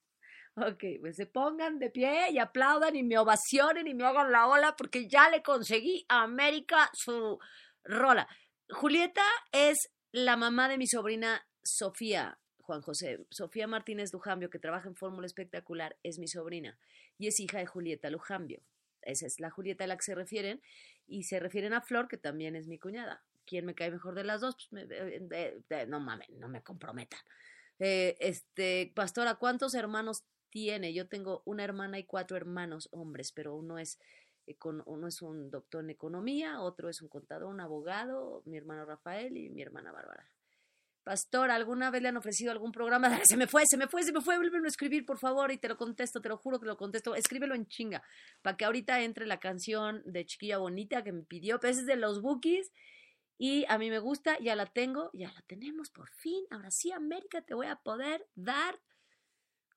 ok, 0.57 0.85
pues 1.01 1.17
se 1.17 1.27
pongan 1.27 1.79
de 1.79 1.91
pie 1.91 2.31
y 2.31 2.39
aplaudan 2.39 2.97
y 2.97 3.03
me 3.03 3.19
ovacionen 3.19 3.87
y 3.87 3.95
me 3.95 4.05
hagan 4.05 4.33
la 4.33 4.47
ola 4.47 4.75
porque 4.77 5.09
ya 5.09 5.29
le 5.29 5.43
conseguí 5.43 6.07
a 6.09 6.23
América 6.23 6.91
su 6.95 7.39
rola. 7.85 8.27
Julieta 8.71 9.25
es 9.53 9.91
la 10.13 10.37
mamá 10.37 10.69
de 10.69 10.79
mi 10.79 10.87
sobrina 10.87 11.47
Sofía, 11.63 12.39
Juan 12.59 12.81
José. 12.81 13.27
Sofía 13.31 13.67
Martínez 13.67 14.13
Lujambio, 14.13 14.49
que 14.49 14.59
trabaja 14.59 14.89
en 14.89 14.97
Fórmula 14.97 15.27
Espectacular, 15.27 15.97
es 16.03 16.19
mi 16.19 16.27
sobrina 16.27 16.79
y 17.19 17.29
es 17.29 17.39
hija 17.39 17.59
de 17.59 17.67
Julieta 17.67 18.09
Lujambio. 18.09 18.63
Esa 19.07 19.27
es 19.27 19.39
la 19.41 19.51
Julieta 19.51 19.85
a 19.85 19.87
la 19.87 19.97
que 19.97 20.03
se 20.03 20.15
refieren. 20.15 20.61
Y 21.07 21.23
se 21.23 21.39
refieren 21.39 21.73
a 21.73 21.81
Flor, 21.81 22.09
que 22.09 22.19
también 22.19 22.57
es 22.57 22.67
mi 22.67 22.79
cuñada. 22.79 23.23
¿Quién 23.47 23.65
me 23.67 23.75
cae 23.75 23.91
mejor 23.91 24.15
de 24.15 24.25
las 24.25 24.41
dos? 24.41 24.57
Pues 24.57 24.73
me- 24.73 24.95
eh, 24.97 25.87
no 25.89 26.01
mames, 26.01 26.29
no 26.31 26.49
me 26.49 26.63
comprometan. 26.63 27.21
Eh, 27.79 28.17
este, 28.21 28.93
Pastora, 28.95 29.37
¿cuántos 29.37 29.75
hermanos 29.75 30.25
tiene? 30.51 30.93
Yo 30.95 31.09
tengo 31.09 31.43
una 31.45 31.65
hermana 31.65 31.99
y 31.99 32.05
cuatro 32.05 32.37
hermanos 32.37 32.89
hombres, 32.93 33.33
pero 33.33 33.55
uno 33.55 33.79
es, 33.79 33.99
uno 34.87 35.07
es 35.09 35.23
un 35.23 35.51
doctor 35.51 35.85
en 35.85 35.91
economía, 35.91 36.61
otro 36.61 36.89
es 36.89 37.03
un 37.03 37.09
contador, 37.09 37.49
un 37.49 37.61
abogado, 37.61 38.43
mi 38.47 38.57
hermano 38.57 38.85
Rafael 38.85 39.37
y 39.37 39.49
mi 39.51 39.63
hermana 39.63 39.93
Bárbara. 39.93 40.31
Pastor, 41.05 41.53
¿alguna 41.53 41.91
vez 41.93 42.03
le 42.03 42.09
han 42.09 42.17
ofrecido 42.17 42.51
algún 42.51 42.73
programa? 42.73 43.09
Se 43.29 43.37
me 43.37 43.47
fue, 43.47 43.65
se 43.67 43.77
me 43.77 43.87
fue, 43.87 44.03
se 44.03 44.13
me 44.13 44.21
fue, 44.21 44.39
vuélvelo 44.39 44.65
a 44.65 44.69
escribir, 44.69 45.07
por 45.07 45.19
favor, 45.19 45.53
y 45.53 45.59
te 45.59 45.69
lo 45.69 45.77
contesto, 45.77 46.21
te 46.21 46.29
lo 46.29 46.37
juro 46.37 46.59
que 46.59 46.67
lo 46.67 46.77
contesto. 46.77 47.15
Escríbelo 47.15 47.55
en 47.55 47.67
chinga, 47.69 48.03
para 48.43 48.57
que 48.57 48.65
ahorita 48.65 49.01
entre 49.03 49.25
la 49.27 49.39
canción 49.39 50.03
de 50.05 50.27
Chiquilla 50.27 50.59
Bonita 50.59 51.05
que 51.05 51.13
me 51.13 51.23
pidió, 51.23 51.61
pero 51.61 51.71
esa 51.71 51.81
es 51.83 51.87
de 51.87 51.95
los 51.95 52.23
Bookies, 52.23 52.73
y 53.39 53.65
a 53.69 53.79
mí 53.79 53.91
me 53.91 53.99
gusta, 53.99 54.39
ya 54.39 54.57
la 54.57 54.67
tengo, 54.67 55.11
ya 55.13 55.31
la 55.33 55.43
tenemos, 55.43 55.91
por 55.91 56.09
fin. 56.11 56.45
Ahora 56.51 56.71
sí, 56.71 56.91
América, 56.93 57.43
te 57.43 57.55
voy 57.55 57.67
a 57.67 57.77
poder 57.77 58.27
dar 58.35 58.81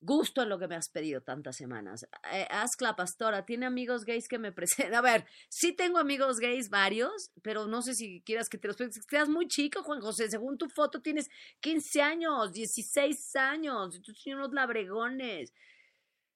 gusto 0.01 0.41
en 0.41 0.49
lo 0.49 0.57
que 0.57 0.67
me 0.67 0.75
has 0.75 0.89
pedido 0.89 1.21
tantas 1.21 1.57
semanas. 1.57 2.07
Eh, 2.31 2.47
Ascla 2.49 2.95
Pastora, 2.95 3.45
¿tiene 3.45 3.65
amigos 3.65 4.05
gays 4.05 4.27
que 4.29 4.39
me 4.39 4.51
presenten? 4.51 4.95
A 4.95 5.01
ver, 5.01 5.25
sí 5.49 5.73
tengo 5.73 5.97
amigos 5.99 6.39
gays 6.39 6.69
varios, 6.69 7.31
pero 7.41 7.67
no 7.67 7.81
sé 7.81 7.93
si 7.93 8.21
quieras 8.21 8.47
que 8.49 8.57
te 8.57 8.67
los 8.67 8.77
presente. 8.77 8.99
Estás 8.99 9.29
muy 9.29 9.47
chico, 9.47 9.83
Juan 9.83 9.99
José. 9.99 10.29
Según 10.29 10.57
tu 10.57 10.69
foto 10.69 11.01
tienes 11.01 11.27
15 11.59 12.01
años, 12.01 12.53
16 12.53 13.35
años. 13.35 13.95
y 13.95 14.01
Tú 14.01 14.13
tienes 14.13 14.39
unos 14.39 14.53
labregones. 14.53 15.53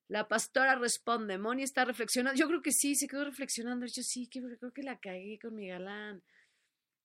La 0.09 0.27
pastora 0.27 0.75
responde, 0.75 1.37
Moni 1.37 1.63
está 1.63 1.85
reflexionando. 1.85 2.37
Yo 2.37 2.47
creo 2.47 2.61
que 2.61 2.71
sí, 2.71 2.95
se 2.95 3.07
quedó 3.07 3.23
reflexionando. 3.23 3.85
Yo 3.85 4.03
sí, 4.03 4.27
creo 4.29 4.73
que 4.73 4.83
la 4.83 4.99
cagué 4.99 5.39
con 5.41 5.55
mi 5.55 5.69
galán. 5.69 6.21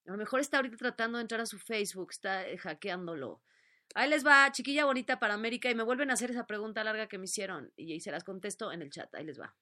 A 0.09 0.13
lo 0.13 0.17
mejor 0.17 0.41
está 0.41 0.57
ahorita 0.57 0.79
tratando 0.79 1.19
de 1.19 1.23
entrar 1.23 1.43
a 1.43 1.47
su 1.47 1.59
Facebook, 1.59 2.09
está 2.13 2.49
eh, 2.49 2.57
hackeándolo. 2.57 3.43
Ahí 3.95 4.09
les 4.09 4.27
va, 4.27 4.51
chiquilla 4.51 4.87
bonita 4.87 5.19
para 5.19 5.35
América, 5.35 5.71
y 5.71 5.75
me 5.75 5.83
vuelven 5.83 6.11
a 6.11 6.15
hacer 6.15 6.31
esa 6.31 6.47
pregunta 6.47 6.83
larga 6.83 7.09
que 7.09 7.19
me 7.19 7.27
hicieron, 7.27 7.71
y, 7.77 7.93
y 7.93 8.01
se 8.01 8.11
las 8.11 8.25
contesto 8.25 8.73
en 8.73 8.81
el 8.81 8.89
chat. 8.89 9.15
Ahí 9.15 9.27
les 9.27 9.39
va. 9.39 9.55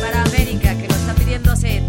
Para 0.00 0.22
América, 0.22 0.74
que 0.80 0.88
lo 0.88 0.94
está 0.94 1.14
pidiendo 1.16 1.52
hace 1.52 1.82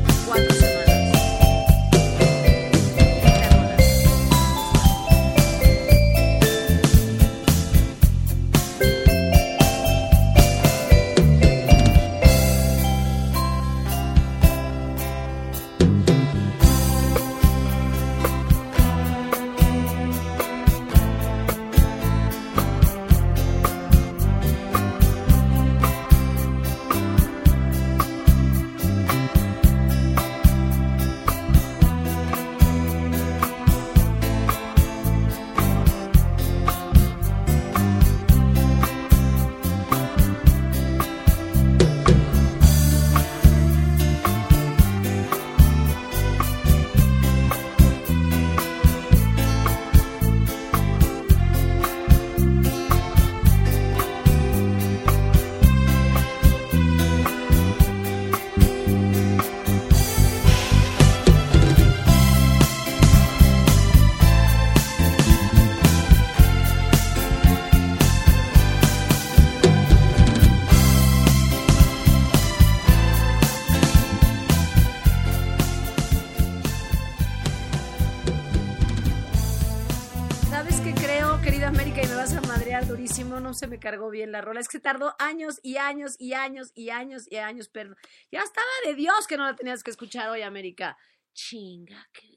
se 83.76 83.80
cargó 83.80 84.10
bien 84.10 84.31
la 84.31 84.41
rola. 84.41 84.60
Es 84.60 84.69
que 84.69 84.80
tardó 84.80 85.15
años 85.19 85.60
y 85.61 85.77
años 85.77 86.15
y 86.18 86.34
años 86.34 86.72
y 86.76 86.89
años 86.89 87.27
y 87.30 87.38
años. 87.38 87.69
Pero 87.69 87.95
ya 88.31 88.41
estaba 88.41 88.68
de 88.85 88.95
Dios 88.95 89.27
que 89.27 89.38
no 89.38 89.45
la 89.45 89.56
tenías 89.56 89.84
que 89.84 89.91
escuchar 89.91 90.30
hoy, 90.30 90.41
América. 90.41 90.97
Chinga, 91.34 92.07
que. 92.14 92.35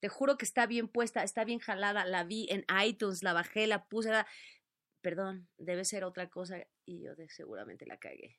Te 0.00 0.08
juro 0.08 0.38
que 0.38 0.44
está 0.44 0.66
bien 0.66 0.86
puesta, 0.86 1.24
está 1.24 1.44
bien 1.44 1.58
jalada. 1.58 2.04
La 2.04 2.22
vi 2.22 2.46
en 2.50 2.64
iTunes, 2.84 3.24
la 3.24 3.32
bajé, 3.32 3.66
la 3.66 3.86
puse. 3.86 4.12
Perdón, 5.00 5.48
debe 5.58 5.84
ser 5.84 6.04
otra 6.04 6.28
cosa 6.28 6.64
y 6.84 7.02
yo 7.02 7.12
seguramente 7.28 7.84
la 7.84 7.98
cagué 7.98 8.38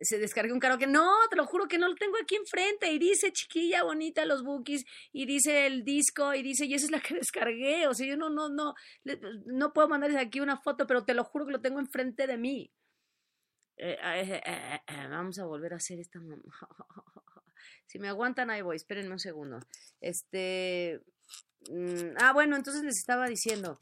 se 0.00 0.18
descargué 0.18 0.52
un 0.52 0.60
karaoke. 0.60 0.86
No, 0.86 1.10
te 1.30 1.36
lo 1.36 1.46
juro 1.46 1.66
que 1.68 1.78
no 1.78 1.88
lo 1.88 1.94
tengo 1.94 2.16
aquí 2.20 2.36
enfrente. 2.36 2.90
Y 2.92 2.98
dice 2.98 3.32
chiquilla 3.32 3.82
bonita 3.84 4.24
los 4.24 4.42
bookies. 4.42 4.84
Y 5.12 5.26
dice 5.26 5.66
el 5.66 5.84
disco. 5.84 6.34
Y 6.34 6.42
dice, 6.42 6.66
y 6.66 6.74
esa 6.74 6.86
es 6.86 6.90
la 6.90 7.00
que 7.00 7.14
descargué. 7.14 7.86
O 7.86 7.94
sea, 7.94 8.06
yo 8.06 8.16
no, 8.16 8.30
no, 8.30 8.48
no. 8.48 8.74
le- 9.04 9.20
No 9.46 9.72
puedo 9.72 9.88
mandarles 9.88 10.18
aquí 10.20 10.40
una 10.40 10.60
foto, 10.60 10.86
pero 10.86 11.04
te 11.04 11.14
lo 11.14 11.24
juro 11.24 11.46
que 11.46 11.52
lo 11.52 11.60
tengo 11.60 11.80
enfrente 11.80 12.26
de 12.26 12.36
mí. 12.38 12.72
Eh, 13.76 13.98
eh, 14.02 14.42
eh, 14.86 15.06
vamos 15.08 15.38
a 15.38 15.44
volver 15.46 15.72
a 15.72 15.76
hacer 15.76 15.98
esta. 16.00 16.18
Si 17.86 17.98
me 17.98 18.08
aguantan, 18.08 18.50
ahí 18.50 18.62
voy. 18.62 18.76
Espérenme 18.76 19.12
un 19.12 19.18
segundo. 19.18 19.58
Este. 20.00 21.00
mm, 21.70 22.16
ah, 22.20 22.32
bueno, 22.32 22.56
entonces 22.56 22.82
les 22.82 22.98
estaba 22.98 23.26
diciendo. 23.28 23.80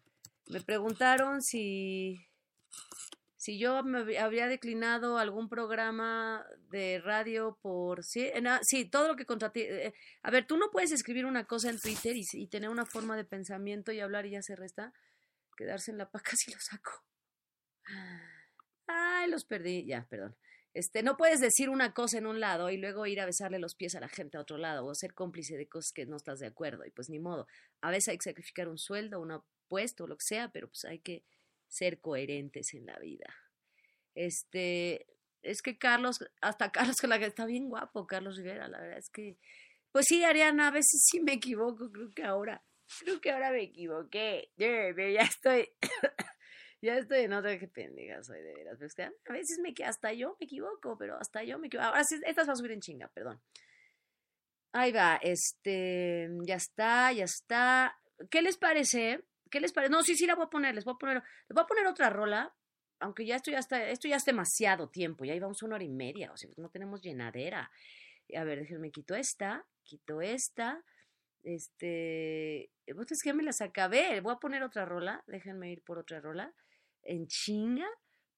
Me 0.48 0.60
preguntaron 0.60 1.40
si 1.40 2.18
si 3.42 3.58
yo 3.58 3.82
me 3.82 3.98
hab- 3.98 4.18
habría 4.20 4.46
declinado 4.46 5.18
algún 5.18 5.48
programa 5.48 6.46
de 6.70 7.00
radio 7.00 7.58
por 7.60 8.04
sí, 8.04 8.30
a- 8.30 8.60
sí, 8.62 8.84
todo 8.88 9.08
lo 9.08 9.16
que 9.16 9.26
contra 9.26 9.50
ti. 9.50 9.62
eh, 9.62 9.92
a 10.22 10.30
ver, 10.30 10.46
tú 10.46 10.56
no 10.56 10.70
puedes 10.70 10.92
escribir 10.92 11.26
una 11.26 11.44
cosa 11.44 11.68
en 11.68 11.80
Twitter 11.80 12.14
y 12.16 12.46
tener 12.46 12.70
una 12.70 12.86
forma 12.86 13.16
de 13.16 13.24
pensamiento 13.24 13.90
y 13.90 13.98
hablar 13.98 14.26
y 14.26 14.30
ya 14.30 14.42
se 14.42 14.54
resta. 14.54 14.92
Quedarse 15.56 15.90
en 15.90 15.98
la 15.98 16.08
paca 16.08 16.30
si 16.36 16.52
lo 16.52 16.60
saco. 16.60 16.92
Ay, 18.86 19.28
los 19.28 19.44
perdí. 19.44 19.84
Ya, 19.86 20.06
perdón. 20.08 20.36
Este, 20.72 21.02
no 21.02 21.16
puedes 21.16 21.40
decir 21.40 21.68
una 21.68 21.92
cosa 21.94 22.18
en 22.18 22.26
un 22.28 22.38
lado 22.38 22.70
y 22.70 22.76
luego 22.76 23.06
ir 23.06 23.20
a 23.20 23.26
besarle 23.26 23.58
los 23.58 23.74
pies 23.74 23.96
a 23.96 24.00
la 24.00 24.08
gente 24.08 24.36
a 24.36 24.40
otro 24.40 24.56
lado 24.56 24.86
o 24.86 24.94
ser 24.94 25.14
cómplice 25.14 25.56
de 25.56 25.66
cosas 25.68 25.90
que 25.92 26.06
no 26.06 26.16
estás 26.16 26.38
de 26.38 26.46
acuerdo. 26.46 26.84
Y 26.86 26.92
pues 26.92 27.10
ni 27.10 27.18
modo. 27.18 27.48
A 27.80 27.90
veces 27.90 28.08
hay 28.10 28.18
que 28.18 28.30
sacrificar 28.30 28.68
un 28.68 28.78
sueldo, 28.78 29.20
un 29.20 29.42
puesto, 29.66 30.06
lo 30.06 30.16
que 30.16 30.24
sea, 30.24 30.52
pero 30.52 30.68
pues 30.68 30.84
hay 30.84 31.00
que 31.00 31.24
ser 31.72 32.00
coherentes 32.00 32.74
en 32.74 32.84
la 32.86 32.98
vida. 32.98 33.34
Este, 34.14 35.06
es 35.40 35.62
que 35.62 35.78
Carlos, 35.78 36.22
hasta 36.42 36.70
Carlos 36.70 37.00
con 37.00 37.10
la 37.10 37.18
que 37.18 37.24
está 37.24 37.46
bien 37.46 37.70
guapo, 37.70 38.06
Carlos 38.06 38.36
Rivera, 38.36 38.68
la 38.68 38.78
verdad 38.78 38.98
es 38.98 39.08
que, 39.08 39.38
pues 39.90 40.06
sí, 40.06 40.22
Ariana, 40.22 40.68
a 40.68 40.70
veces 40.70 41.02
sí 41.10 41.20
me 41.20 41.32
equivoco, 41.32 41.90
creo 41.90 42.10
que 42.10 42.24
ahora, 42.24 42.62
creo 43.00 43.20
que 43.22 43.30
ahora 43.30 43.50
me 43.50 43.62
equivoqué, 43.62 44.52
ya, 44.56 45.22
estoy, 45.22 45.70
ya 46.82 46.98
estoy, 46.98 47.26
no 47.26 47.40
sé 47.40 47.58
qué 47.58 47.68
pendeja 47.68 48.22
soy 48.22 48.42
de 48.42 48.54
veras, 48.54 48.78
que 48.94 49.02
a 49.02 49.32
veces 49.32 49.58
me 49.62 49.72
que 49.72 49.84
hasta 49.86 50.12
yo 50.12 50.36
me 50.38 50.44
equivoco, 50.44 50.98
pero 50.98 51.16
hasta 51.18 51.42
yo 51.42 51.58
me 51.58 51.68
equivoco, 51.68 51.88
ahora 51.88 52.04
sí, 52.04 52.20
estas 52.26 52.48
va 52.48 52.52
a 52.52 52.56
subir 52.56 52.72
en 52.72 52.80
chinga, 52.80 53.08
perdón. 53.08 53.40
Ahí 54.74 54.92
va, 54.92 55.16
este, 55.22 56.28
ya 56.46 56.56
está, 56.56 57.12
ya 57.12 57.24
está. 57.24 57.98
¿Qué 58.30 58.40
les 58.40 58.56
parece? 58.56 59.22
¿Qué 59.52 59.60
les 59.60 59.72
parece? 59.72 59.92
No, 59.92 60.02
sí, 60.02 60.16
sí 60.16 60.26
la 60.26 60.34
voy 60.34 60.46
a 60.46 60.50
poner, 60.50 60.74
les 60.74 60.84
voy 60.84 60.94
a 60.94 60.98
poner, 60.98 61.16
les 61.16 61.54
voy 61.54 61.62
a 61.62 61.66
poner 61.66 61.86
otra 61.86 62.10
rola 62.10 62.52
aunque 63.02 63.26
ya 63.26 63.36
esto 63.36 63.50
ya 63.50 63.58
está, 63.58 63.88
esto 63.90 64.08
ya 64.08 64.16
es 64.16 64.24
demasiado 64.24 64.88
tiempo, 64.88 65.24
ya 65.24 65.34
íbamos 65.34 65.62
una 65.62 65.74
hora 65.74 65.84
y 65.84 65.88
media, 65.88 66.32
o 66.32 66.36
sea, 66.36 66.48
no 66.56 66.70
tenemos 66.70 67.02
llenadera. 67.02 67.70
A 68.34 68.44
ver, 68.44 68.60
déjenme, 68.60 68.90
quito 68.92 69.14
esta, 69.14 69.66
quito 69.82 70.22
esta, 70.22 70.82
este, 71.42 72.70
pues 72.94 73.10
es 73.10 73.22
que 73.22 73.34
me 73.34 73.42
las 73.42 73.60
acabé, 73.60 74.20
voy 74.20 74.32
a 74.32 74.38
poner 74.38 74.62
otra 74.62 74.84
rola, 74.84 75.24
déjenme 75.26 75.72
ir 75.72 75.82
por 75.82 75.98
otra 75.98 76.20
rola, 76.20 76.54
en 77.02 77.26
chinga, 77.26 77.88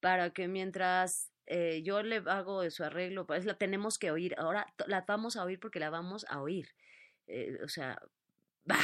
para 0.00 0.30
que 0.32 0.48
mientras 0.48 1.30
eh, 1.46 1.82
yo 1.84 2.02
le 2.02 2.22
hago 2.26 2.68
su 2.70 2.84
arreglo, 2.84 3.26
pues 3.26 3.44
la 3.44 3.58
tenemos 3.58 3.98
que 3.98 4.10
oír, 4.10 4.34
ahora 4.38 4.66
la 4.86 5.02
vamos 5.06 5.36
a 5.36 5.44
oír 5.44 5.60
porque 5.60 5.78
la 5.78 5.90
vamos 5.90 6.24
a 6.28 6.40
oír. 6.40 6.70
Eh, 7.26 7.58
o 7.62 7.68
sea, 7.68 7.98
va. 8.70 8.78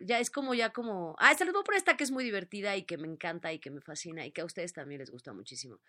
Ya 0.00 0.18
es 0.18 0.30
como 0.30 0.54
ya 0.54 0.72
como, 0.72 1.16
ah, 1.18 1.32
esta 1.32 1.44
les 1.44 1.54
poner 1.54 1.76
esta 1.78 1.96
que 1.96 2.04
es 2.04 2.10
muy 2.10 2.24
divertida 2.24 2.76
y 2.76 2.84
que 2.84 2.98
me 2.98 3.08
encanta 3.08 3.52
y 3.52 3.58
que 3.58 3.70
me 3.70 3.80
fascina 3.80 4.26
y 4.26 4.32
que 4.32 4.40
a 4.42 4.44
ustedes 4.44 4.72
también 4.72 5.00
les 5.00 5.10
gusta 5.10 5.32
muchísimo. 5.32 5.80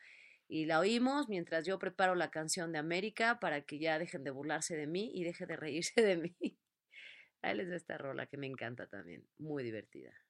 Y 0.47 0.65
la 0.65 0.79
oímos 0.79 1.29
mientras 1.29 1.65
yo 1.65 1.79
preparo 1.79 2.15
la 2.15 2.31
canción 2.31 2.71
de 2.71 2.79
América 2.79 3.39
para 3.39 3.61
que 3.61 3.79
ya 3.79 3.99
dejen 3.99 4.23
de 4.23 4.31
burlarse 4.31 4.75
de 4.75 4.87
mí 4.87 5.11
y 5.13 5.23
deje 5.23 5.45
de 5.45 5.55
reírse 5.55 6.01
de 6.01 6.17
mí. 6.17 6.35
Ahí 7.41 7.55
les 7.55 7.69
va 7.69 7.75
esta 7.75 7.97
rola 7.97 8.27
que 8.27 8.37
me 8.37 8.47
encanta 8.47 8.87
también, 8.87 9.27
muy 9.37 9.63
divertida. 9.63 10.24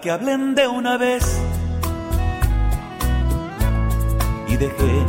Que 0.00 0.10
hablen 0.10 0.54
de 0.54 0.66
una 0.68 0.96
vez 0.96 1.40
y 4.48 4.56
dejen 4.56 5.06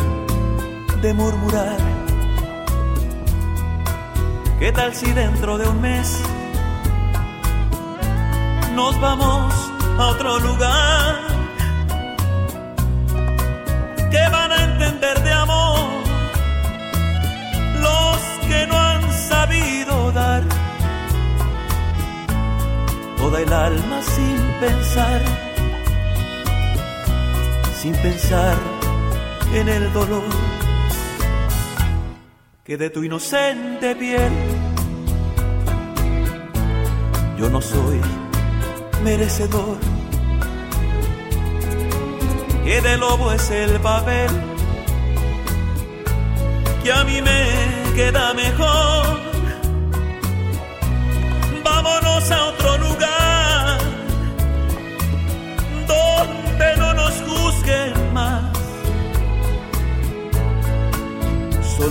de 1.02 1.14
murmurar. 1.14 1.78
¿Qué 4.60 4.72
tal 4.72 4.94
si 4.94 5.12
dentro 5.12 5.58
de 5.58 5.68
un 5.68 5.82
mes 5.82 6.22
nos 8.76 9.00
vamos 9.00 9.54
a 10.00 10.08
otro 10.08 10.40
lugar? 10.40 11.16
¿Qué 14.12 14.30
van 14.32 14.47
el 23.38 23.54
alma 23.54 24.02
sin 24.02 24.38
pensar, 24.60 25.22
sin 27.80 27.94
pensar 27.96 28.56
en 29.54 29.70
el 29.70 29.94
dolor 29.94 30.24
que 32.64 32.78
de 32.78 32.90
tu 32.90 33.04
inocente 33.04 33.96
piel 33.96 34.32
yo 37.38 37.50
no 37.50 37.62
soy 37.62 38.02
merecedor, 39.04 39.78
que 42.66 42.82
de 42.82 42.98
lobo 42.98 43.32
es 43.34 43.52
el 43.52 43.80
papel 43.80 44.30
que 46.84 46.92
a 46.92 47.04
mí 47.04 47.22
me 47.22 47.94
queda 47.96 48.34
mejor 48.34 48.87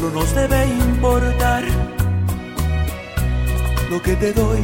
Solo 0.06 0.20
nos 0.20 0.34
debe 0.36 0.66
importar 0.66 1.64
lo 3.90 4.00
que 4.02 4.14
te 4.14 4.32
doy 4.32 4.60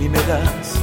y 0.00 0.08
me 0.08 0.18
das 0.28 0.77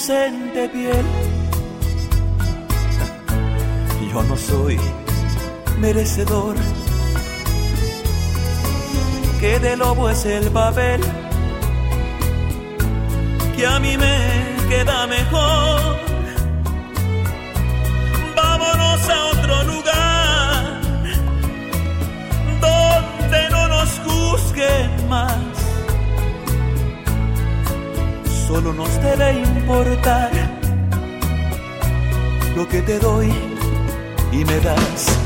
inocente 0.00 0.68
piel. 0.70 1.04
Yo 4.10 4.22
no 4.22 4.36
soy 4.36 4.80
merecedor, 5.78 6.56
que 9.40 9.58
de 9.58 9.76
lobo 9.76 10.08
es 10.08 10.24
el 10.24 10.50
papel 10.50 11.00
que 13.56 13.66
a 13.66 13.78
mí 13.78 13.96
me 13.98 14.16
queda 14.70 15.06
mejor. 15.06 15.98
Vámonos 18.36 19.08
a 19.08 19.24
otro 19.26 19.62
lugar 19.64 20.80
donde 22.60 23.50
no 23.50 23.68
nos 23.68 24.00
juzguen 24.06 25.08
más. 25.08 25.34
Solo 28.48 28.72
nos 28.72 28.92
debe 29.02 29.44
lo 32.56 32.68
que 32.68 32.82
te 32.82 32.98
doy 32.98 33.32
y 34.32 34.44
me 34.44 34.60
das 34.60 35.19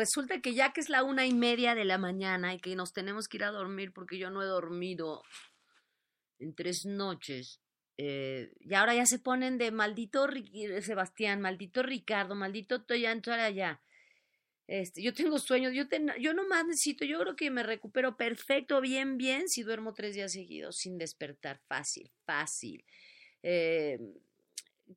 resulta, 0.00 0.40
que 0.40 0.54
ya 0.54 0.72
que 0.72 0.80
es 0.80 0.88
la 0.88 1.02
una 1.04 1.26
y 1.26 1.34
media 1.34 1.74
de 1.74 1.84
la 1.84 1.98
mañana 1.98 2.54
y 2.54 2.58
que 2.58 2.74
nos 2.76 2.92
tenemos 2.92 3.28
que 3.28 3.36
ir 3.38 3.44
a 3.44 3.50
dormir 3.50 3.92
porque 3.92 4.18
yo 4.18 4.30
no 4.30 4.42
he 4.42 4.46
dormido 4.46 5.22
en 6.38 6.54
tres 6.54 6.86
noches, 6.86 7.60
eh, 7.98 8.50
y 8.60 8.74
ahora 8.74 8.94
ya 8.94 9.04
se 9.04 9.18
ponen 9.18 9.58
de 9.58 9.70
maldito 9.70 10.26
Ri- 10.26 10.80
Sebastián, 10.80 11.40
maldito 11.40 11.82
Ricardo, 11.82 12.34
maldito 12.34 12.82
Toyan, 12.82 13.20
allá. 13.28 13.82
Este, 14.66 15.02
yo 15.02 15.12
tengo 15.12 15.38
sueños, 15.38 15.72
yo, 15.74 15.88
ten- 15.88 16.12
yo 16.20 16.32
nomás 16.32 16.64
necesito, 16.64 17.04
yo 17.04 17.18
creo 17.20 17.36
que 17.36 17.50
me 17.50 17.62
recupero 17.62 18.16
perfecto, 18.16 18.80
bien, 18.80 19.18
bien, 19.18 19.48
si 19.48 19.62
duermo 19.62 19.92
tres 19.92 20.14
días 20.14 20.32
seguidos 20.32 20.76
sin 20.76 20.96
despertar. 20.96 21.60
Fácil, 21.68 22.10
fácil. 22.24 22.84
Eh, 23.42 23.98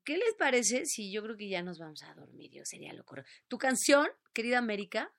¿Qué 0.02 0.16
les 0.16 0.34
parece 0.34 0.86
si 0.86 1.12
yo 1.12 1.22
creo 1.22 1.36
que 1.36 1.48
ya 1.48 1.62
nos 1.62 1.78
vamos 1.78 2.02
a 2.02 2.14
dormir? 2.14 2.50
Yo 2.50 2.64
sería 2.64 2.92
lo 2.92 3.04
correcto. 3.04 3.30
Tu 3.48 3.58
canción, 3.58 4.08
querida 4.32 4.58
América, 4.58 5.12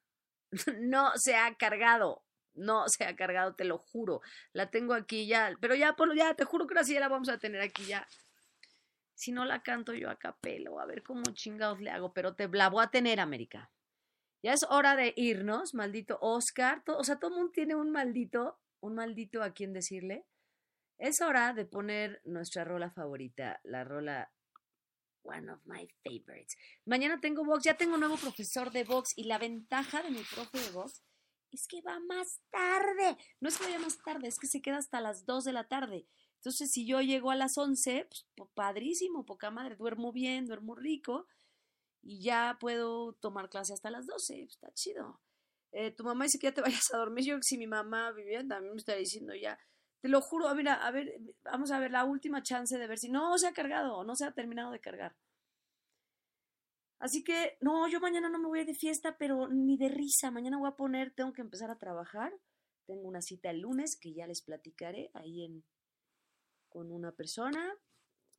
no 0.80 1.12
se 1.16 1.36
ha 1.36 1.56
cargado. 1.56 2.24
No 2.54 2.86
se 2.88 3.04
ha 3.04 3.16
cargado, 3.16 3.54
te 3.54 3.66
lo 3.66 3.78
juro. 3.78 4.22
La 4.54 4.70
tengo 4.70 4.94
aquí 4.94 5.28
ya. 5.28 5.54
Pero 5.60 5.76
ya, 5.76 5.94
por, 5.94 6.16
ya, 6.16 6.34
te 6.36 6.46
juro 6.46 6.68
que 6.68 6.74
ahora 6.74 6.86
sí 6.86 6.98
la 6.98 7.10
vamos 7.10 7.30
a 7.30 7.38
tener 7.38 7.62
aquí 7.62 7.86
ya. 7.86 8.08
Si 9.14 9.32
no 9.32 9.46
la 9.46 9.62
canto 9.62 9.94
yo 9.94 10.10
a 10.10 10.18
capelo, 10.18 10.80
a 10.80 10.86
ver 10.86 11.04
cómo 11.04 11.24
chingados 11.34 11.82
le 11.82 11.90
hago. 11.90 12.14
Pero 12.14 12.34
te 12.34 12.48
la 12.48 12.70
voy 12.70 12.84
a 12.84 12.88
tener, 12.88 13.20
América. 13.20 13.72
Ya 14.42 14.54
es 14.54 14.66
hora 14.70 14.96
de 14.96 15.14
irnos, 15.18 15.74
maldito 15.74 16.18
Oscar. 16.22 16.82
o 16.88 17.04
sea, 17.04 17.18
todo 17.18 17.32
el 17.32 17.38
mundo 17.38 17.52
tiene 17.52 17.76
un 17.76 17.92
maldito, 17.92 18.60
un 18.80 18.96
maldito 18.96 19.44
a 19.44 19.52
quien 19.52 19.74
decirle. 19.74 20.26
Es 20.98 21.20
hora 21.20 21.54
de 21.54 21.66
poner 21.66 22.22
nuestra 22.24 22.64
rola 22.64 22.90
favorita, 22.90 23.60
la 23.64 23.84
rola 23.84 24.32
one 25.26 25.52
of 25.52 25.60
my 25.66 25.88
favorites. 26.04 26.56
Mañana 26.86 27.20
tengo 27.20 27.44
box, 27.44 27.64
ya 27.64 27.78
tengo 27.78 27.96
un 27.96 28.00
nuevo 28.00 28.18
profesor 28.18 28.72
de 28.72 28.84
box 28.84 29.14
y 29.16 29.26
la 29.26 29.38
ventaja 29.38 30.02
de 30.04 30.12
mi 30.12 30.22
profe 30.24 30.60
de 30.60 30.72
box 30.72 31.02
es 31.52 31.68
que 31.68 31.82
va 31.82 32.00
más 32.00 32.42
tarde. 32.52 33.18
No 33.40 33.50
es 33.50 33.58
que 33.58 33.66
vaya 33.66 33.80
más 33.80 33.98
tarde, 33.98 34.28
es 34.28 34.40
que 34.40 34.48
se 34.48 34.62
queda 34.62 34.78
hasta 34.78 35.02
las 35.02 35.26
2 35.26 35.46
de 35.46 35.54
la 35.54 35.68
tarde. 35.68 36.08
Entonces, 36.36 36.72
si 36.72 36.86
yo 36.86 37.02
llego 37.02 37.32
a 37.32 37.36
las 37.36 37.58
11, 37.58 38.08
pues 38.36 38.50
padrísimo, 38.54 39.26
poca 39.26 39.50
madre, 39.52 39.76
duermo 39.76 40.12
bien, 40.12 40.46
duermo 40.46 40.76
rico 40.76 41.28
y 42.04 42.22
ya 42.22 42.58
puedo 42.60 43.14
tomar 43.14 43.50
clase 43.50 43.74
hasta 43.74 43.90
las 43.90 44.06
12. 44.06 44.44
Está 44.44 44.72
chido. 44.74 45.22
Eh, 45.72 45.92
tu 45.92 46.04
mamá 46.04 46.26
dice 46.26 46.38
que 46.38 46.48
ya 46.48 46.54
te 46.54 46.62
vayas 46.62 46.94
a 46.94 46.98
dormir. 46.98 47.26
Yo 47.26 47.38
si 47.42 47.58
mi 47.58 47.68
mamá 47.68 48.12
viviera 48.12 48.48
también 48.48 48.74
me 48.74 48.80
estaría 48.80 49.00
diciendo 49.00 49.34
ya. 49.34 49.58
Te 50.06 50.10
lo 50.10 50.22
juro, 50.22 50.54
mira, 50.54 50.76
a 50.86 50.92
ver, 50.92 51.20
vamos 51.44 51.72
a 51.72 51.80
ver 51.80 51.90
la 51.90 52.04
última 52.06 52.44
chance 52.44 52.78
de 52.78 52.86
ver 52.86 53.00
si 53.00 53.10
no 53.10 53.36
se 53.40 53.48
ha 53.48 53.54
cargado 53.54 53.96
o 53.98 54.04
no 54.04 54.16
se 54.16 54.26
ha 54.26 54.32
terminado 54.34 54.70
de 54.72 54.80
cargar. 54.80 55.16
Así 57.00 57.24
que, 57.24 57.58
no, 57.62 57.88
yo 57.88 58.00
mañana 58.02 58.30
no 58.30 58.38
me 58.40 58.48
voy 58.48 58.66
de 58.66 58.74
fiesta, 58.76 59.18
pero 59.18 59.48
ni 59.48 59.78
de 59.78 59.90
risa. 59.90 60.32
Mañana 60.32 60.58
voy 60.58 60.68
a 60.70 60.76
poner, 60.76 61.14
tengo 61.14 61.34
que 61.34 61.42
empezar 61.42 61.70
a 61.72 61.78
trabajar. 61.80 62.34
Tengo 62.86 63.08
una 63.08 63.22
cita 63.22 63.50
el 63.50 63.62
lunes 63.62 63.98
que 64.00 64.14
ya 64.14 64.28
les 64.28 64.42
platicaré 64.42 65.10
ahí 65.14 65.64
con 66.70 66.92
una 66.92 67.12
persona. 67.12 67.74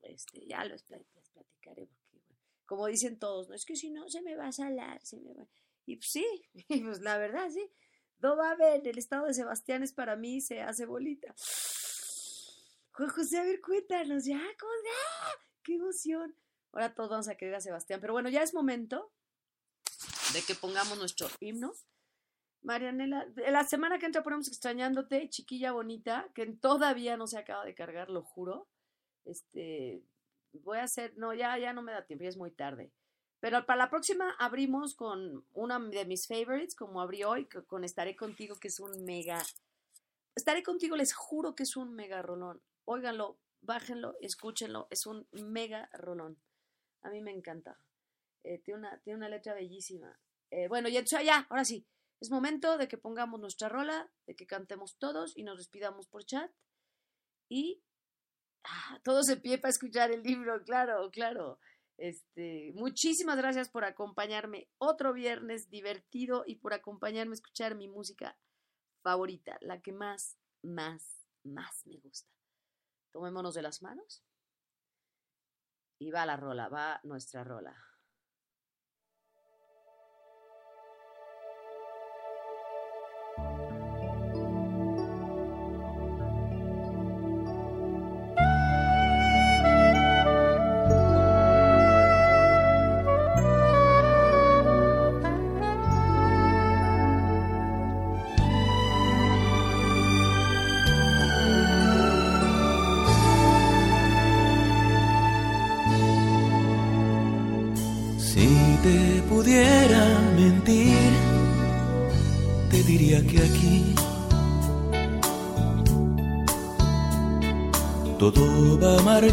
Este, 0.02 0.47
ya 0.47 0.60
pla- 0.86 0.98
les 1.14 1.30
platicaré 1.30 1.86
porque, 1.88 2.20
como 2.66 2.86
dicen 2.86 3.18
todos, 3.18 3.48
no 3.48 3.55
es 3.55 3.64
que 3.64 3.76
si 3.76 3.90
no 3.90 4.09
se 4.09 4.22
me 4.22 4.36
va 4.36 4.48
a 4.48 4.52
salar, 4.52 5.01
se 5.05 5.18
me 5.20 5.34
va. 5.34 5.47
Y 5.86 5.97
pues 5.97 6.10
sí, 6.10 6.26
pues 6.84 7.01
la 7.01 7.18
verdad, 7.18 7.48
sí. 7.51 7.70
No 8.18 8.36
va 8.36 8.51
a 8.51 8.56
ver, 8.56 8.86
el 8.86 8.98
estado 8.98 9.26
de 9.26 9.34
Sebastián 9.34 9.82
es 9.82 9.93
para 9.93 10.16
mí, 10.16 10.40
se 10.40 10.62
hace 10.62 10.86
bolita. 10.86 11.34
Juan 12.93 13.10
José, 13.10 13.38
a 13.38 13.44
ver, 13.44 13.60
cuéntanos, 13.60 14.24
ya, 14.24 14.40
¿cómo? 14.59 14.72
¡Ah! 14.72 15.32
¡Qué 15.62 15.74
emoción! 15.74 16.34
Ahora 16.72 16.94
todos 16.94 17.10
vamos 17.10 17.28
a 17.28 17.36
querer 17.36 17.55
a 17.55 17.60
Sebastián, 17.60 18.01
pero 18.01 18.12
bueno, 18.12 18.28
ya 18.28 18.43
es 18.43 18.55
momento 18.55 19.12
de 20.32 20.43
que 20.43 20.55
pongamos 20.55 20.98
nuestro 20.98 21.28
himno. 21.40 21.72
Marianela, 22.62 23.26
la 23.36 23.64
semana 23.64 23.98
que 23.98 24.06
entra 24.06 24.22
ponemos 24.22 24.48
extrañándote, 24.48 25.28
chiquilla 25.28 25.72
bonita, 25.72 26.28
que 26.34 26.47
todavía 26.47 27.16
no 27.16 27.26
se 27.26 27.38
acaba 27.38 27.64
de 27.64 27.74
cargar, 27.74 28.10
lo 28.10 28.22
juro. 28.22 28.68
Este, 29.24 30.02
voy 30.52 30.78
a 30.78 30.84
hacer, 30.84 31.14
no, 31.16 31.32
ya, 31.32 31.56
ya 31.59 31.72
no 31.72 31.82
me 31.82 31.93
da 31.93 32.05
tiempo, 32.05 32.24
ya 32.24 32.30
es 32.30 32.36
muy 32.36 32.51
tarde. 32.51 32.93
Pero 33.41 33.67
para 33.67 33.85
la 33.85 33.91
próxima 33.91 34.35
abrimos 34.39 34.95
con 34.95 35.45
una 35.53 35.79
de 35.79 36.05
mis 36.07 36.27
favorites, 36.27 36.75
como 36.75 37.01
abrí 37.01 37.23
hoy, 37.23 37.47
co- 37.47 37.65
con 37.67 37.85
Estaré 37.85 38.17
Contigo, 38.17 38.57
que 38.57 38.69
es 38.69 38.81
un 38.81 39.05
mega... 39.05 39.43
Estaré 40.35 40.63
Contigo, 40.63 40.97
les 40.97 41.15
juro 41.15 41.55
que 41.55 41.63
es 41.63 41.77
un 41.77 41.95
mega 41.95 42.23
rolón. 42.23 42.63
Óiganlo, 42.85 43.39
bájenlo, 43.61 44.17
escúchenlo, 44.21 44.87
es 44.91 45.07
un 45.07 45.27
mega 45.33 45.89
rolón. 45.93 46.39
A 47.03 47.11
mí 47.11 47.21
me 47.21 47.31
encanta. 47.33 47.79
Eh, 48.43 48.59
tiene, 48.59 48.81
una, 48.81 48.99
tiene 49.01 49.19
una 49.19 49.29
letra 49.29 49.55
bellísima. 49.55 50.19
Eh, 50.51 50.69
bueno, 50.69 50.89
ya, 50.89 51.03
ya, 51.03 51.47
ahora 51.51 51.65
sí. 51.65 51.87
Es 52.21 52.31
momento 52.31 52.79
de 52.79 52.89
que 52.89 52.97
pongamos 52.97 53.39
nuestra 53.41 53.69
rola, 53.69 54.11
de 54.27 54.35
que 54.35 54.47
cantemos 54.47 54.97
todos 54.99 55.37
y 55.37 55.43
nos 55.43 55.59
despidamos 55.59 56.07
por 56.09 56.25
chat. 56.25 56.51
Y 57.49 57.83
ah, 58.65 59.01
todos 59.05 59.27
de 59.27 59.37
pie 59.37 59.59
para 59.59 59.71
escuchar 59.71 60.11
el 60.11 60.23
libro, 60.23 60.63
claro, 60.65 61.11
claro. 61.11 61.59
Este, 61.98 62.73
muchísimas 62.74 63.39
gracias 63.39 63.70
por 63.70 63.85
acompañarme 63.85 64.68
otro 64.78 65.12
viernes 65.12 65.70
divertido 65.70 66.44
y 66.47 66.56
por 66.56 66.74
acompañarme 66.74 67.32
a 67.32 67.35
escuchar 67.35 67.74
mi 67.74 67.89
música 67.89 68.36
favorita, 69.02 69.56
la 69.60 69.81
que 69.81 69.93
más, 69.93 70.36
más, 70.62 71.27
más 71.43 71.86
me 71.86 71.98
gusta. 71.98 72.31
Tomémonos 73.12 73.55
de 73.55 73.62
las 73.62 73.82
manos 73.82 74.23
y 75.98 76.10
va 76.10 76.27
la 76.27 76.36
rola, 76.36 76.68
va 76.68 77.01
nuestra 77.02 77.44
rola. 77.44 77.86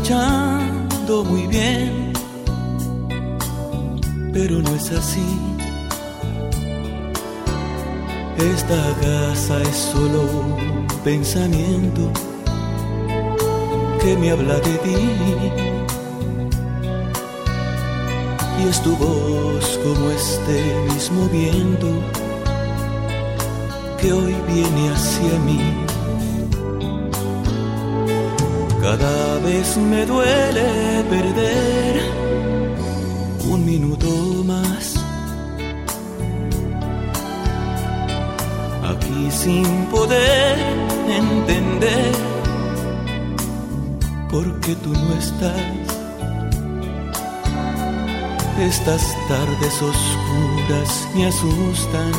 Va 0.04 0.20
marchando 0.20 1.24
muy 1.24 1.48
bien, 1.48 2.14
pero 4.34 4.62
no 4.62 4.76
es 4.76 4.92
así. 4.92 5.26
Esta 8.38 8.96
casa 9.02 9.62
es 9.62 9.76
solo 9.76 10.22
un 10.24 10.88
pensamiento 11.04 12.12
que 14.02 14.18
me 14.18 14.32
habla 14.32 14.56
de 14.56 14.78
ti. 14.80 14.96
y 18.60 18.68
es 18.70 18.82
tu 18.82 18.96
voz 18.96 19.80
como 19.84 20.12
este 20.12 20.94
mismo 20.94 21.28
viento 21.30 21.88
que 24.00 24.14
hoy 24.14 24.36
viene 24.48 24.90
hacia 24.90 25.40
mí. 25.40 25.93
Cada 28.84 29.40
vez 29.40 29.78
me 29.78 30.06
duele 30.06 31.06
perder 31.10 32.02
un 33.50 33.66
minuto 33.66 34.10
más. 34.44 35.00
Aquí 38.92 39.32
sin 39.32 39.86
poder 39.86 40.60
entender 41.08 42.12
por 44.30 44.60
qué 44.60 44.76
tú 44.76 44.92
no 44.92 45.14
estás. 45.18 45.62
Estas 48.60 49.16
tardes 49.30 49.76
oscuras 49.82 51.08
me 51.16 51.28
asustan 51.28 52.12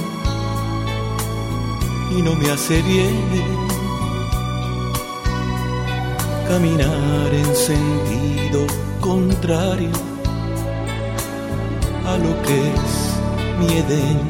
y 2.17 2.23
no 2.23 2.35
me 2.37 2.51
hace 2.51 2.81
bien 2.81 3.74
caminar 6.49 7.33
en 7.33 7.57
sentido 7.57 8.67
contrario 9.01 9.91
a 12.07 12.17
lo 12.19 12.43
que 12.43 12.57
es 12.75 12.93
mi 13.59 13.79
Edén. 13.79 14.21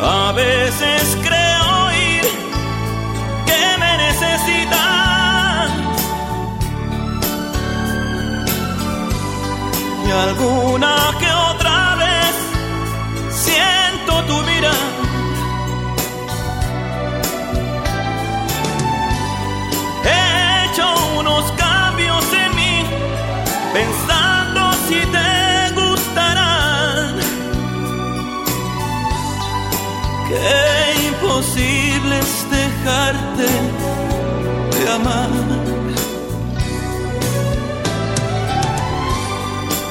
A 0.00 0.32
veces 0.32 1.16
creo 1.22 1.62
oír 1.86 2.24
que 3.48 3.62
me 3.82 3.96
necesitan 4.06 5.68
y 10.06 10.10
alguna 10.10 10.94
que 11.20 11.30
otra 11.52 11.96
vez 11.96 12.34
siento 13.30 14.12
tu 14.26 14.36
mirada. 14.42 14.93
De 32.84 32.90
amar. 34.92 35.30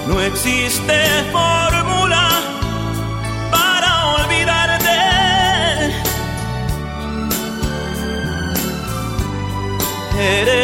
No 0.08 0.22
existe 0.22 0.94
fórmula 1.32 2.30
para 3.50 4.06
olvidarte. 4.18 5.00
Eres 10.20 10.63